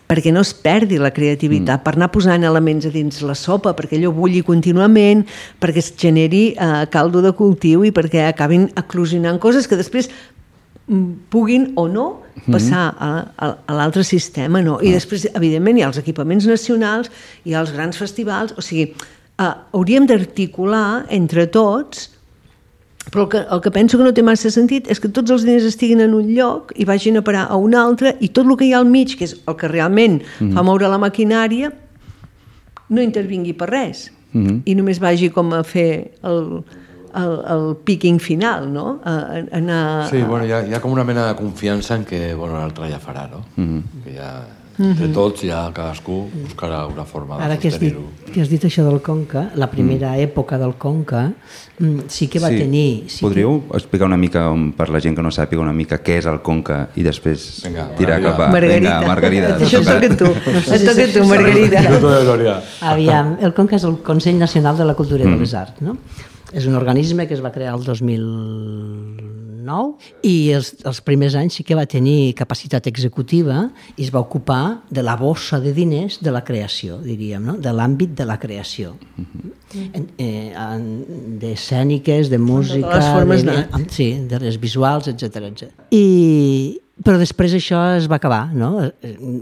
perquè 0.06 0.32
no 0.34 0.42
es 0.46 0.52
perdi 0.54 1.00
la 1.02 1.10
creativitat, 1.14 1.80
mm. 1.80 1.84
per 1.84 1.96
anar 1.96 2.10
posant 2.14 2.46
elements 2.46 2.86
a 2.86 2.92
dins 2.94 3.20
la 3.26 3.34
sopa, 3.38 3.74
perquè 3.76 3.98
allò 3.98 4.12
bulli 4.14 4.42
contínuament, 4.46 5.24
perquè 5.62 5.82
es 5.82 5.92
generi 5.98 6.46
eh, 6.54 6.86
caldo 6.92 7.22
de 7.24 7.34
cultiu 7.36 7.84
i 7.86 7.92
perquè 7.94 8.28
acabin 8.28 8.68
eclosionant 8.78 9.40
coses 9.42 9.66
que 9.66 9.78
després 9.78 10.10
mm, 10.86 11.28
puguin 11.34 11.72
o 11.74 11.88
no 11.90 12.06
passar 12.46 12.88
a, 12.92 13.10
a, 13.34 13.52
a 13.66 13.76
l'altre 13.76 14.04
sistema, 14.06 14.62
no? 14.62 14.78
I 14.78 14.92
després, 14.94 15.26
evidentment, 15.34 15.78
hi 15.78 15.82
ha 15.82 15.90
els 15.90 16.00
equipaments 16.02 16.46
nacionals, 16.46 17.10
hi 17.44 17.56
ha 17.56 17.62
els 17.64 17.72
grans 17.74 17.98
festivals, 17.98 18.54
o 18.54 18.62
sigui, 18.62 18.92
eh, 18.92 19.54
hauríem 19.74 20.06
d'articular 20.06 21.06
entre 21.10 21.48
tots 21.50 22.12
però 23.10 23.22
el 23.24 23.28
que, 23.28 23.38
el 23.38 23.60
que 23.60 23.70
penso 23.70 23.98
que 23.98 24.04
no 24.04 24.12
té 24.14 24.22
massa 24.26 24.50
sentit 24.50 24.88
és 24.90 25.00
que 25.02 25.08
tots 25.08 25.30
els 25.30 25.44
diners 25.46 25.66
estiguin 25.68 26.02
en 26.02 26.14
un 26.16 26.26
lloc 26.34 26.72
i 26.74 26.86
vagin 26.88 27.20
a 27.20 27.22
parar 27.22 27.46
a 27.50 27.58
un 27.60 27.76
altre 27.78 28.16
i 28.20 28.32
tot 28.34 28.46
el 28.46 28.56
que 28.58 28.66
hi 28.66 28.72
ha 28.74 28.80
al 28.82 28.90
mig, 28.90 29.14
que 29.18 29.24
és 29.28 29.36
el 29.46 29.56
que 29.56 29.68
realment 29.68 30.22
mm 30.22 30.26
-hmm. 30.40 30.54
fa 30.54 30.62
moure 30.62 30.88
la 30.88 30.98
maquinària, 30.98 31.72
no 32.88 33.02
intervingui 33.02 33.52
per 33.52 33.70
res. 33.70 34.10
Mm 34.32 34.46
-hmm. 34.46 34.60
I 34.64 34.74
només 34.74 34.98
vagi 34.98 35.30
com 35.30 35.52
a 35.52 35.62
fer 35.62 36.10
el, 36.22 36.62
el, 37.14 37.32
el 37.48 37.76
picking 37.84 38.20
final, 38.20 38.72
no? 38.72 39.00
A, 39.04 39.10
a, 39.10 39.44
anar... 39.52 40.10
Sí, 40.10 40.22
bueno, 40.22 40.44
hi 40.44 40.52
ha, 40.52 40.66
hi 40.66 40.74
ha 40.74 40.80
com 40.80 40.92
una 40.92 41.04
mena 41.04 41.26
de 41.28 41.34
confiança 41.34 41.94
en 41.94 42.04
que 42.04 42.34
bueno, 42.34 42.58
l'altre 42.58 42.90
ja 42.90 43.00
farà, 43.00 43.28
no? 43.30 43.44
Mm 43.56 43.62
Mm-hmm. 43.62 43.82
-hmm. 43.82 44.04
Que 44.04 44.12
ja, 44.18 44.46
entre 44.78 45.08
tots, 45.14 45.40
ja 45.48 45.62
cadascú 45.72 46.26
buscarà 46.34 46.82
una 46.90 47.06
forma 47.08 47.38
de 47.38 47.46
Ara 47.46 47.56
que 47.56 47.68
has, 47.68 47.78
dit, 47.80 47.96
que 48.32 48.42
has 48.42 48.50
dit 48.50 48.64
això 48.68 48.84
del 48.84 49.00
Conca, 49.04 49.46
la 49.56 49.70
primera 49.72 50.12
mm. 50.12 50.26
època 50.26 50.58
del 50.60 50.74
Conca 50.76 51.22
mm, 51.78 52.10
sí 52.12 52.28
que 52.28 52.42
va 52.42 52.50
sí. 52.52 52.58
tenir... 52.60 52.88
Sí 53.08 53.24
Podríeu 53.24 53.62
explicar 53.74 54.06
una 54.10 54.18
mica, 54.20 54.44
per 54.76 54.90
la 54.92 55.00
gent 55.00 55.16
que 55.16 55.24
no 55.24 55.32
sàpiga, 55.32 55.64
una 55.64 55.72
mica 55.76 56.02
què 56.04 56.18
és 56.20 56.28
el 56.28 56.42
Conca 56.44 56.82
i 56.96 57.06
després 57.06 57.46
Vinga, 57.64 57.88
tirar 57.96 58.20
Margarida. 58.20 58.36
cap 58.36 58.44
a... 58.44 58.50
Margarida. 58.52 58.76
Vinga, 58.76 58.96
Margarida. 59.08 59.56
Això 59.56 59.80
et 59.80 59.88
toca 59.88 60.12
a 60.12 60.20
tu. 60.20 60.32
Et 60.76 60.86
toca 60.90 61.08
tu, 61.14 61.26
Margarida. 61.30 62.60
Aviam, 62.92 63.36
el 63.40 63.56
Conca 63.56 63.80
és 63.80 63.88
el 63.88 64.00
Consell 64.04 64.36
Nacional 64.40 64.76
de 64.76 64.88
la 64.88 64.96
Cultura 64.98 65.24
i 65.24 65.30
de 65.30 65.40
les 65.40 65.56
Arts, 65.56 65.80
no? 65.80 65.96
És 66.52 66.68
un 66.68 66.76
organisme 66.78 67.26
que 67.26 67.34
es 67.34 67.42
va 67.42 67.50
crear 67.52 67.74
el 67.74 67.84
2009 69.66 70.14
i 70.22 70.34
els, 70.54 70.72
els 70.86 71.00
primers 71.04 71.34
anys 71.38 71.58
sí 71.58 71.64
que 71.66 71.74
va 71.78 71.84
tenir 71.90 72.32
capacitat 72.38 72.86
executiva 72.86 73.66
i 73.96 74.04
es 74.06 74.12
va 74.14 74.20
ocupar 74.22 74.82
de 74.90 75.02
la 75.02 75.16
bossa 75.16 75.60
de 75.60 75.72
diners 75.76 76.20
de 76.22 76.30
la 76.34 76.42
creació, 76.44 76.98
diríem, 77.02 77.44
no? 77.44 77.56
de 77.58 77.72
l'àmbit 77.74 78.14
de 78.16 78.24
la 78.28 78.38
creació. 78.38 78.94
En, 79.74 80.08
eh, 80.18 80.52
en- 80.54 81.38
d'escèniques, 81.40 82.30
de 82.30 82.38
música, 82.38 82.94
les 82.96 83.06
formes 83.12 83.42
de, 83.44 83.56
amb- 83.72 83.90
sí, 83.90 84.12
de 84.30 84.38
les 84.40 84.58
visuals, 84.60 85.08
etc. 85.08 85.68
I, 85.90 86.80
però 87.04 87.18
després 87.20 87.52
això 87.52 87.78
es 87.98 88.06
va 88.08 88.16
acabar, 88.16 88.54
no? 88.56 88.70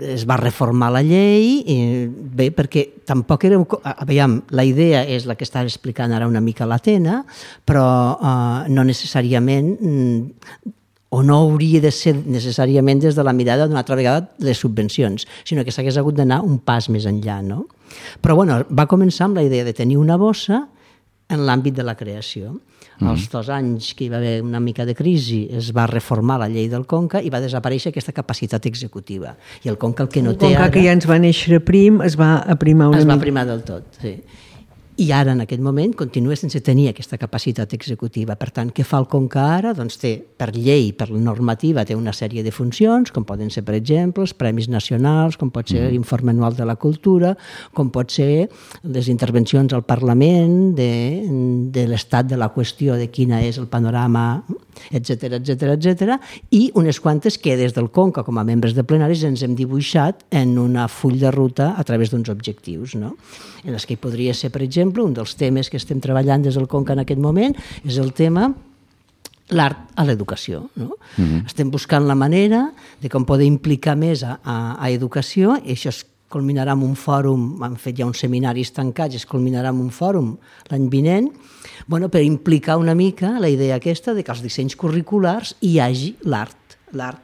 Es 0.02 0.24
va 0.26 0.38
reformar 0.40 0.90
la 0.90 1.04
llei, 1.06 1.60
i, 1.70 1.76
bé, 2.10 2.48
perquè 2.54 2.82
tampoc 3.06 3.46
era... 3.46 3.60
Aviam, 3.94 4.40
la 4.50 4.64
idea 4.66 5.04
és 5.06 5.28
la 5.30 5.36
que 5.38 5.46
està 5.46 5.62
explicant 5.62 6.12
ara 6.12 6.26
una 6.26 6.42
mica 6.42 6.66
l'Atena, 6.66 7.20
però 7.64 7.84
uh, 8.18 8.64
no 8.66 8.86
necessàriament 8.88 9.70
mm, 9.78 10.72
o 11.14 11.22
no 11.22 11.38
hauria 11.44 11.78
de 11.84 11.92
ser 11.94 12.16
necessàriament 12.18 13.04
des 13.04 13.14
de 13.14 13.22
la 13.22 13.32
mirada 13.36 13.68
d'una 13.68 13.84
altra 13.84 13.94
vegada 13.94 14.32
les 14.42 14.58
subvencions, 14.58 15.28
sinó 15.46 15.62
que 15.62 15.70
s'hagués 15.70 16.00
hagut 16.00 16.18
d'anar 16.18 16.40
un 16.42 16.58
pas 16.58 16.90
més 16.90 17.06
enllà, 17.06 17.38
no? 17.46 17.68
Però 18.18 18.34
bueno, 18.34 18.64
va 18.66 18.90
començar 18.90 19.28
amb 19.28 19.38
la 19.38 19.44
idea 19.46 19.62
de 19.62 19.76
tenir 19.78 20.00
una 20.00 20.18
bossa 20.18 20.64
en 21.28 21.44
l'àmbit 21.46 21.74
de 21.74 21.82
la 21.86 21.94
creació. 21.96 22.54
Mm. 23.00 23.08
Als 23.10 23.26
dos 23.32 23.48
anys 23.50 23.92
que 23.98 24.04
hi 24.06 24.08
va 24.12 24.20
haver 24.20 24.36
una 24.44 24.60
mica 24.62 24.84
de 24.86 24.94
crisi 24.94 25.48
es 25.50 25.72
va 25.74 25.86
reformar 25.90 26.38
la 26.38 26.48
llei 26.48 26.68
del 26.70 26.84
Conca 26.86 27.18
i 27.22 27.30
va 27.32 27.40
desaparèixer 27.42 27.90
aquesta 27.90 28.12
capacitat 28.14 28.66
executiva. 28.70 29.34
I 29.64 29.72
el 29.72 29.78
Conca 29.78 30.04
el 30.04 30.08
que 30.12 30.22
no 30.22 30.36
té 30.36 30.52
Com 30.52 30.62
ara... 30.62 30.70
que 30.70 30.84
ja 30.84 30.92
ens 30.94 31.08
va 31.10 31.18
néixer 31.18 31.58
prim, 31.64 32.00
es 32.06 32.14
va 32.20 32.36
aprimar 32.46 32.88
una 32.92 33.00
es 33.02 33.08
va 33.08 33.16
mica. 33.16 33.24
primar 33.26 33.46
del 33.50 33.64
tot, 33.66 33.88
sí. 34.00 34.14
I 34.96 35.08
ara, 35.10 35.32
en 35.32 35.40
aquest 35.42 35.58
moment, 35.58 35.90
continua 35.98 36.36
sense 36.38 36.60
tenir 36.62 36.84
aquesta 36.86 37.16
capacitat 37.18 37.72
executiva. 37.74 38.36
Per 38.38 38.46
tant, 38.54 38.68
què 38.70 38.84
fa 38.86 39.00
el 39.02 39.08
Conca 39.10 39.42
ara? 39.56 39.72
Doncs 39.74 39.96
té, 39.98 40.12
per 40.22 40.52
llei, 40.54 40.92
per 40.94 41.08
normativa, 41.10 41.82
té 41.82 41.96
una 41.98 42.12
sèrie 42.14 42.44
de 42.46 42.52
funcions, 42.54 43.10
com 43.10 43.26
poden 43.26 43.50
ser, 43.50 43.64
per 43.66 43.74
exemple, 43.74 44.22
els 44.22 44.36
premis 44.38 44.68
nacionals, 44.70 45.34
com 45.40 45.50
pot 45.50 45.72
ser 45.72 45.88
l'informe 45.90 46.30
anual 46.30 46.54
de 46.54 46.68
la 46.68 46.76
cultura, 46.78 47.32
com 47.74 47.90
pot 47.90 48.14
ser 48.14 48.46
les 48.86 49.08
intervencions 49.10 49.74
al 49.74 49.82
Parlament 49.82 50.76
de, 50.78 50.92
de 51.74 51.88
l'estat 51.90 52.30
de 52.30 52.38
la 52.38 52.52
qüestió 52.54 52.94
de 52.94 53.10
quina 53.10 53.42
és 53.42 53.58
el 53.58 53.66
panorama, 53.66 54.44
etc 54.94 55.40
etc 55.40 55.74
etc 55.74 56.16
i 56.54 56.68
unes 56.78 57.00
quantes 57.00 57.38
que 57.38 57.56
des 57.58 57.74
del 57.74 57.90
Conca, 57.90 58.22
com 58.22 58.38
a 58.38 58.46
membres 58.46 58.74
de 58.78 58.86
plenaris, 58.86 59.26
ens 59.26 59.42
hem 59.42 59.58
dibuixat 59.58 60.22
en 60.30 60.54
una 60.58 60.86
full 60.86 61.18
de 61.18 61.34
ruta 61.34 61.72
a 61.74 61.82
través 61.82 62.14
d'uns 62.14 62.30
objectius, 62.30 62.94
no? 62.94 63.14
En 63.64 63.74
els 63.74 63.86
que 63.86 63.96
podria 63.96 64.34
ser, 64.34 64.50
per 64.52 64.62
exemple, 64.62 65.02
un 65.02 65.14
dels 65.16 65.34
temes 65.40 65.70
que 65.70 65.80
estem 65.80 66.00
treballant 66.00 66.44
des 66.44 66.54
del 66.54 66.68
Conca 66.68 66.94
en 66.94 67.02
aquest 67.04 67.20
moment 67.20 67.56
és 67.84 67.98
el 67.98 68.12
tema 68.12 68.52
l'art 69.52 69.92
a 69.96 70.04
l'educació. 70.04 70.68
No? 70.76 70.96
Mm 71.16 71.24
-hmm. 71.24 71.46
Estem 71.46 71.70
buscant 71.70 72.06
la 72.06 72.14
manera 72.14 72.72
de 73.00 73.08
com 73.08 73.24
poder 73.24 73.46
implicar 73.46 73.96
més 73.96 74.22
a, 74.22 74.40
a, 74.42 74.76
a 74.80 74.90
educació 74.90 75.56
i 75.64 75.72
això 75.72 75.88
es 75.88 76.06
culminarà 76.28 76.72
amb 76.72 76.82
un 76.82 76.96
fòrum, 76.96 77.62
han 77.62 77.76
fet 77.76 77.98
ja 77.98 78.06
uns 78.06 78.18
seminaris 78.18 78.72
tancats, 78.72 79.14
es 79.14 79.26
culminarà 79.26 79.68
amb 79.68 79.80
un 79.80 79.90
fòrum 79.90 80.36
l'any 80.70 80.88
vinent, 80.88 81.30
bueno, 81.86 82.08
per 82.08 82.22
implicar 82.22 82.76
una 82.76 82.94
mica 82.94 83.38
la 83.38 83.48
idea 83.48 83.76
aquesta 83.76 84.14
de 84.14 84.24
que 84.24 84.32
als 84.32 84.42
dissenys 84.42 84.76
curriculars 84.76 85.54
hi 85.60 85.78
hagi 85.78 86.16
l'art, 86.22 86.78
l'art 86.92 87.20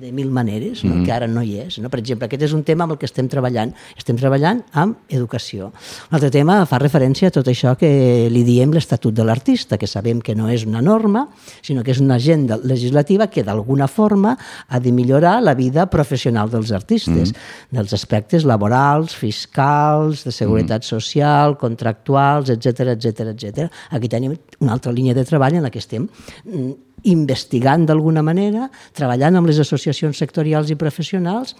de 0.00 0.12
mil 0.12 0.30
maneres, 0.30 0.84
no? 0.84 0.94
mm 0.94 1.00
-hmm. 1.00 1.04
que 1.04 1.12
ara 1.12 1.26
no 1.26 1.42
hi 1.42 1.58
és. 1.58 1.78
No? 1.78 1.88
Per 1.88 2.00
exemple, 2.00 2.26
aquest 2.26 2.42
és 2.42 2.52
un 2.52 2.62
tema 2.62 2.84
amb 2.84 2.92
el 2.92 2.98
que 2.98 3.06
estem 3.06 3.28
treballant. 3.28 3.74
Estem 3.96 4.16
treballant 4.16 4.62
amb 4.72 4.96
educació. 5.08 5.66
Un 6.10 6.14
altre 6.16 6.30
tema 6.30 6.64
fa 6.66 6.78
referència 6.78 7.28
a 7.28 7.30
tot 7.30 7.46
això 7.46 7.76
que 7.76 8.28
li 8.30 8.44
diem 8.44 8.72
l'Estatut 8.72 9.14
de 9.14 9.24
l'Artista, 9.24 9.76
que 9.78 9.86
sabem 9.86 10.20
que 10.20 10.34
no 10.34 10.48
és 10.48 10.64
una 10.64 10.80
norma, 10.80 11.28
sinó 11.62 11.82
que 11.82 11.90
és 11.90 12.00
una 12.00 12.14
agenda 12.14 12.58
legislativa 12.62 13.28
que 13.28 13.42
d'alguna 13.42 13.88
forma 13.88 14.38
ha 14.68 14.80
de 14.80 14.92
millorar 14.92 15.42
la 15.42 15.54
vida 15.54 15.86
professional 15.86 16.50
dels 16.50 16.72
artistes, 16.72 17.32
mm 17.32 17.34
-hmm. 17.34 17.70
dels 17.70 17.92
aspectes 17.92 18.44
laborals, 18.44 19.14
fiscals, 19.14 20.24
de 20.24 20.32
seguretat 20.32 20.82
mm 20.82 20.84
-hmm. 20.84 20.88
social, 20.88 21.56
contractuals, 21.56 22.48
etc 22.48 22.80
etc 22.96 23.20
etc. 23.20 23.70
Aquí 23.90 24.08
tenim 24.08 24.36
una 24.60 24.72
altra 24.72 24.92
línia 24.92 25.14
de 25.14 25.24
treball 25.24 25.54
en 25.54 25.62
la 25.62 25.70
que 25.70 25.78
estem 25.78 26.08
mm, 26.44 26.85
investigant 27.04 27.84
d'alguna 27.86 28.22
manera, 28.22 28.70
treballant 28.96 29.36
amb 29.36 29.50
les 29.50 29.60
associacions 29.62 30.16
sectorials 30.18 30.70
i 30.70 30.78
professionals 30.80 31.54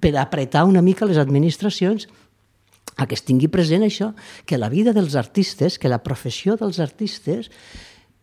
per 0.00 0.16
apretar 0.18 0.64
una 0.68 0.82
mica 0.82 1.06
les 1.06 1.20
administracions 1.20 2.08
a 2.96 3.06
que 3.06 3.16
es 3.16 3.24
tingui 3.24 3.48
present 3.48 3.84
això, 3.86 4.10
que 4.44 4.58
la 4.58 4.68
vida 4.68 4.92
dels 4.92 5.14
artistes, 5.16 5.78
que 5.78 5.88
la 5.88 6.02
professió 6.04 6.56
dels 6.60 6.80
artistes, 6.82 7.48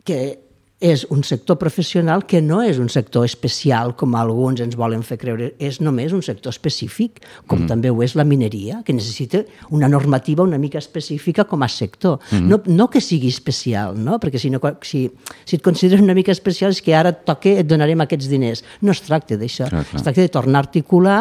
que 0.06 0.47
és 0.80 1.08
un 1.10 1.24
sector 1.26 1.58
professional 1.58 2.22
que 2.30 2.38
no 2.42 2.60
és 2.62 2.78
un 2.78 2.90
sector 2.94 3.26
especial 3.26 3.96
com 3.98 4.14
alguns 4.14 4.62
ens 4.62 4.76
volen 4.78 5.02
fer 5.02 5.18
creure, 5.18 5.50
és 5.58 5.80
només 5.82 6.14
un 6.14 6.22
sector 6.22 6.54
específic, 6.54 7.24
com 7.50 7.64
mm. 7.64 7.70
també 7.72 7.90
ho 7.90 8.04
és 8.06 8.14
la 8.18 8.26
mineria, 8.28 8.84
que 8.86 8.94
necessita 8.94 9.42
una 9.74 9.90
normativa 9.90 10.46
una 10.46 10.60
mica 10.62 10.78
específica 10.78 11.48
com 11.50 11.66
a 11.66 11.70
sector. 11.72 12.20
Mm. 12.30 12.46
No, 12.52 12.62
no 12.70 12.90
que 12.94 13.02
sigui 13.02 13.32
especial, 13.34 13.98
no? 13.98 14.20
perquè 14.22 14.38
si, 14.38 14.54
no, 14.54 14.62
si, 14.86 15.08
si 15.46 15.58
et 15.58 15.66
consideres 15.66 16.04
una 16.04 16.14
mica 16.18 16.36
especial 16.36 16.76
és 16.76 16.84
que 16.86 16.94
ara 16.94 17.16
et 17.16 17.26
toca, 17.26 17.58
et 17.58 17.66
donarem 17.66 18.06
aquests 18.06 18.30
diners. 18.30 18.62
No 18.86 18.94
es 18.94 19.02
tracta 19.02 19.40
d'això, 19.40 19.72
es 19.82 20.06
tracta 20.06 20.22
de 20.22 20.30
tornar 20.30 20.62
a 20.62 20.68
articular 20.68 21.20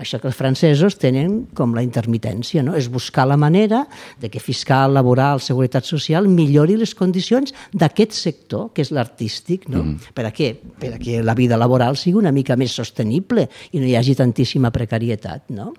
això 0.00 0.18
que 0.20 0.28
els 0.30 0.36
francesos 0.36 0.96
tenen 1.00 1.42
com 1.56 1.74
la 1.76 1.84
intermitència, 1.84 2.64
no? 2.64 2.74
és 2.78 2.88
buscar 2.90 3.26
la 3.28 3.36
manera 3.40 3.84
de 4.20 4.30
que 4.32 4.40
fiscal, 4.40 4.94
laboral, 4.96 5.42
seguretat 5.44 5.86
social 5.88 6.28
millori 6.28 6.78
les 6.80 6.94
condicions 6.96 7.52
d'aquest 7.76 8.16
sector, 8.16 8.70
que 8.74 8.84
és 8.84 8.92
l'artístic. 8.96 9.68
No? 9.68 9.84
Mm. 9.84 10.14
Per 10.16 10.26
a 10.26 10.32
què? 10.34 10.54
Per 10.80 10.94
a 10.96 11.00
que 11.00 11.20
la 11.24 11.36
vida 11.38 11.58
laboral 11.60 11.98
sigui 12.00 12.18
una 12.20 12.32
mica 12.32 12.56
més 12.56 12.74
sostenible 12.76 13.46
i 13.72 13.82
no 13.82 13.88
hi 13.88 13.96
hagi 13.98 14.16
tantíssima 14.18 14.72
precarietat. 14.74 15.50
No? 15.54 15.74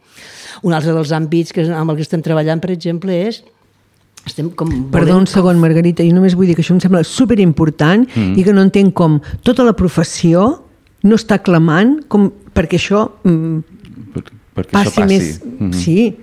Un 0.68 0.78
altre 0.78 0.94
dels 0.96 1.16
àmbits 1.18 1.56
que, 1.56 1.66
amb 1.66 1.92
el 1.92 2.00
que 2.00 2.06
estem 2.06 2.24
treballant, 2.26 2.62
per 2.62 2.72
exemple, 2.76 3.18
és 3.28 3.42
estem 4.28 4.52
com... 4.54 4.70
Perdó 4.94 5.18
un 5.18 5.26
segon, 5.26 5.58
Margarita, 5.62 6.06
jo 6.06 6.14
només 6.14 6.36
vull 6.38 6.52
dir 6.52 6.56
que 6.58 6.62
això 6.62 6.76
em 6.76 6.82
sembla 6.84 7.02
superimportant 7.08 8.06
mm. 8.06 8.36
i 8.38 8.46
que 8.46 8.54
no 8.54 8.62
entenc 8.68 8.94
com 8.98 9.18
tota 9.42 9.66
la 9.66 9.74
professió 9.78 10.52
no 11.02 11.18
està 11.18 11.40
clamant 11.42 11.98
com 12.12 12.30
perquè 12.54 12.78
això 12.78 13.08
mm, 13.26 13.81
perquè 14.56 14.76
passi 14.76 14.92
això 14.92 15.02
passi. 15.02 15.16
Més, 15.18 15.40
mm 15.44 15.70
-hmm. 15.70 15.74
Sí, 15.74 16.16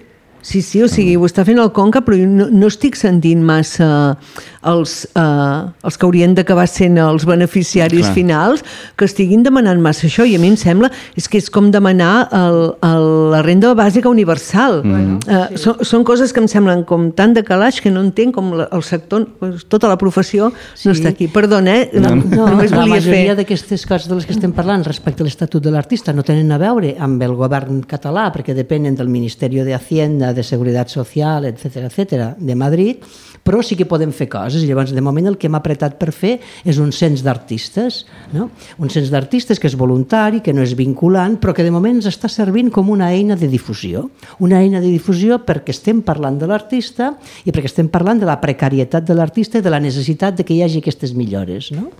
sí, 0.42 0.62
sí, 0.62 0.82
o 0.82 0.88
sigui, 0.88 1.16
mm. 1.16 1.20
ho 1.20 1.26
està 1.26 1.44
fent 1.44 1.58
el 1.58 1.72
Conca, 1.72 2.00
però 2.00 2.16
no, 2.16 2.48
no 2.50 2.66
estic 2.66 2.96
sentint 2.96 3.42
massa 3.42 4.18
els, 4.66 5.06
uh, 5.14 5.70
els 5.86 5.96
que 5.98 6.06
haurien 6.06 6.34
d'acabar 6.34 6.66
sent 6.70 6.98
els 6.98 7.24
beneficiaris 7.28 8.08
Clar. 8.08 8.14
finals 8.14 8.64
que 8.98 9.06
estiguin 9.06 9.44
demanant 9.46 9.80
massa 9.82 10.08
això 10.08 10.26
i 10.26 10.34
a 10.34 10.40
mi 10.42 10.50
em 10.50 10.56
sembla 10.58 10.90
és 11.18 11.28
que 11.30 11.38
és 11.38 11.48
com 11.52 11.70
demanar 11.70 12.28
el, 12.34 12.58
el, 12.84 13.06
la 13.34 13.42
renda 13.46 13.74
bàsica 13.78 14.10
universal 14.10 14.82
mm 14.82 14.94
-hmm. 14.94 15.16
uh, 15.28 15.46
sí. 15.50 15.62
són, 15.62 15.84
són 15.84 16.04
coses 16.04 16.32
que 16.32 16.40
em 16.40 16.48
semblen 16.48 16.84
com 16.84 17.12
tan 17.12 17.34
de 17.34 17.42
calaix 17.44 17.80
que 17.80 17.90
no 17.90 18.00
entenc 18.00 18.34
com 18.34 18.52
la, 18.54 18.68
el 18.72 18.82
sector 18.82 19.26
tota 19.68 19.88
la 19.88 19.96
professió 19.96 20.52
sí. 20.74 20.88
no 20.88 20.94
està 20.94 21.08
aquí 21.08 21.28
perdona, 21.28 21.76
eh? 21.76 21.90
no, 21.92 22.16
no, 22.16 22.48
només 22.48 22.70
la 22.70 22.86
majoria 22.86 23.34
d'aquestes 23.34 23.86
coses 23.86 24.08
de 24.08 24.14
les 24.14 24.26
que 24.26 24.32
estem 24.32 24.52
parlant 24.52 24.84
respecte 24.84 25.22
a 25.22 25.24
l'Estatut 25.24 25.62
de 25.62 25.70
l'Artista 25.70 26.12
no 26.12 26.22
tenen 26.22 26.50
a 26.52 26.58
veure 26.58 26.96
amb 26.98 27.22
el 27.22 27.34
govern 27.34 27.84
català 27.86 28.32
perquè 28.32 28.54
depenen 28.54 28.94
del 28.94 29.08
Ministeri 29.08 29.62
de 29.62 29.74
Hacienda, 29.74 30.32
de 30.32 30.42
Seguretat 30.42 30.88
Social, 30.88 31.44
etc 31.44 31.76
etc 31.76 32.34
de 32.38 32.54
Madrid 32.54 33.04
però 33.48 33.62
sí 33.64 33.78
que 33.78 33.86
podem 33.88 34.10
fer 34.12 34.28
coses. 34.28 34.47
I 34.56 34.68
llavors, 34.68 34.94
de 34.94 35.04
moment, 35.04 35.28
el 35.28 35.36
que 35.38 35.48
hem 35.50 35.58
apretat 35.58 35.98
per 36.00 36.12
fer 36.16 36.38
és 36.64 36.80
un 36.80 36.92
cens 36.94 37.22
d'artistes, 37.26 38.04
no? 38.32 38.48
un 38.78 38.92
cens 38.92 39.12
d'artistes 39.12 39.60
que 39.60 39.68
és 39.68 39.76
voluntari, 39.78 40.40
que 40.44 40.54
no 40.56 40.64
és 40.64 40.74
vinculant, 40.78 41.36
però 41.42 41.54
que 41.56 41.66
de 41.66 41.74
moment 41.74 41.98
ens 41.98 42.08
està 42.10 42.30
servint 42.32 42.72
com 42.74 42.90
una 42.94 43.10
eina 43.12 43.36
de 43.36 43.50
difusió. 43.50 44.08
Una 44.40 44.62
eina 44.62 44.80
de 44.80 44.90
difusió 44.90 45.40
perquè 45.44 45.74
estem 45.74 46.02
parlant 46.06 46.38
de 46.40 46.48
l'artista 46.48 47.12
i 47.44 47.52
perquè 47.52 47.68
estem 47.70 47.92
parlant 47.92 48.20
de 48.22 48.28
la 48.28 48.40
precarietat 48.40 49.06
de 49.08 49.16
l'artista 49.18 49.58
i 49.58 49.64
de 49.64 49.72
la 49.72 49.82
necessitat 49.82 50.38
de 50.38 50.46
que 50.46 50.56
hi 50.56 50.62
hagi 50.64 50.82
aquestes 50.82 51.14
millores. 51.16 51.72
No? 51.74 51.90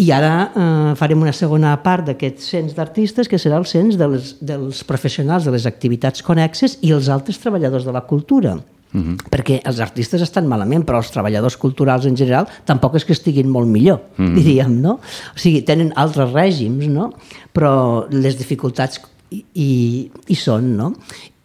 I 0.00 0.08
ara 0.16 0.32
eh, 0.48 0.92
farem 0.96 1.20
una 1.20 1.32
segona 1.36 1.74
part 1.84 2.06
d'aquest 2.08 2.40
cens 2.40 2.76
d'artistes, 2.76 3.28
que 3.28 3.38
serà 3.40 3.58
el 3.60 3.66
cens 3.68 3.98
dels, 4.00 4.32
dels 4.40 4.80
professionals 4.88 5.44
de 5.44 5.52
les 5.52 5.66
activitats 5.68 6.24
connexes 6.24 6.78
i 6.80 6.94
els 6.96 7.10
altres 7.12 7.40
treballadors 7.42 7.84
de 7.84 7.92
la 7.92 8.06
cultura. 8.08 8.56
-huh. 8.98 9.16
perquè 9.30 9.60
els 9.64 9.80
artistes 9.80 10.22
estan 10.22 10.46
malament, 10.46 10.84
però 10.84 10.98
els 10.98 11.10
treballadors 11.10 11.56
culturals 11.56 12.06
en 12.06 12.16
general 12.16 12.48
tampoc 12.64 12.96
és 12.96 13.04
que 13.04 13.12
estiguin 13.12 13.48
molt 13.48 13.68
millor, 13.68 14.00
uh 14.18 14.24
-huh. 14.24 14.34
diríem, 14.34 14.80
no? 14.80 15.00
O 15.34 15.38
sigui, 15.38 15.62
tenen 15.62 15.92
altres 15.96 16.32
règims, 16.32 16.86
no? 16.88 17.12
Però 17.52 18.06
les 18.10 18.36
dificultats 18.38 19.00
hi, 19.30 19.44
hi, 19.54 20.10
hi 20.28 20.34
són, 20.34 20.76
no? 20.76 20.94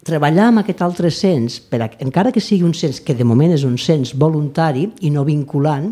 Treballar 0.05 0.51
amb 0.51 0.61
aquest 0.61 0.83
altre 0.85 1.09
cens, 1.09 1.55
per 1.65 1.79
a, 1.81 1.87
encara 2.05 2.29
que 2.29 2.41
sigui 2.43 2.61
un 2.67 2.75
cens 2.77 2.99
que 3.01 3.15
de 3.17 3.25
moment 3.25 3.55
és 3.55 3.63
un 3.65 3.73
cens 3.81 4.11
voluntari 4.21 4.83
i 5.01 5.09
no 5.09 5.23
vinculant, 5.25 5.87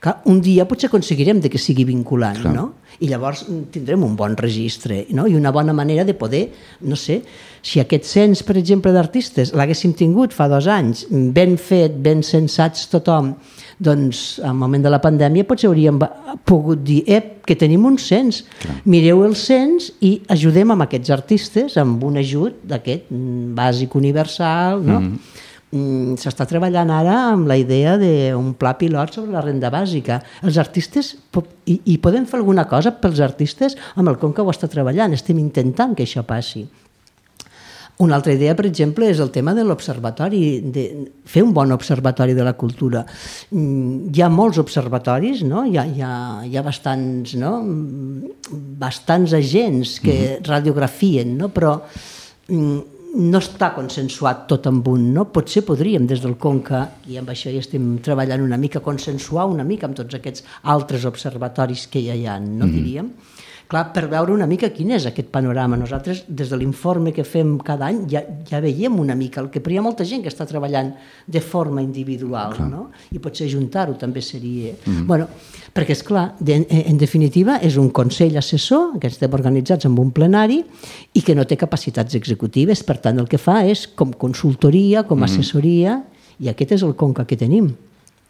que 0.00 0.14
un 0.32 0.38
dia 0.40 0.64
potser 0.64 0.88
aconseguirem 0.88 1.42
de 1.44 1.50
que 1.52 1.60
sigui 1.60 1.84
vinculant, 1.84 2.40
Clar. 2.40 2.54
no? 2.56 2.64
I 3.04 3.10
llavors 3.10 3.42
tindrem 3.74 4.06
un 4.06 4.14
bon 4.16 4.38
registre 4.40 5.02
no? 5.12 5.26
i 5.28 5.36
una 5.36 5.52
bona 5.52 5.74
manera 5.76 6.06
de 6.08 6.16
poder, 6.16 6.46
no 6.88 6.96
sé, 6.96 7.20
si 7.60 7.82
aquest 7.82 8.08
cens, 8.08 8.40
per 8.40 8.56
exemple, 8.56 8.94
d'artistes 8.94 9.52
l'haguéssim 9.52 9.92
tingut 9.98 10.32
fa 10.32 10.48
dos 10.48 10.64
anys, 10.72 11.04
ben 11.10 11.58
fet, 11.60 12.00
ben 12.00 12.24
sensats 12.24 12.88
tothom, 12.88 13.34
doncs 13.78 14.40
al 14.44 14.54
moment 14.58 14.82
de 14.82 14.90
la 14.90 15.00
pandèmia 15.02 15.46
potser 15.46 15.68
hauríem 15.70 16.00
pogut 16.48 16.82
dir 16.84 17.02
ep, 17.06 17.44
que 17.46 17.56
tenim 17.56 17.86
un 17.88 17.98
cens, 18.02 18.42
Clar. 18.60 18.78
mireu 18.84 19.24
el 19.24 19.36
cens 19.38 19.92
i 20.04 20.18
ajudem 20.28 20.74
amb 20.74 20.84
aquests 20.84 21.14
artistes 21.14 21.76
amb 21.80 22.02
un 22.04 22.18
ajut 22.20 22.58
d'aquest 22.68 23.12
bàsic 23.56 23.94
universal, 23.96 24.82
no? 24.82 25.00
Mm 25.00 25.12
-hmm 25.12 25.46
s'està 26.16 26.46
treballant 26.48 26.88
ara 26.90 27.14
amb 27.34 27.46
la 27.46 27.56
idea 27.60 27.98
d'un 28.00 28.54
pla 28.54 28.72
pilot 28.78 29.12
sobre 29.12 29.32
la 29.32 29.42
renda 29.44 29.68
bàsica. 29.70 30.22
Els 30.42 30.56
artistes, 30.56 31.16
i, 31.66 31.80
i 31.84 31.98
podem 31.98 32.24
fer 32.24 32.38
alguna 32.38 32.64
cosa 32.64 32.94
pels 32.96 33.20
artistes 33.20 33.76
amb 33.94 34.08
el 34.08 34.16
Conca 34.16 34.42
ho 34.42 34.50
està 34.50 34.68
treballant, 34.68 35.12
estem 35.12 35.38
intentant 35.38 35.94
que 35.94 36.04
això 36.04 36.24
passi. 36.24 36.64
Una 37.98 38.14
altra 38.14 38.32
idea, 38.32 38.54
per 38.54 38.68
exemple, 38.68 39.08
és 39.10 39.18
el 39.18 39.32
tema 39.34 39.56
de 39.56 39.64
l'observatori, 39.66 40.40
de 40.70 40.84
fer 41.26 41.42
un 41.42 41.50
bon 41.54 41.72
observatori 41.74 42.36
de 42.36 42.44
la 42.46 42.52
cultura. 42.54 43.02
Mm, 43.50 44.12
hi 44.14 44.22
ha 44.22 44.28
molts 44.30 44.60
observatoris, 44.62 45.42
no? 45.42 45.64
hi, 45.66 45.74
ha, 45.80 45.84
hi, 45.84 46.04
ha, 46.06 46.12
hi 46.46 46.54
ha 46.54 46.62
bastants, 46.62 47.34
no? 47.40 47.56
bastants 48.78 49.34
agents 49.34 49.98
que 50.04 50.14
uh 50.14 50.28
-huh. 50.28 50.46
radiografien, 50.46 51.36
no? 51.36 51.48
però 51.48 51.80
mm, 52.46 52.78
no 53.16 53.40
està 53.40 53.72
consensuat 53.74 54.46
tot 54.50 54.66
amb 54.68 54.86
un, 54.88 55.12
no? 55.14 55.24
Potser 55.32 55.64
podríem 55.66 56.06
des 56.06 56.20
del 56.20 56.36
Conca, 56.36 56.84
i 57.08 57.16
amb 57.16 57.30
això 57.32 57.50
ja 57.50 57.58
estem 57.58 57.98
treballant 58.04 58.42
una 58.44 58.56
mica, 58.56 58.80
consensuar 58.84 59.46
una 59.46 59.64
mica 59.64 59.86
amb 59.88 59.96
tots 59.96 60.14
aquests 60.14 60.44
altres 60.62 61.04
observatoris 61.04 61.86
que 61.88 62.02
ja 62.04 62.14
hi 62.14 62.26
ha, 62.26 62.38
no 62.38 62.66
mm 62.66 62.70
-hmm. 62.70 62.74
diríem? 62.74 63.10
Clar, 63.68 63.84
per 63.92 64.06
veure 64.08 64.32
una 64.32 64.46
mica 64.48 64.70
quin 64.72 64.94
és 64.96 65.06
aquest 65.06 65.28
panorama. 65.32 65.76
Nosaltres, 65.76 66.22
des 66.26 66.48
de 66.48 66.56
l'informe 66.56 67.12
que 67.12 67.24
fem 67.28 67.56
cada 67.64 67.86
any, 67.90 68.00
ja, 68.10 68.22
ja 68.48 68.62
veiem 68.64 68.96
una 68.98 69.14
mica 69.14 69.42
el 69.42 69.50
que... 69.52 69.60
Però 69.64 69.74
hi 69.74 69.80
ha 69.80 69.84
molta 69.84 70.06
gent 70.08 70.24
que 70.24 70.32
està 70.32 70.46
treballant 70.48 70.94
de 71.28 71.42
forma 71.44 71.84
individual, 71.84 72.54
clar. 72.56 72.68
no? 72.72 72.86
I 73.12 73.20
potser 73.22 73.46
ajuntar-ho 73.46 73.98
també 74.00 74.22
seria... 74.24 74.72
Mm 74.72 74.92
-hmm. 74.92 75.06
bueno, 75.06 75.28
perquè, 75.74 75.92
és 75.92 76.02
clar, 76.02 76.34
de, 76.40 76.64
en 76.68 76.98
definitiva, 76.98 77.58
és 77.62 77.76
un 77.76 77.90
consell 77.90 78.36
assessor 78.36 78.98
que 78.98 79.06
estem 79.06 79.32
organitzats 79.32 79.84
amb 79.84 79.98
un 79.98 80.10
plenari 80.10 80.64
i 81.12 81.22
que 81.22 81.34
no 81.34 81.44
té 81.44 81.56
capacitats 81.56 82.14
executives, 82.14 82.82
per 82.82 82.98
tant, 82.98 83.18
el 83.18 83.28
que 83.28 83.38
fa 83.38 83.66
és 83.66 83.86
com 83.86 84.12
consultoria, 84.12 85.02
com 85.02 85.18
mm 85.18 85.22
-hmm. 85.22 85.24
assessoria, 85.24 86.04
i 86.40 86.48
aquest 86.48 86.72
és 86.72 86.82
el 86.82 86.94
conca 86.94 87.26
que 87.26 87.36
tenim 87.36 87.74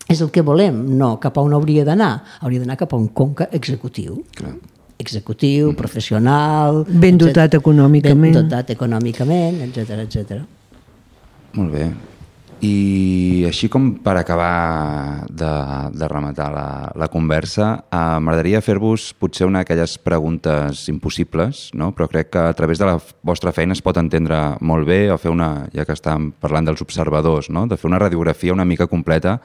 és 0.08 0.20
el 0.20 0.30
que 0.30 0.40
volem, 0.40 0.96
no 0.96 1.20
cap 1.20 1.36
a 1.36 1.40
on 1.40 1.52
hauria 1.52 1.84
d'anar, 1.84 2.24
hauria 2.40 2.60
d'anar 2.60 2.76
cap 2.76 2.92
a 2.92 2.96
un 2.96 3.08
conca 3.08 3.48
executiu. 3.52 4.24
Clar 4.34 4.54
executiu, 4.98 5.72
professional... 5.78 6.84
Ben 6.88 7.18
dotat 7.18 7.54
etc. 7.54 7.62
econòmicament. 7.62 8.34
Ben 8.34 8.38
dotat 8.42 8.74
econòmicament, 8.74 9.62
etc 9.68 10.04
etc. 10.04 10.38
Molt 11.56 11.72
bé. 11.72 11.88
I 12.58 13.44
així 13.46 13.68
com 13.70 13.92
per 14.02 14.16
acabar 14.18 15.22
de, 15.30 15.50
de 15.94 16.08
rematar 16.10 16.48
la, 16.50 16.66
la 16.98 17.06
conversa, 17.12 17.68
eh, 17.86 18.18
m'agradaria 18.18 18.62
fer-vos 18.66 19.12
potser 19.14 19.46
una 19.46 19.62
d'aquelles 19.62 19.94
preguntes 20.02 20.88
impossibles, 20.90 21.68
no? 21.78 21.92
però 21.94 22.08
crec 22.10 22.32
que 22.34 22.42
a 22.50 22.56
través 22.58 22.82
de 22.82 22.90
la 22.90 22.98
vostra 23.22 23.54
feina 23.54 23.78
es 23.78 23.84
pot 23.84 24.02
entendre 24.02 24.58
molt 24.58 24.90
bé 24.90 25.04
o 25.14 25.20
fer 25.22 25.30
una, 25.30 25.68
ja 25.70 25.86
que 25.86 25.94
estàvem 25.94 26.32
parlant 26.42 26.66
dels 26.66 26.82
observadors, 26.82 27.46
no? 27.54 27.68
de 27.70 27.78
fer 27.78 27.92
una 27.92 28.02
radiografia 28.02 28.56
una 28.56 28.66
mica 28.66 28.90
completa 28.90 29.38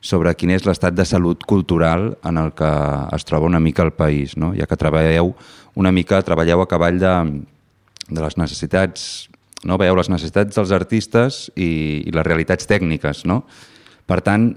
sobre 0.00 0.34
quin 0.38 0.52
és 0.54 0.66
l'estat 0.66 0.94
de 0.94 1.06
salut 1.08 1.42
cultural 1.46 2.12
en 2.26 2.38
el 2.38 2.52
que 2.54 2.70
es 3.16 3.26
troba 3.26 3.46
una 3.46 3.60
mica 3.60 3.82
el 3.82 3.92
país, 3.92 4.36
no? 4.36 4.52
ja 4.54 4.66
que 4.66 4.78
treballeu 4.78 5.34
una 5.74 5.92
mica, 5.92 6.22
treballeu 6.22 6.62
a 6.62 6.68
cavall 6.70 7.00
de, 7.02 7.14
de 8.08 8.22
les 8.22 8.38
necessitats 8.38 9.28
no? 9.64 9.78
veieu 9.78 9.96
les 9.98 10.10
necessitats 10.10 10.56
dels 10.56 10.72
artistes 10.74 11.46
i, 11.56 12.02
i 12.06 12.14
les 12.14 12.26
realitats 12.26 12.68
tècniques. 12.68 13.24
No? 13.28 13.42
Per 14.08 14.20
tant, 14.24 14.50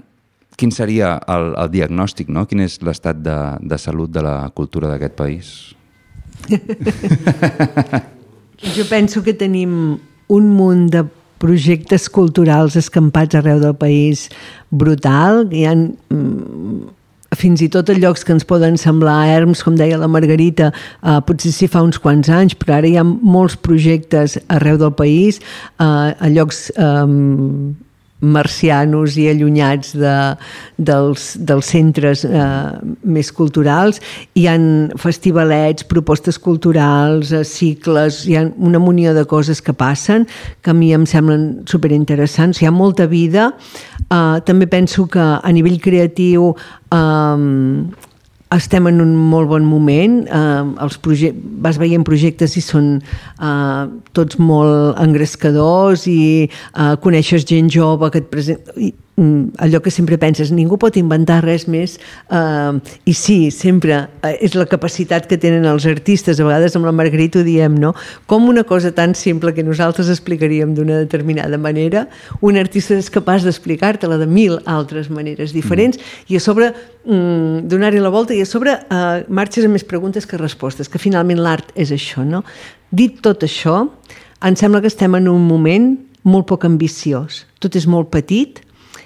quin 0.58 0.72
seria 0.74 1.16
el, 1.32 1.52
el 1.58 1.72
diagnòstic, 1.72 2.30
no? 2.32 2.46
quin 2.46 2.64
és 2.66 2.78
l'estat 2.84 3.22
de, 3.22 3.38
de 3.60 3.80
salut 3.80 4.12
de 4.12 4.24
la 4.24 4.36
cultura 4.54 4.92
d'aquest 4.92 5.18
país? 5.18 5.52
jo 8.76 8.84
penso 8.90 9.22
que 9.22 9.34
tenim 9.34 9.98
un 10.32 10.48
munt 10.56 10.88
de 10.92 11.04
projectes 11.42 12.08
culturals 12.08 12.78
escampats 12.78 13.38
arreu 13.38 13.60
del 13.62 13.74
país 13.74 14.28
brutal. 14.70 15.48
Hi 15.50 15.66
ha 15.66 15.74
mm, 15.74 16.90
fins 17.38 17.62
i 17.64 17.68
tot 17.72 17.90
a 17.90 17.96
llocs 17.96 18.24
que 18.26 18.34
ens 18.34 18.46
poden 18.48 18.78
semblar 18.80 19.18
erms, 19.32 19.62
com 19.64 19.76
deia 19.78 20.00
la 20.00 20.10
Margarita, 20.10 20.70
eh, 21.02 21.20
potser 21.26 21.52
sí 21.54 21.68
fa 21.70 21.82
uns 21.84 22.00
quants 22.02 22.30
anys, 22.32 22.56
però 22.58 22.78
ara 22.78 22.90
hi 22.90 22.98
ha 23.00 23.06
molts 23.06 23.56
projectes 23.56 24.38
arreu 24.52 24.78
del 24.80 24.92
país, 24.98 25.40
eh, 25.80 25.84
a 25.84 26.32
llocs 26.32 26.68
eh, 26.76 27.06
marcianos 28.22 29.16
i 29.18 29.26
allunyats 29.30 29.92
de, 29.98 30.14
dels, 30.78 31.32
dels 31.42 31.70
centres 31.74 32.22
eh, 32.24 32.42
més 33.02 33.32
culturals. 33.34 33.98
Hi 34.38 34.46
han 34.50 34.66
festivalets, 35.02 35.86
propostes 35.90 36.38
culturals, 36.38 37.32
eh, 37.34 37.42
cicles, 37.44 38.22
hi 38.28 38.38
ha 38.38 38.46
una 38.56 38.80
munió 38.82 39.14
de 39.14 39.26
coses 39.26 39.60
que 39.60 39.74
passen 39.74 40.28
que 40.62 40.70
a 40.70 40.76
mi 40.76 40.92
em 40.94 41.06
semblen 41.06 41.66
superinteressants. 41.68 42.62
Hi 42.62 42.70
ha 42.70 42.74
molta 42.74 43.08
vida. 43.10 43.50
Eh, 44.06 44.38
també 44.46 44.70
penso 44.70 45.08
que 45.10 45.22
a 45.42 45.52
nivell 45.52 45.80
creatiu 45.82 46.54
eh, 46.94 48.08
estem 48.56 48.88
en 48.90 49.00
un 49.04 49.14
molt 49.16 49.48
bon 49.50 49.64
moment, 49.66 50.18
eh, 50.26 50.64
els 50.84 50.98
vas 51.64 51.78
veient 51.80 52.04
projectes 52.04 52.56
i 52.56 52.62
són 52.64 52.90
eh, 53.00 53.84
tots 54.12 54.38
molt 54.38 54.98
engrescadors 55.02 56.06
i 56.10 56.48
eh, 56.48 56.94
coneixes 57.04 57.46
gent 57.48 57.72
jove 57.72 58.10
que 58.10 58.22
et 58.24 58.30
presenta... 58.32 58.76
allò 59.16 59.82
que 59.82 59.90
sempre 59.90 60.16
penses, 60.16 60.48
ningú 60.50 60.78
pot 60.80 60.96
inventar 60.96 61.42
res 61.44 61.66
més 61.68 61.98
eh, 62.32 62.72
i 63.04 63.12
sí, 63.12 63.50
sempre 63.52 63.98
eh, 64.24 64.38
és 64.40 64.56
la 64.56 64.64
capacitat 64.64 65.26
que 65.28 65.36
tenen 65.36 65.66
els 65.68 65.84
artistes 65.86 66.40
a 66.40 66.46
vegades 66.46 66.78
amb 66.78 66.88
la 66.88 66.94
Margarita 66.96 67.42
ho 67.42 67.44
diem, 67.44 67.76
no? 67.76 67.92
com 68.26 68.48
una 68.48 68.64
cosa 68.64 68.92
tan 68.96 69.14
simple 69.14 69.52
que 69.52 69.64
nosaltres 69.66 70.08
explicaríem 70.08 70.72
d'una 70.74 71.02
determinada 71.04 71.60
manera 71.60 72.06
un 72.40 72.56
artista 72.56 72.96
és 72.96 73.12
capaç 73.12 73.44
d'explicar-te-la 73.44 74.16
de 74.16 74.26
mil 74.26 74.56
altres 74.64 75.12
maneres 75.12 75.52
diferents 75.52 76.00
mm. 76.00 76.32
i 76.32 76.40
a 76.40 76.42
sobre 76.42 76.72
mm, 76.72 77.68
donar-hi 77.68 78.00
la 78.00 78.14
volta 78.14 78.32
i 78.32 78.40
a 78.40 78.48
sobre 78.48 78.78
eh, 78.80 79.22
marxes 79.28 79.68
amb 79.68 79.76
més 79.76 79.84
preguntes 79.84 80.24
que 80.24 80.40
respostes, 80.40 80.88
que 80.88 81.02
finalment 81.02 81.44
l'art 81.44 81.76
és 81.76 81.92
això, 81.92 82.24
no? 82.24 82.46
Dit 82.88 83.20
tot 83.24 83.44
això, 83.44 83.86
em 84.40 84.56
sembla 84.56 84.80
que 84.80 84.88
estem 84.88 85.20
en 85.20 85.28
un 85.28 85.44
moment 85.44 85.94
molt 86.24 86.48
poc 86.48 86.64
ambiciós. 86.64 87.44
Tot 87.62 87.76
és 87.78 87.86
molt 87.90 88.10
petit, 88.12 88.60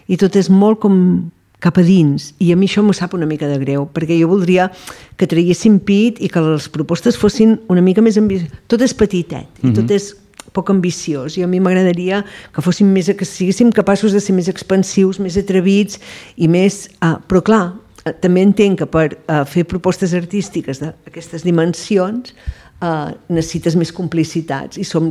i 0.09 0.17
tot 0.17 0.37
és 0.37 0.51
molt 0.51 0.81
com 0.81 1.31
cap 1.59 1.79
a 1.81 1.83
dins 1.83 2.35
i 2.39 2.53
a 2.53 2.57
mi 2.57 2.69
això 2.69 2.83
m'ho 2.85 2.93
sap 2.95 3.15
una 3.17 3.27
mica 3.27 3.49
de 3.49 3.57
greu 3.59 3.89
perquè 3.93 4.19
jo 4.21 4.29
voldria 4.29 4.69
que 5.17 5.27
traguéssim 5.27 5.79
pit 5.81 6.21
i 6.21 6.29
que 6.29 6.43
les 6.45 6.69
propostes 6.69 7.17
fossin 7.17 7.57
una 7.73 7.83
mica 7.83 8.05
més 8.05 8.19
ambicioses 8.21 8.53
tot 8.69 8.83
és 8.85 8.95
petitet 8.95 9.49
i 9.63 9.67
mm 9.67 9.71
-hmm. 9.71 9.75
tot 9.75 9.91
és 9.91 10.15
poc 10.57 10.71
ambiciós 10.73 11.37
i 11.37 11.45
a 11.45 11.49
mi 11.51 11.61
m'agradaria 11.61 12.23
que 12.55 12.65
fóssim 12.65 12.89
més 12.93 13.11
que 13.19 13.29
siguéssim 13.29 13.73
capaços 13.73 14.15
de 14.17 14.23
ser 14.25 14.35
més 14.37 14.49
expansius, 14.53 15.21
més 15.21 15.37
atrevits 15.37 16.01
i 16.37 16.49
més... 16.49 16.87
Uh, 17.01 17.17
però 17.29 17.43
clar, 17.45 17.65
uh, 18.05 18.15
també 18.23 18.45
entenc 18.47 18.81
que 18.83 18.87
per 18.87 19.09
uh, 19.13 19.43
fer 19.49 19.67
propostes 19.69 20.15
artístiques 20.17 20.81
d'aquestes 20.83 21.45
dimensions 21.47 22.33
uh, 22.81 23.13
necessites 23.29 23.77
més 23.77 23.93
complicitats 23.93 24.81
i 24.81 24.85
som 24.85 25.11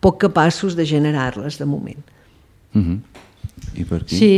poc 0.00 0.20
capaços 0.20 0.76
de 0.78 0.86
generar-les 0.88 1.58
de 1.58 1.66
moment. 1.66 2.02
Mm 2.72 2.82
-hmm. 2.82 3.15
I 3.76 3.84
per 3.84 4.00
aquí? 4.02 4.16
Sí, 4.18 4.28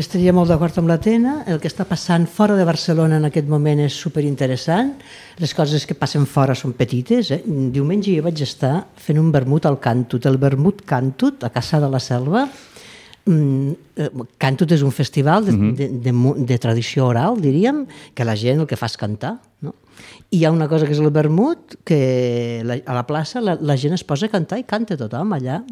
estaria 0.00 0.32
molt 0.34 0.50
d'acord 0.50 0.78
amb 0.80 0.90
l'Atena. 0.90 1.42
El 1.50 1.60
que 1.62 1.70
està 1.70 1.86
passant 1.88 2.26
fora 2.30 2.56
de 2.58 2.66
Barcelona 2.66 3.18
en 3.20 3.28
aquest 3.28 3.48
moment 3.50 3.80
és 3.84 3.94
superinteressant. 3.94 4.94
Les 5.38 5.54
coses 5.54 5.86
que 5.86 5.96
passen 5.98 6.26
fora 6.26 6.56
són 6.58 6.74
petites. 6.78 7.30
Eh? 7.34 7.40
Diumenge 7.46 8.14
jo 8.16 8.24
vaig 8.26 8.42
estar 8.44 8.74
fent 8.98 9.20
un 9.20 9.30
vermut 9.34 9.68
al 9.68 9.78
Cantut. 9.82 10.26
El 10.26 10.40
vermut 10.42 10.82
Cantut, 10.88 11.46
a 11.46 11.52
Caçà 11.54 11.80
de 11.82 11.90
la 11.92 12.00
Selva, 12.02 12.46
mm, 13.24 13.72
eh, 13.96 14.10
Cantut 14.38 14.72
és 14.72 14.82
un 14.82 14.94
festival 14.94 15.44
de, 15.44 15.52
uh 15.52 15.58
-huh. 15.58 15.74
de, 15.74 15.88
de, 15.88 16.12
de 16.46 16.58
tradició 16.58 17.06
oral, 17.06 17.40
diríem, 17.40 17.86
que 18.14 18.24
la 18.24 18.36
gent 18.36 18.60
el 18.60 18.66
que 18.66 18.76
fa 18.76 18.86
és 18.86 18.96
cantar. 18.96 19.38
No? 19.60 19.74
I 20.30 20.42
hi 20.42 20.44
ha 20.44 20.50
una 20.52 20.66
cosa 20.68 20.84
que 20.84 20.92
és 20.92 21.00
el 21.00 21.08
vermut, 21.08 21.78
que 21.88 22.60
la, 22.68 22.76
a 22.84 22.94
la 22.98 23.04
plaça 23.08 23.40
la, 23.40 23.54
la 23.64 23.78
gent 23.80 23.94
es 23.96 24.04
posa 24.04 24.28
a 24.28 24.32
cantar 24.32 24.58
i 24.60 24.66
canta 24.68 24.98
tothom 25.00 25.32
allà, 25.32 25.62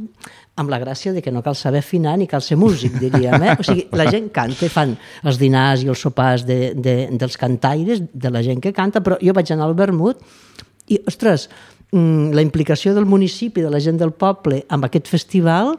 amb 0.57 0.73
la 0.73 0.79
gràcia 0.81 1.13
de 1.13 1.21
que 1.21 1.33
no 1.35 1.43
cal 1.45 1.59
saber 1.61 1.83
afinar 1.85 2.15
ni 2.17 2.25
cal 2.31 2.41
ser 2.41 2.57
músic, 2.57 2.97
diríem. 3.03 3.37
Eh? 3.37 3.57
O 3.61 3.67
sigui, 3.67 3.85
la 3.93 4.09
gent 4.09 4.31
canta, 4.33 4.71
fan 4.73 4.95
els 5.29 5.37
dinars 5.37 5.85
i 5.85 5.91
els 5.93 6.01
sopars 6.01 6.47
de, 6.49 6.73
de, 6.73 6.95
dels 7.13 7.37
cantaires, 7.37 8.01
de 8.13 8.33
la 8.33 8.41
gent 8.47 8.63
que 8.65 8.73
canta, 8.73 9.05
però 9.05 9.21
jo 9.21 9.37
vaig 9.37 9.53
anar 9.53 9.69
al 9.69 9.77
vermut 9.77 10.25
i, 10.89 11.03
ostres, 11.05 11.51
mm, 11.93 12.33
la 12.33 12.45
implicació 12.47 12.95
del 12.97 13.05
municipi, 13.05 13.61
de 13.61 13.73
la 13.73 13.83
gent 13.83 14.01
del 14.01 14.15
poble, 14.17 14.63
amb 14.73 14.89
aquest 14.89 15.11
festival, 15.13 15.75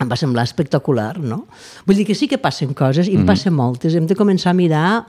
em 0.00 0.08
va 0.08 0.16
semblar 0.16 0.46
espectacular, 0.48 1.18
no? 1.20 1.42
Vull 1.84 2.00
dir 2.00 2.06
que 2.08 2.16
sí 2.16 2.30
que 2.30 2.40
passen 2.40 2.72
coses, 2.72 3.06
i 3.06 3.10
mm 3.10 3.14
-hmm. 3.14 3.20
en 3.20 3.26
passen 3.26 3.52
moltes. 3.52 3.94
Hem 3.94 4.06
de 4.06 4.16
començar 4.16 4.50
a 4.50 4.56
mirar 4.56 5.06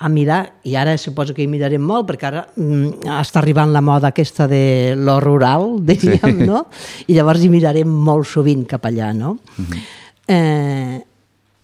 a 0.00 0.08
mirar, 0.08 0.54
i 0.64 0.78
ara 0.80 0.94
suposo 0.96 1.34
que 1.36 1.42
hi 1.44 1.48
mirarem 1.50 1.82
molt, 1.84 2.06
perquè 2.08 2.28
ara 2.30 2.46
mm, 2.56 3.04
està 3.20 3.42
arribant 3.42 3.68
la 3.74 3.82
moda 3.84 4.08
aquesta 4.08 4.46
de 4.48 4.94
lo 4.96 5.18
rural, 5.20 5.74
diríem, 5.84 6.38
sí. 6.40 6.46
no? 6.48 6.64
I 7.04 7.18
llavors 7.18 7.44
hi 7.44 7.50
mirarem 7.52 7.90
molt 8.08 8.30
sovint 8.30 8.64
cap 8.68 8.88
allà, 8.88 9.12
no? 9.12 9.36
Uh 9.36 9.60
mhm. 9.60 9.66
-huh. 9.70 9.82
eh, 10.28 11.00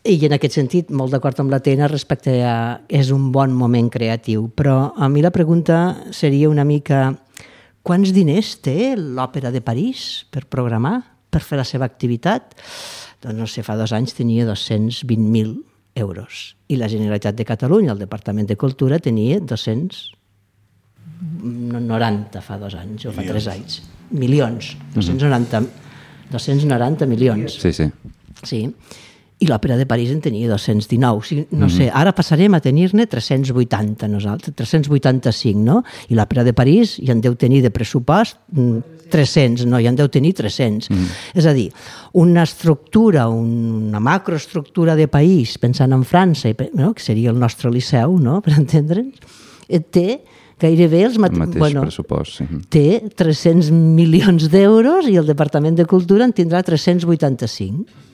i 0.07 0.25
en 0.27 0.33
aquest 0.37 0.55
sentit, 0.55 0.91
molt 0.91 1.11
d'acord 1.11 1.41
amb 1.41 1.51
la 1.51 1.61
Tena 1.61 1.89
respecte 1.89 2.45
a... 2.45 2.81
és 2.89 3.11
un 3.11 3.33
bon 3.33 3.51
moment 3.51 3.89
creatiu, 3.91 4.51
però 4.55 4.93
a 4.97 5.09
mi 5.09 5.23
la 5.23 5.31
pregunta 5.31 5.97
seria 6.13 6.49
una 6.49 6.65
mica 6.65 7.17
quants 7.83 8.13
diners 8.13 8.61
té 8.61 8.95
l'Òpera 8.97 9.51
de 9.51 9.61
París 9.61 10.27
per 10.31 10.45
programar, 10.45 11.03
per 11.31 11.41
fer 11.41 11.57
la 11.57 11.65
seva 11.65 11.85
activitat? 11.85 12.55
Doncs 13.23 13.39
no 13.39 13.47
sé, 13.47 13.63
fa 13.63 13.77
dos 13.77 13.93
anys 13.93 14.15
tenia 14.15 14.47
220.000 14.47 15.76
euros. 15.97 16.57
I 16.69 16.77
la 16.77 16.89
Generalitat 16.89 17.35
de 17.35 17.45
Catalunya, 17.49 17.93
el 17.93 17.99
Departament 17.99 18.49
de 18.49 18.57
Cultura, 18.57 18.99
tenia 19.03 19.41
290 19.41 22.41
fa 22.45 22.59
dos 22.61 22.75
anys 22.77 23.07
o 23.09 23.13
fa 23.17 23.23
tres 23.27 23.49
anys. 23.51 23.83
Milions. 24.13 24.77
290, 24.95 25.63
290 26.31 27.07
milions. 27.11 27.59
Sí, 27.59 27.73
sí. 27.73 27.91
Sí 28.45 28.71
i 29.39 29.47
l'Òpera 29.49 29.77
de 29.77 29.85
París 29.85 30.11
en 30.15 30.23
tenia 30.25 30.49
219. 30.49 31.19
O 31.19 31.23
sigui, 31.23 31.47
no 31.51 31.67
mm 31.67 31.69
-hmm. 31.69 31.77
sé, 31.77 31.91
ara 31.93 32.13
passarem 32.13 32.55
a 32.55 32.61
tenir-ne 32.61 33.07
380 33.07 34.09
nosaltres, 34.09 34.55
385, 34.55 35.61
no? 35.61 35.85
I 36.09 36.15
l'Òpera 36.15 36.45
de 36.45 36.55
París 36.55 36.97
ja 37.05 37.13
en 37.13 37.21
deu 37.21 37.35
tenir 37.35 37.63
de 37.63 37.71
pressupost 37.71 38.39
300, 39.11 39.65
mm, 39.65 39.71
no? 39.71 39.81
Ja 39.83 39.93
en 39.93 39.99
deu 39.99 40.09
tenir 40.13 40.35
300. 40.39 40.91
Mm. 40.91 41.11
És 41.39 41.49
a 41.49 41.55
dir, 41.57 41.69
una 42.13 42.45
estructura, 42.47 43.29
una 43.29 44.01
macroestructura 44.01 44.97
de 44.97 45.09
país, 45.09 45.57
pensant 45.63 45.93
en 45.97 46.05
França, 46.05 46.53
no? 46.75 46.93
que 46.95 47.05
seria 47.05 47.31
el 47.31 47.39
nostre 47.39 47.71
liceu, 47.71 48.19
no? 48.19 48.41
per 48.45 48.57
entendre'ns, 48.61 49.21
eh, 49.69 49.81
té 49.81 50.23
gairebé 50.61 51.05
els 51.05 51.19
mate... 51.21 51.37
el 51.37 51.45
mateix 51.45 51.61
bueno, 51.61 51.85
pressupost. 51.85 52.41
Sí. 52.41 52.47
Té 52.73 52.87
300 53.17 53.71
milions 53.75 54.49
d'euros 54.53 55.09
i 55.11 55.19
el 55.21 55.29
Departament 55.29 55.77
de 55.77 55.87
Cultura 55.89 56.25
en 56.25 56.35
tindrà 56.37 56.63
385. 56.65 58.06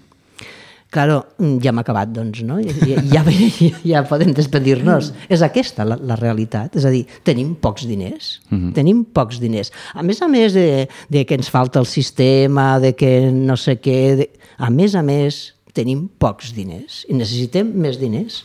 Claro, 0.93 1.25
mm, 1.39 1.57
ja 1.65 1.71
hem 1.71 1.79
acabat, 1.81 2.11
doncs, 2.13 2.43
no? 2.45 2.59
Ja, 2.61 2.73
ja, 2.85 3.23
ja, 3.25 3.71
ja 3.95 4.03
podem 4.05 4.35
despedir-nos. 4.37 5.09
És 5.33 5.41
aquesta 5.41 5.87
la, 5.89 5.97
la 5.97 6.19
realitat. 6.21 6.77
És 6.77 6.85
a 6.85 6.93
dir, 6.93 7.07
tenim 7.25 7.55
pocs 7.57 7.87
diners. 7.89 8.43
Uh 8.51 8.55
mhm. 8.55 8.69
-huh. 8.69 8.75
Tenim 8.77 9.05
pocs 9.05 9.41
diners. 9.41 9.73
A 9.95 10.03
més 10.03 10.21
a 10.21 10.29
més 10.29 10.53
de, 10.53 10.89
de 11.09 11.25
que 11.25 11.35
ens 11.35 11.49
falta 11.49 11.81
el 11.81 11.87
sistema, 11.87 12.79
de 12.79 12.93
que 12.93 13.33
no 13.33 13.57
sé 13.57 13.81
què... 13.81 14.17
De... 14.17 14.29
A 14.59 14.69
més 14.69 14.95
a 14.95 15.03
més, 15.03 15.55
tenim 15.73 16.11
pocs 16.19 16.53
diners. 16.53 17.07
I 17.09 17.15
necessitem 17.15 17.73
més 17.75 17.99
diners. 17.99 18.45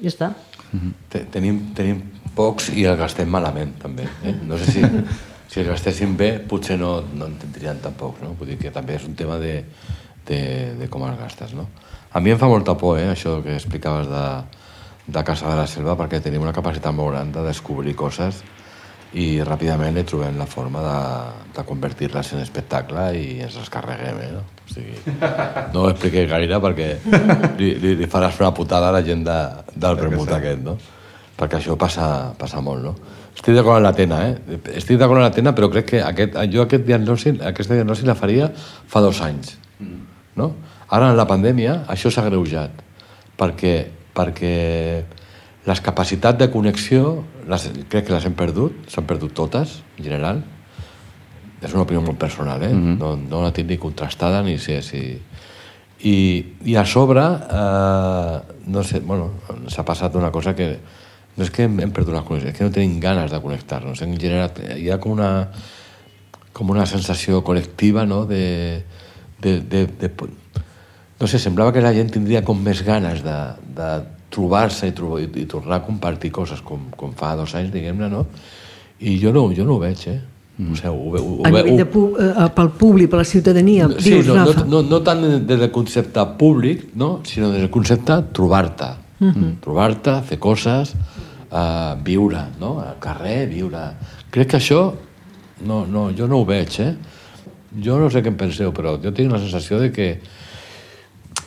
Ja 0.00 0.08
està. 0.08 0.28
Uh 0.72 0.76
mhm. 0.76 0.92
-huh. 1.10 1.26
Tenim, 1.30 1.74
tenim 1.74 2.02
pocs 2.34 2.68
i 2.68 2.84
els 2.84 2.98
gastem 2.98 3.28
malament, 3.28 3.76
també. 3.82 4.04
Eh? 4.22 4.34
No 4.46 4.56
sé 4.56 4.70
si, 4.70 4.80
si 5.50 5.60
els 5.60 5.68
gastéssim 5.68 6.16
bé, 6.16 6.38
potser 6.38 6.78
no, 6.78 7.02
no 7.14 7.26
en 7.26 7.34
tindrien 7.34 7.80
tampoc, 7.82 8.22
no? 8.22 8.36
Vull 8.38 8.48
dir 8.48 8.58
que 8.58 8.70
també 8.70 8.94
és 8.94 9.04
un 9.04 9.14
tema 9.14 9.38
de 9.38 9.64
de, 10.28 10.74
de 10.78 10.88
com 10.92 11.04
els 11.08 11.18
gastes, 11.18 11.54
no? 11.56 11.66
A 12.18 12.20
mi 12.20 12.32
em 12.32 12.38
fa 12.38 12.48
molta 12.50 12.72
por, 12.74 12.96
eh, 12.98 13.12
això 13.12 13.36
que 13.44 13.52
explicaves 13.54 14.08
de, 14.10 14.22
de 15.06 15.20
Casa 15.22 15.52
de 15.52 15.54
la 15.54 15.68
Selva, 15.70 15.94
perquè 15.94 16.18
tenim 16.18 16.42
una 16.42 16.52
capacitat 16.52 16.90
molt 16.90 17.12
gran 17.12 17.28
de 17.30 17.44
descobrir 17.46 17.92
coses 17.94 18.40
i 19.14 19.38
ràpidament 19.46 19.94
li 19.94 20.02
trobem 20.02 20.34
la 20.34 20.48
forma 20.50 20.80
de, 20.82 20.96
de 21.54 21.62
convertir-les 21.68 22.32
en 22.34 22.40
espectacle 22.42 23.04
i 23.14 23.38
ens 23.46 23.54
les 23.60 23.70
carreguem, 23.70 24.18
eh? 24.18 24.32
No? 24.34 24.42
O 24.42 24.72
sigui, 24.72 24.98
no 25.76 25.84
ho 25.84 25.92
expliqué 25.92 26.24
gaire 26.26 26.58
perquè 26.64 26.88
li, 27.60 27.68
li, 27.84 27.92
li 28.00 28.08
faràs 28.10 28.40
una 28.42 28.50
putada 28.56 28.88
a 28.90 28.96
la 28.96 29.02
gent 29.06 29.22
de, 29.28 29.36
del 29.76 29.98
vermut 30.00 30.32
aquest, 30.34 30.64
no? 30.66 30.74
Perquè 31.38 31.60
això 31.60 31.76
passa, 31.78 32.08
passa 32.40 32.58
molt, 32.58 32.82
no? 32.82 32.96
Estic 33.30 33.54
d'acord 33.54 33.78
amb 33.78 33.86
la 33.86 33.92
Tena, 33.94 34.24
eh? 34.26 34.58
Estic 34.74 34.98
d'acord 34.98 35.20
amb 35.20 35.28
la 35.28 35.36
Tena, 35.38 35.54
però 35.54 35.70
crec 35.70 35.86
que 35.92 36.02
aquest, 36.02 36.34
jo 36.50 36.66
aquest 36.66 36.82
diagnosi, 36.90 37.36
aquesta 37.52 37.78
diagnosi 37.78 38.10
la 38.10 38.18
faria 38.18 38.50
fa 38.58 39.04
dos 39.06 39.22
anys, 39.22 39.54
no? 40.34 40.50
Ara, 40.88 41.10
en 41.10 41.16
la 41.16 41.26
pandèmia, 41.28 41.82
això 41.92 42.10
s'ha 42.10 42.24
greujat, 42.24 42.72
perquè, 43.36 43.74
perquè 44.16 44.54
les 45.68 45.82
capacitats 45.84 46.38
de 46.40 46.48
connexió 46.52 47.24
les, 47.48 47.66
crec 47.92 48.08
que 48.08 48.14
les 48.14 48.24
hem 48.28 48.36
perdut, 48.36 48.86
s'han 48.92 49.06
perdut 49.08 49.34
totes, 49.36 49.80
en 49.98 50.06
general. 50.06 50.42
És 51.58 51.74
una 51.74 51.82
opinió 51.82 52.00
molt 52.04 52.18
personal, 52.18 52.62
eh? 52.62 52.72
Mm 52.72 52.84
-hmm. 52.84 52.98
no, 52.98 53.16
no 53.16 53.42
la 53.42 53.52
tinc 53.52 53.68
ni 53.68 53.78
contrastada 53.78 54.42
ni 54.42 54.58
sé 54.58 54.82
si... 54.82 55.20
I, 56.00 56.46
i 56.64 56.76
a 56.76 56.84
sobre, 56.84 57.20
eh, 57.20 58.40
no 58.66 58.82
sé, 58.84 59.00
bueno, 59.00 59.32
s'ha 59.66 59.84
passat 59.84 60.14
una 60.14 60.30
cosa 60.30 60.54
que 60.54 60.78
no 61.36 61.44
és 61.44 61.50
que 61.50 61.64
hem, 61.64 61.80
hem 61.80 61.90
perdut 61.90 62.14
la 62.14 62.22
connexió, 62.22 62.50
és 62.50 62.56
que 62.56 62.64
no 62.64 62.70
tenim 62.70 63.00
ganes 63.00 63.30
de 63.30 63.40
connectar-nos. 63.40 64.00
En 64.02 64.16
general, 64.18 64.50
hi 64.76 64.90
ha 64.90 64.98
com 64.98 65.12
una, 65.12 65.48
com 66.52 66.70
una 66.70 66.86
sensació 66.86 67.42
col·lectiva, 67.42 68.06
no?, 68.06 68.24
de, 68.26 68.84
de, 69.40 69.60
de, 69.60 69.86
de, 69.86 70.10
no 71.20 71.26
sé, 71.26 71.38
semblava 71.42 71.72
que 71.74 71.82
la 71.82 71.92
gent 71.96 72.12
tindria 72.14 72.44
com 72.46 72.58
més 72.62 72.82
ganes 72.86 73.22
de, 73.24 73.36
de 73.76 73.90
trobar-se 74.30 74.88
i, 74.88 74.94
trobar, 74.94 75.20
i, 75.24 75.28
i 75.42 75.46
tornar 75.50 75.80
a 75.80 75.84
compartir 75.86 76.30
coses 76.34 76.62
com, 76.64 76.88
com 76.96 77.14
fa 77.18 77.34
dos 77.38 77.54
anys, 77.58 77.72
diguem-ne, 77.74 78.10
no? 78.12 78.26
I 79.00 79.16
jo 79.22 79.32
no, 79.34 79.48
jo 79.54 79.66
no 79.66 79.78
ho 79.78 79.82
veig, 79.82 80.04
eh? 80.10 80.18
Mm. 80.58 80.72
O 80.72 80.78
sigui, 80.78 80.90
ho, 80.90 81.10
ho, 81.14 81.34
ho, 81.38 81.42
a 81.46 81.52
nivell 81.54 81.78
de 81.78 81.86
pu 81.90 82.04
uh, 82.18 82.46
pel 82.54 82.70
públic, 82.78 83.10
per 83.10 83.20
la 83.20 83.26
ciutadania, 83.26 83.86
sí, 83.98 84.10
dius, 84.10 84.30
no, 84.30 84.38
Rafa. 84.40 84.64
no, 84.64 84.82
no, 84.82 84.84
no 84.90 85.02
tant 85.06 85.22
des 85.46 85.60
del 85.60 85.70
concepte 85.74 86.24
públic, 86.38 86.88
no? 86.98 87.20
sinó 87.26 87.52
des 87.54 87.62
del 87.62 87.70
concepte 87.70 88.22
trobar-te. 88.34 88.90
Mm 89.18 89.30
-hmm. 89.30 89.52
Trobar-te, 89.62 90.20
fer 90.22 90.38
coses, 90.38 90.94
uh, 91.50 91.94
viure, 92.04 92.44
no? 92.60 92.78
Al 92.78 92.98
carrer, 92.98 93.46
viure. 93.46 93.92
Crec 94.30 94.50
que 94.50 94.58
això, 94.58 94.92
no, 95.66 95.86
no, 95.86 96.10
jo 96.14 96.26
no 96.26 96.38
ho 96.38 96.44
veig, 96.44 96.80
eh? 96.80 96.94
Jo 97.84 97.98
no 97.98 98.10
sé 98.10 98.22
què 98.22 98.28
en 98.28 98.36
penseu, 98.36 98.72
però 98.72 98.98
jo 99.02 99.12
tinc 99.12 99.32
la 99.32 99.38
sensació 99.38 99.78
de 99.78 99.90
que 99.92 100.20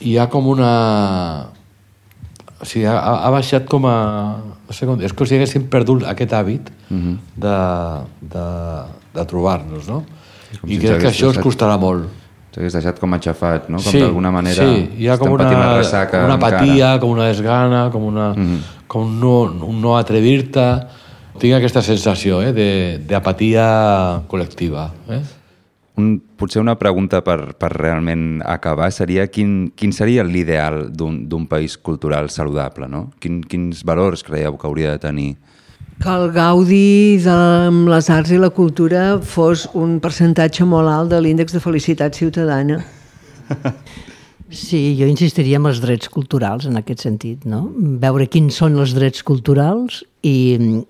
hi 0.02 0.18
ha 0.18 0.28
com 0.30 0.48
una 0.48 0.72
o 2.62 2.66
sigui, 2.66 2.86
ha, 2.86 2.96
ha 3.26 3.30
baixat 3.34 3.66
com 3.70 3.86
a... 3.90 3.96
No 4.68 4.76
sé 4.76 4.86
com, 4.88 5.00
és 5.02 5.14
com 5.18 5.28
si 5.28 5.36
haguéssim 5.36 5.66
perdut 5.72 6.04
aquest 6.08 6.34
hàbit 6.38 6.70
uh 6.92 6.98
-huh. 6.98 7.16
de, 7.36 7.58
de, 8.34 8.46
de 9.16 9.26
trobar-nos, 9.26 9.88
no? 9.90 10.04
I 10.68 10.76
si 10.76 10.80
crec 10.86 11.02
que 11.02 11.08
això 11.10 11.28
ens 11.34 11.40
costarà 11.40 11.78
molt. 11.80 12.06
S'hagués 12.54 12.74
deixat 12.74 13.00
com 13.00 13.14
aixafat, 13.14 13.70
no? 13.70 13.78
Com 13.80 13.92
d'alguna 14.00 14.32
manera 14.32 14.64
sí, 14.64 14.90
hi 14.98 15.08
ha 15.08 15.18
com 15.18 15.32
una, 15.32 15.48
una 15.48 15.82
encara. 15.82 16.34
apatia, 16.34 17.00
com 17.00 17.10
una 17.12 17.26
desgana, 17.28 17.90
com, 17.92 18.04
una, 18.04 18.34
Mhm. 18.34 18.60
com 18.88 19.20
no, 19.20 19.44
un 19.44 19.82
no 19.82 19.98
atrevir-te. 19.98 20.80
Tinc 21.40 21.54
aquesta 21.56 21.82
sensació 21.82 22.42
eh, 22.42 22.52
de- 22.52 23.00
d'apatia 23.08 24.22
col·lectiva. 24.28 24.90
Eh? 25.10 25.22
Un, 26.00 26.22
potser 26.40 26.62
una 26.62 26.78
pregunta 26.80 27.20
per, 27.22 27.54
per 27.60 27.72
realment 27.76 28.42
acabar 28.48 28.88
seria 28.96 29.26
quin, 29.28 29.72
quin 29.76 29.92
seria 29.92 30.24
l'ideal 30.24 30.86
d'un 30.96 31.26
d'un 31.30 31.48
país 31.52 31.76
cultural 31.78 32.30
saludable, 32.32 32.88
no? 32.88 33.10
Quin, 33.20 33.42
quins 33.44 33.84
valors 33.84 34.24
creieu 34.24 34.56
que 34.58 34.70
hauria 34.70 34.96
de 34.96 35.02
tenir? 35.04 35.32
Que 36.02 36.10
el 36.10 36.32
gaudi 36.34 37.18
de 37.22 37.36
amb 37.68 37.92
les 37.92 38.08
arts 38.10 38.32
i 38.32 38.40
la 38.40 38.50
cultura 38.56 39.20
fos 39.20 39.68
un 39.78 40.00
percentatge 40.02 40.66
molt 40.66 40.90
alt 40.90 41.12
de 41.12 41.20
l'índex 41.22 41.54
de 41.54 41.62
felicitat 41.62 42.16
ciutadana. 42.18 42.80
Sí, 44.52 44.98
jo 45.00 45.08
insistiria 45.08 45.56
en 45.62 45.66
els 45.70 45.80
drets 45.80 46.10
culturals 46.12 46.66
en 46.68 46.76
aquest 46.80 47.06
sentit, 47.06 47.46
no? 47.48 47.62
Veure 48.02 48.26
quins 48.28 48.58
són 48.60 48.76
els 48.84 48.92
drets 48.98 49.24
culturals 49.24 50.02
i, 50.28 50.34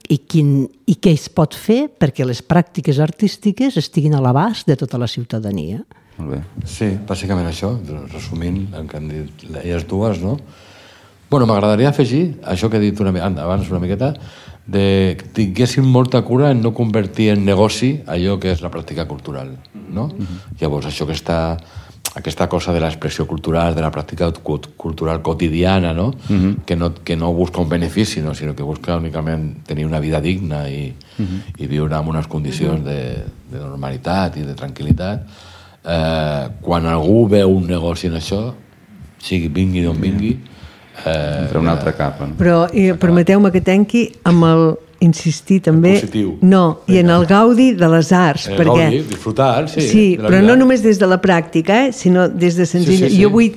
i, 0.09 0.17
quin, 0.25 0.65
i 0.89 0.95
què 0.97 1.13
es 1.13 1.27
pot 1.29 1.53
fer 1.53 1.83
perquè 2.01 2.25
les 2.25 2.41
pràctiques 2.41 2.97
artístiques 3.03 3.77
estiguin 3.77 4.15
a 4.17 4.21
l'abast 4.23 4.65
de 4.67 4.75
tota 4.81 4.97
la 4.97 5.07
ciutadania. 5.07 5.83
Molt 6.17 6.33
bé. 6.35 6.41
Sí, 6.67 6.89
bàsicament 7.07 7.47
això, 7.51 7.75
resumint 8.11 8.63
el 8.77 8.89
que 8.89 8.97
han 8.97 9.07
dit 9.13 9.45
elles 9.61 9.85
dues, 9.89 10.19
no? 10.25 10.39
Bueno, 11.31 11.45
m'agradaria 11.47 11.93
afegir 11.93 12.39
això 12.43 12.67
que 12.67 12.75
he 12.81 12.83
dit 12.89 12.99
una, 12.99 13.13
mi- 13.15 13.21
abans 13.23 13.69
una 13.71 13.79
miqueta, 13.79 14.15
de 14.67 15.15
que 15.17 15.29
tinguéssim 15.37 15.85
molta 15.87 16.19
cura 16.27 16.49
en 16.51 16.59
no 16.61 16.73
convertir 16.75 17.29
en 17.33 17.45
negoci 17.45 17.93
allò 18.05 18.35
que 18.41 18.51
és 18.51 18.61
la 18.61 18.69
pràctica 18.73 19.05
cultural, 19.07 19.53
no? 19.93 20.09
Llavors, 20.59 20.89
això 20.91 21.07
que 21.07 21.15
està 21.17 21.39
aquesta 22.13 22.49
cosa 22.49 22.73
de 22.73 22.79
l'expressió 22.83 23.25
cultural, 23.25 23.73
de 23.73 23.81
la 23.81 23.89
pràctica 23.91 24.27
cu- 24.43 24.59
cultural 24.75 25.21
quotidiana, 25.21 25.93
no? 25.93 26.09
que 26.65 26.75
no? 26.75 26.93
Que 27.03 27.15
no 27.15 27.31
busca 27.33 27.61
un 27.61 27.69
benefici, 27.69 28.19
no? 28.21 28.33
sinó 28.35 28.53
que 28.53 28.63
busca 28.63 28.97
únicament 28.97 29.63
tenir 29.65 29.85
una 29.85 29.99
vida 29.99 30.19
digna 30.19 30.67
i, 30.69 30.93
i 31.57 31.67
viure 31.67 31.95
en 31.95 32.07
unes 32.11 32.27
condicions 32.27 32.83
de, 32.83 33.23
de 33.51 33.59
normalitat 33.59 34.35
i 34.37 34.43
de 34.43 34.55
tranquil·litat. 34.59 35.23
Eh, 35.83 36.49
quan 36.61 36.85
algú 36.85 37.27
veu 37.31 37.49
un 37.55 37.65
negoci 37.65 38.07
en 38.11 38.19
això, 38.19 38.41
sigui 39.21 39.47
vingui 39.47 39.81
d'on 39.85 39.97
vingui, 40.01 40.35
eh, 41.05 41.43
Entre 41.45 41.59
una 41.59 41.71
altra 41.77 41.93
capa. 41.95 42.27
No? 42.27 42.35
Però 42.37 42.67
eh, 42.73 42.93
permeteu-me 42.99 43.51
que 43.55 43.61
tanqui 43.61 44.09
amb 44.27 44.43
el 44.51 44.65
insistir 45.01 45.59
també... 45.65 45.95
positiu. 45.99 46.35
No, 46.45 46.63
i 46.87 46.99
en 47.01 47.09
el 47.09 47.25
gaudi 47.29 47.71
de 47.77 47.87
les 47.89 48.11
arts, 48.13 48.47
eh, 48.51 48.55
perquè... 48.57 48.85
gaudi, 48.85 49.01
disfrutar, 49.09 49.67
sí. 49.71 49.81
sí 49.87 50.03
però 50.19 50.35
vida. 50.37 50.43
no 50.47 50.55
només 50.61 50.83
des 50.85 50.99
de 51.01 51.09
la 51.09 51.17
pràctica, 51.23 51.87
eh, 51.87 51.91
sinó 51.95 52.27
des 52.29 52.55
de 52.59 52.67
senzill. 52.69 52.99
Sí, 53.01 53.09
sí, 53.09 53.15
sí. 53.17 53.21
Jo 53.23 53.31
vull 53.33 53.51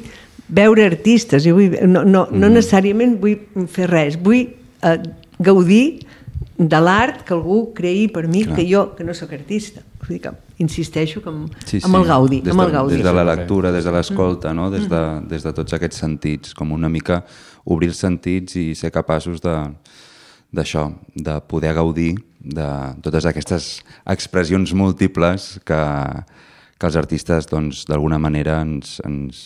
veure 0.49 0.85
artistes, 0.89 1.45
jo 1.45 1.55
vull, 1.59 1.77
no, 1.89 2.03
no, 2.05 2.27
no 2.31 2.49
Mm. 2.49 2.53
necessàriament 2.57 3.19
vull 3.21 3.69
fer 3.69 3.91
res, 3.91 4.17
vull 4.21 4.43
eh, 4.45 4.99
gaudir 5.41 6.07
de 6.57 6.79
l'art 6.81 7.25
que 7.27 7.35
algú 7.35 7.73
creï 7.75 8.07
per 8.15 8.29
mi, 8.29 8.45
Clar. 8.45 8.57
que 8.57 8.65
jo, 8.71 8.95
que 8.97 9.05
no 9.05 9.13
sóc 9.15 9.33
artista. 9.35 9.83
Vull 10.05 10.17
dir 10.17 10.21
que 10.23 10.33
insisteixo 10.63 11.21
que 11.25 11.29
amb, 11.33 11.49
Sí, 11.67 11.81
amb 11.83 11.97
el 11.97 12.05
gaudi, 12.07 12.41
des 12.45 12.53
amb 12.53 12.61
de, 12.63 12.67
el 12.67 12.73
gaudi. 12.73 12.95
Des 12.95 13.05
de 13.05 13.13
la 13.13 13.25
Sí, 13.25 13.31
sí, 13.31 13.37
lectura, 13.37 13.73
des 13.73 13.85
de 13.85 13.93
l'escolta, 13.93 14.53
no? 14.55 14.71
des, 14.71 14.89
de, 14.89 15.03
des 15.29 15.43
de 15.43 15.53
tots 15.53 15.73
aquests 15.75 15.99
sentits, 15.99 16.55
com 16.55 16.71
una 16.73 16.89
mica 16.89 17.25
obrir 17.65 17.89
els 17.89 17.99
sentits 17.99 18.55
i 18.61 18.75
ser 18.75 18.91
capaços 18.93 19.41
de 19.43 19.57
d'això, 20.55 20.89
de 21.15 21.39
poder 21.51 21.75
gaudir 21.77 22.15
de 22.45 22.69
totes 23.03 23.27
aquestes 23.27 23.69
expressions 24.11 24.75
múltiples 24.77 25.55
que, 25.67 25.81
que 26.79 26.91
els 26.91 26.99
artistes 27.01 27.49
doncs, 27.51 27.85
d'alguna 27.89 28.21
manera 28.21 28.61
ens, 28.63 28.99
ens, 29.07 29.39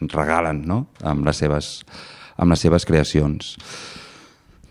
ens 0.00 0.16
regalen 0.16 0.64
no? 0.68 0.86
amb, 1.04 1.26
les 1.28 1.42
seves, 1.44 1.76
amb 2.36 2.54
les 2.54 2.64
seves 2.64 2.88
creacions. 2.88 3.54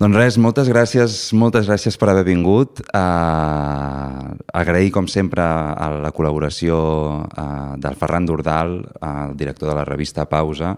Doncs 0.02 0.18
res, 0.18 0.36
moltes 0.42 0.68
gràcies, 0.68 1.14
moltes 1.38 1.68
gràcies 1.70 1.96
per 2.02 2.10
haver 2.12 2.26
vingut. 2.28 2.82
Uh, 2.98 4.34
agrair, 4.52 4.90
com 4.92 5.06
sempre, 5.08 5.46
a 5.46 5.88
la 6.04 6.12
col·laboració 6.12 6.80
uh, 7.24 7.46
del 7.80 7.96
Ferran 8.02 8.26
Dordal, 8.28 8.80
el 9.00 9.38
director 9.40 9.70
de 9.70 9.78
la 9.78 9.86
revista 9.88 10.26
Pausa, 10.28 10.74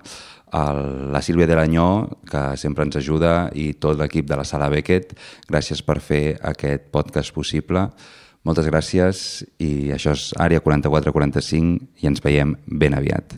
el, 0.55 0.81
la 1.13 1.21
Sílvia 1.25 1.47
de 1.49 1.57
l'Anyó, 1.57 1.87
que 2.29 2.43
sempre 2.59 2.85
ens 2.87 2.97
ajuda, 2.99 3.49
i 3.53 3.73
tot 3.79 3.99
l'equip 3.99 4.27
de 4.29 4.39
la 4.39 4.45
Sala 4.47 4.69
Beckett. 4.73 5.15
Gràcies 5.49 5.83
per 5.85 5.99
fer 6.03 6.23
aquest 6.53 6.89
podcast 6.95 7.35
possible. 7.35 7.87
Moltes 8.45 8.67
gràcies 8.69 9.23
i 9.63 9.89
això 9.95 10.13
és 10.13 10.29
Àrea 10.37 10.61
4445 10.61 12.03
i 12.03 12.11
ens 12.11 12.21
veiem 12.21 12.53
ben 12.67 12.93
aviat. 12.97 13.37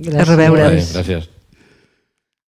A 0.00 0.24
reveure. 0.24 0.64
Vale, 0.64 0.80
gràcies. 0.80 1.28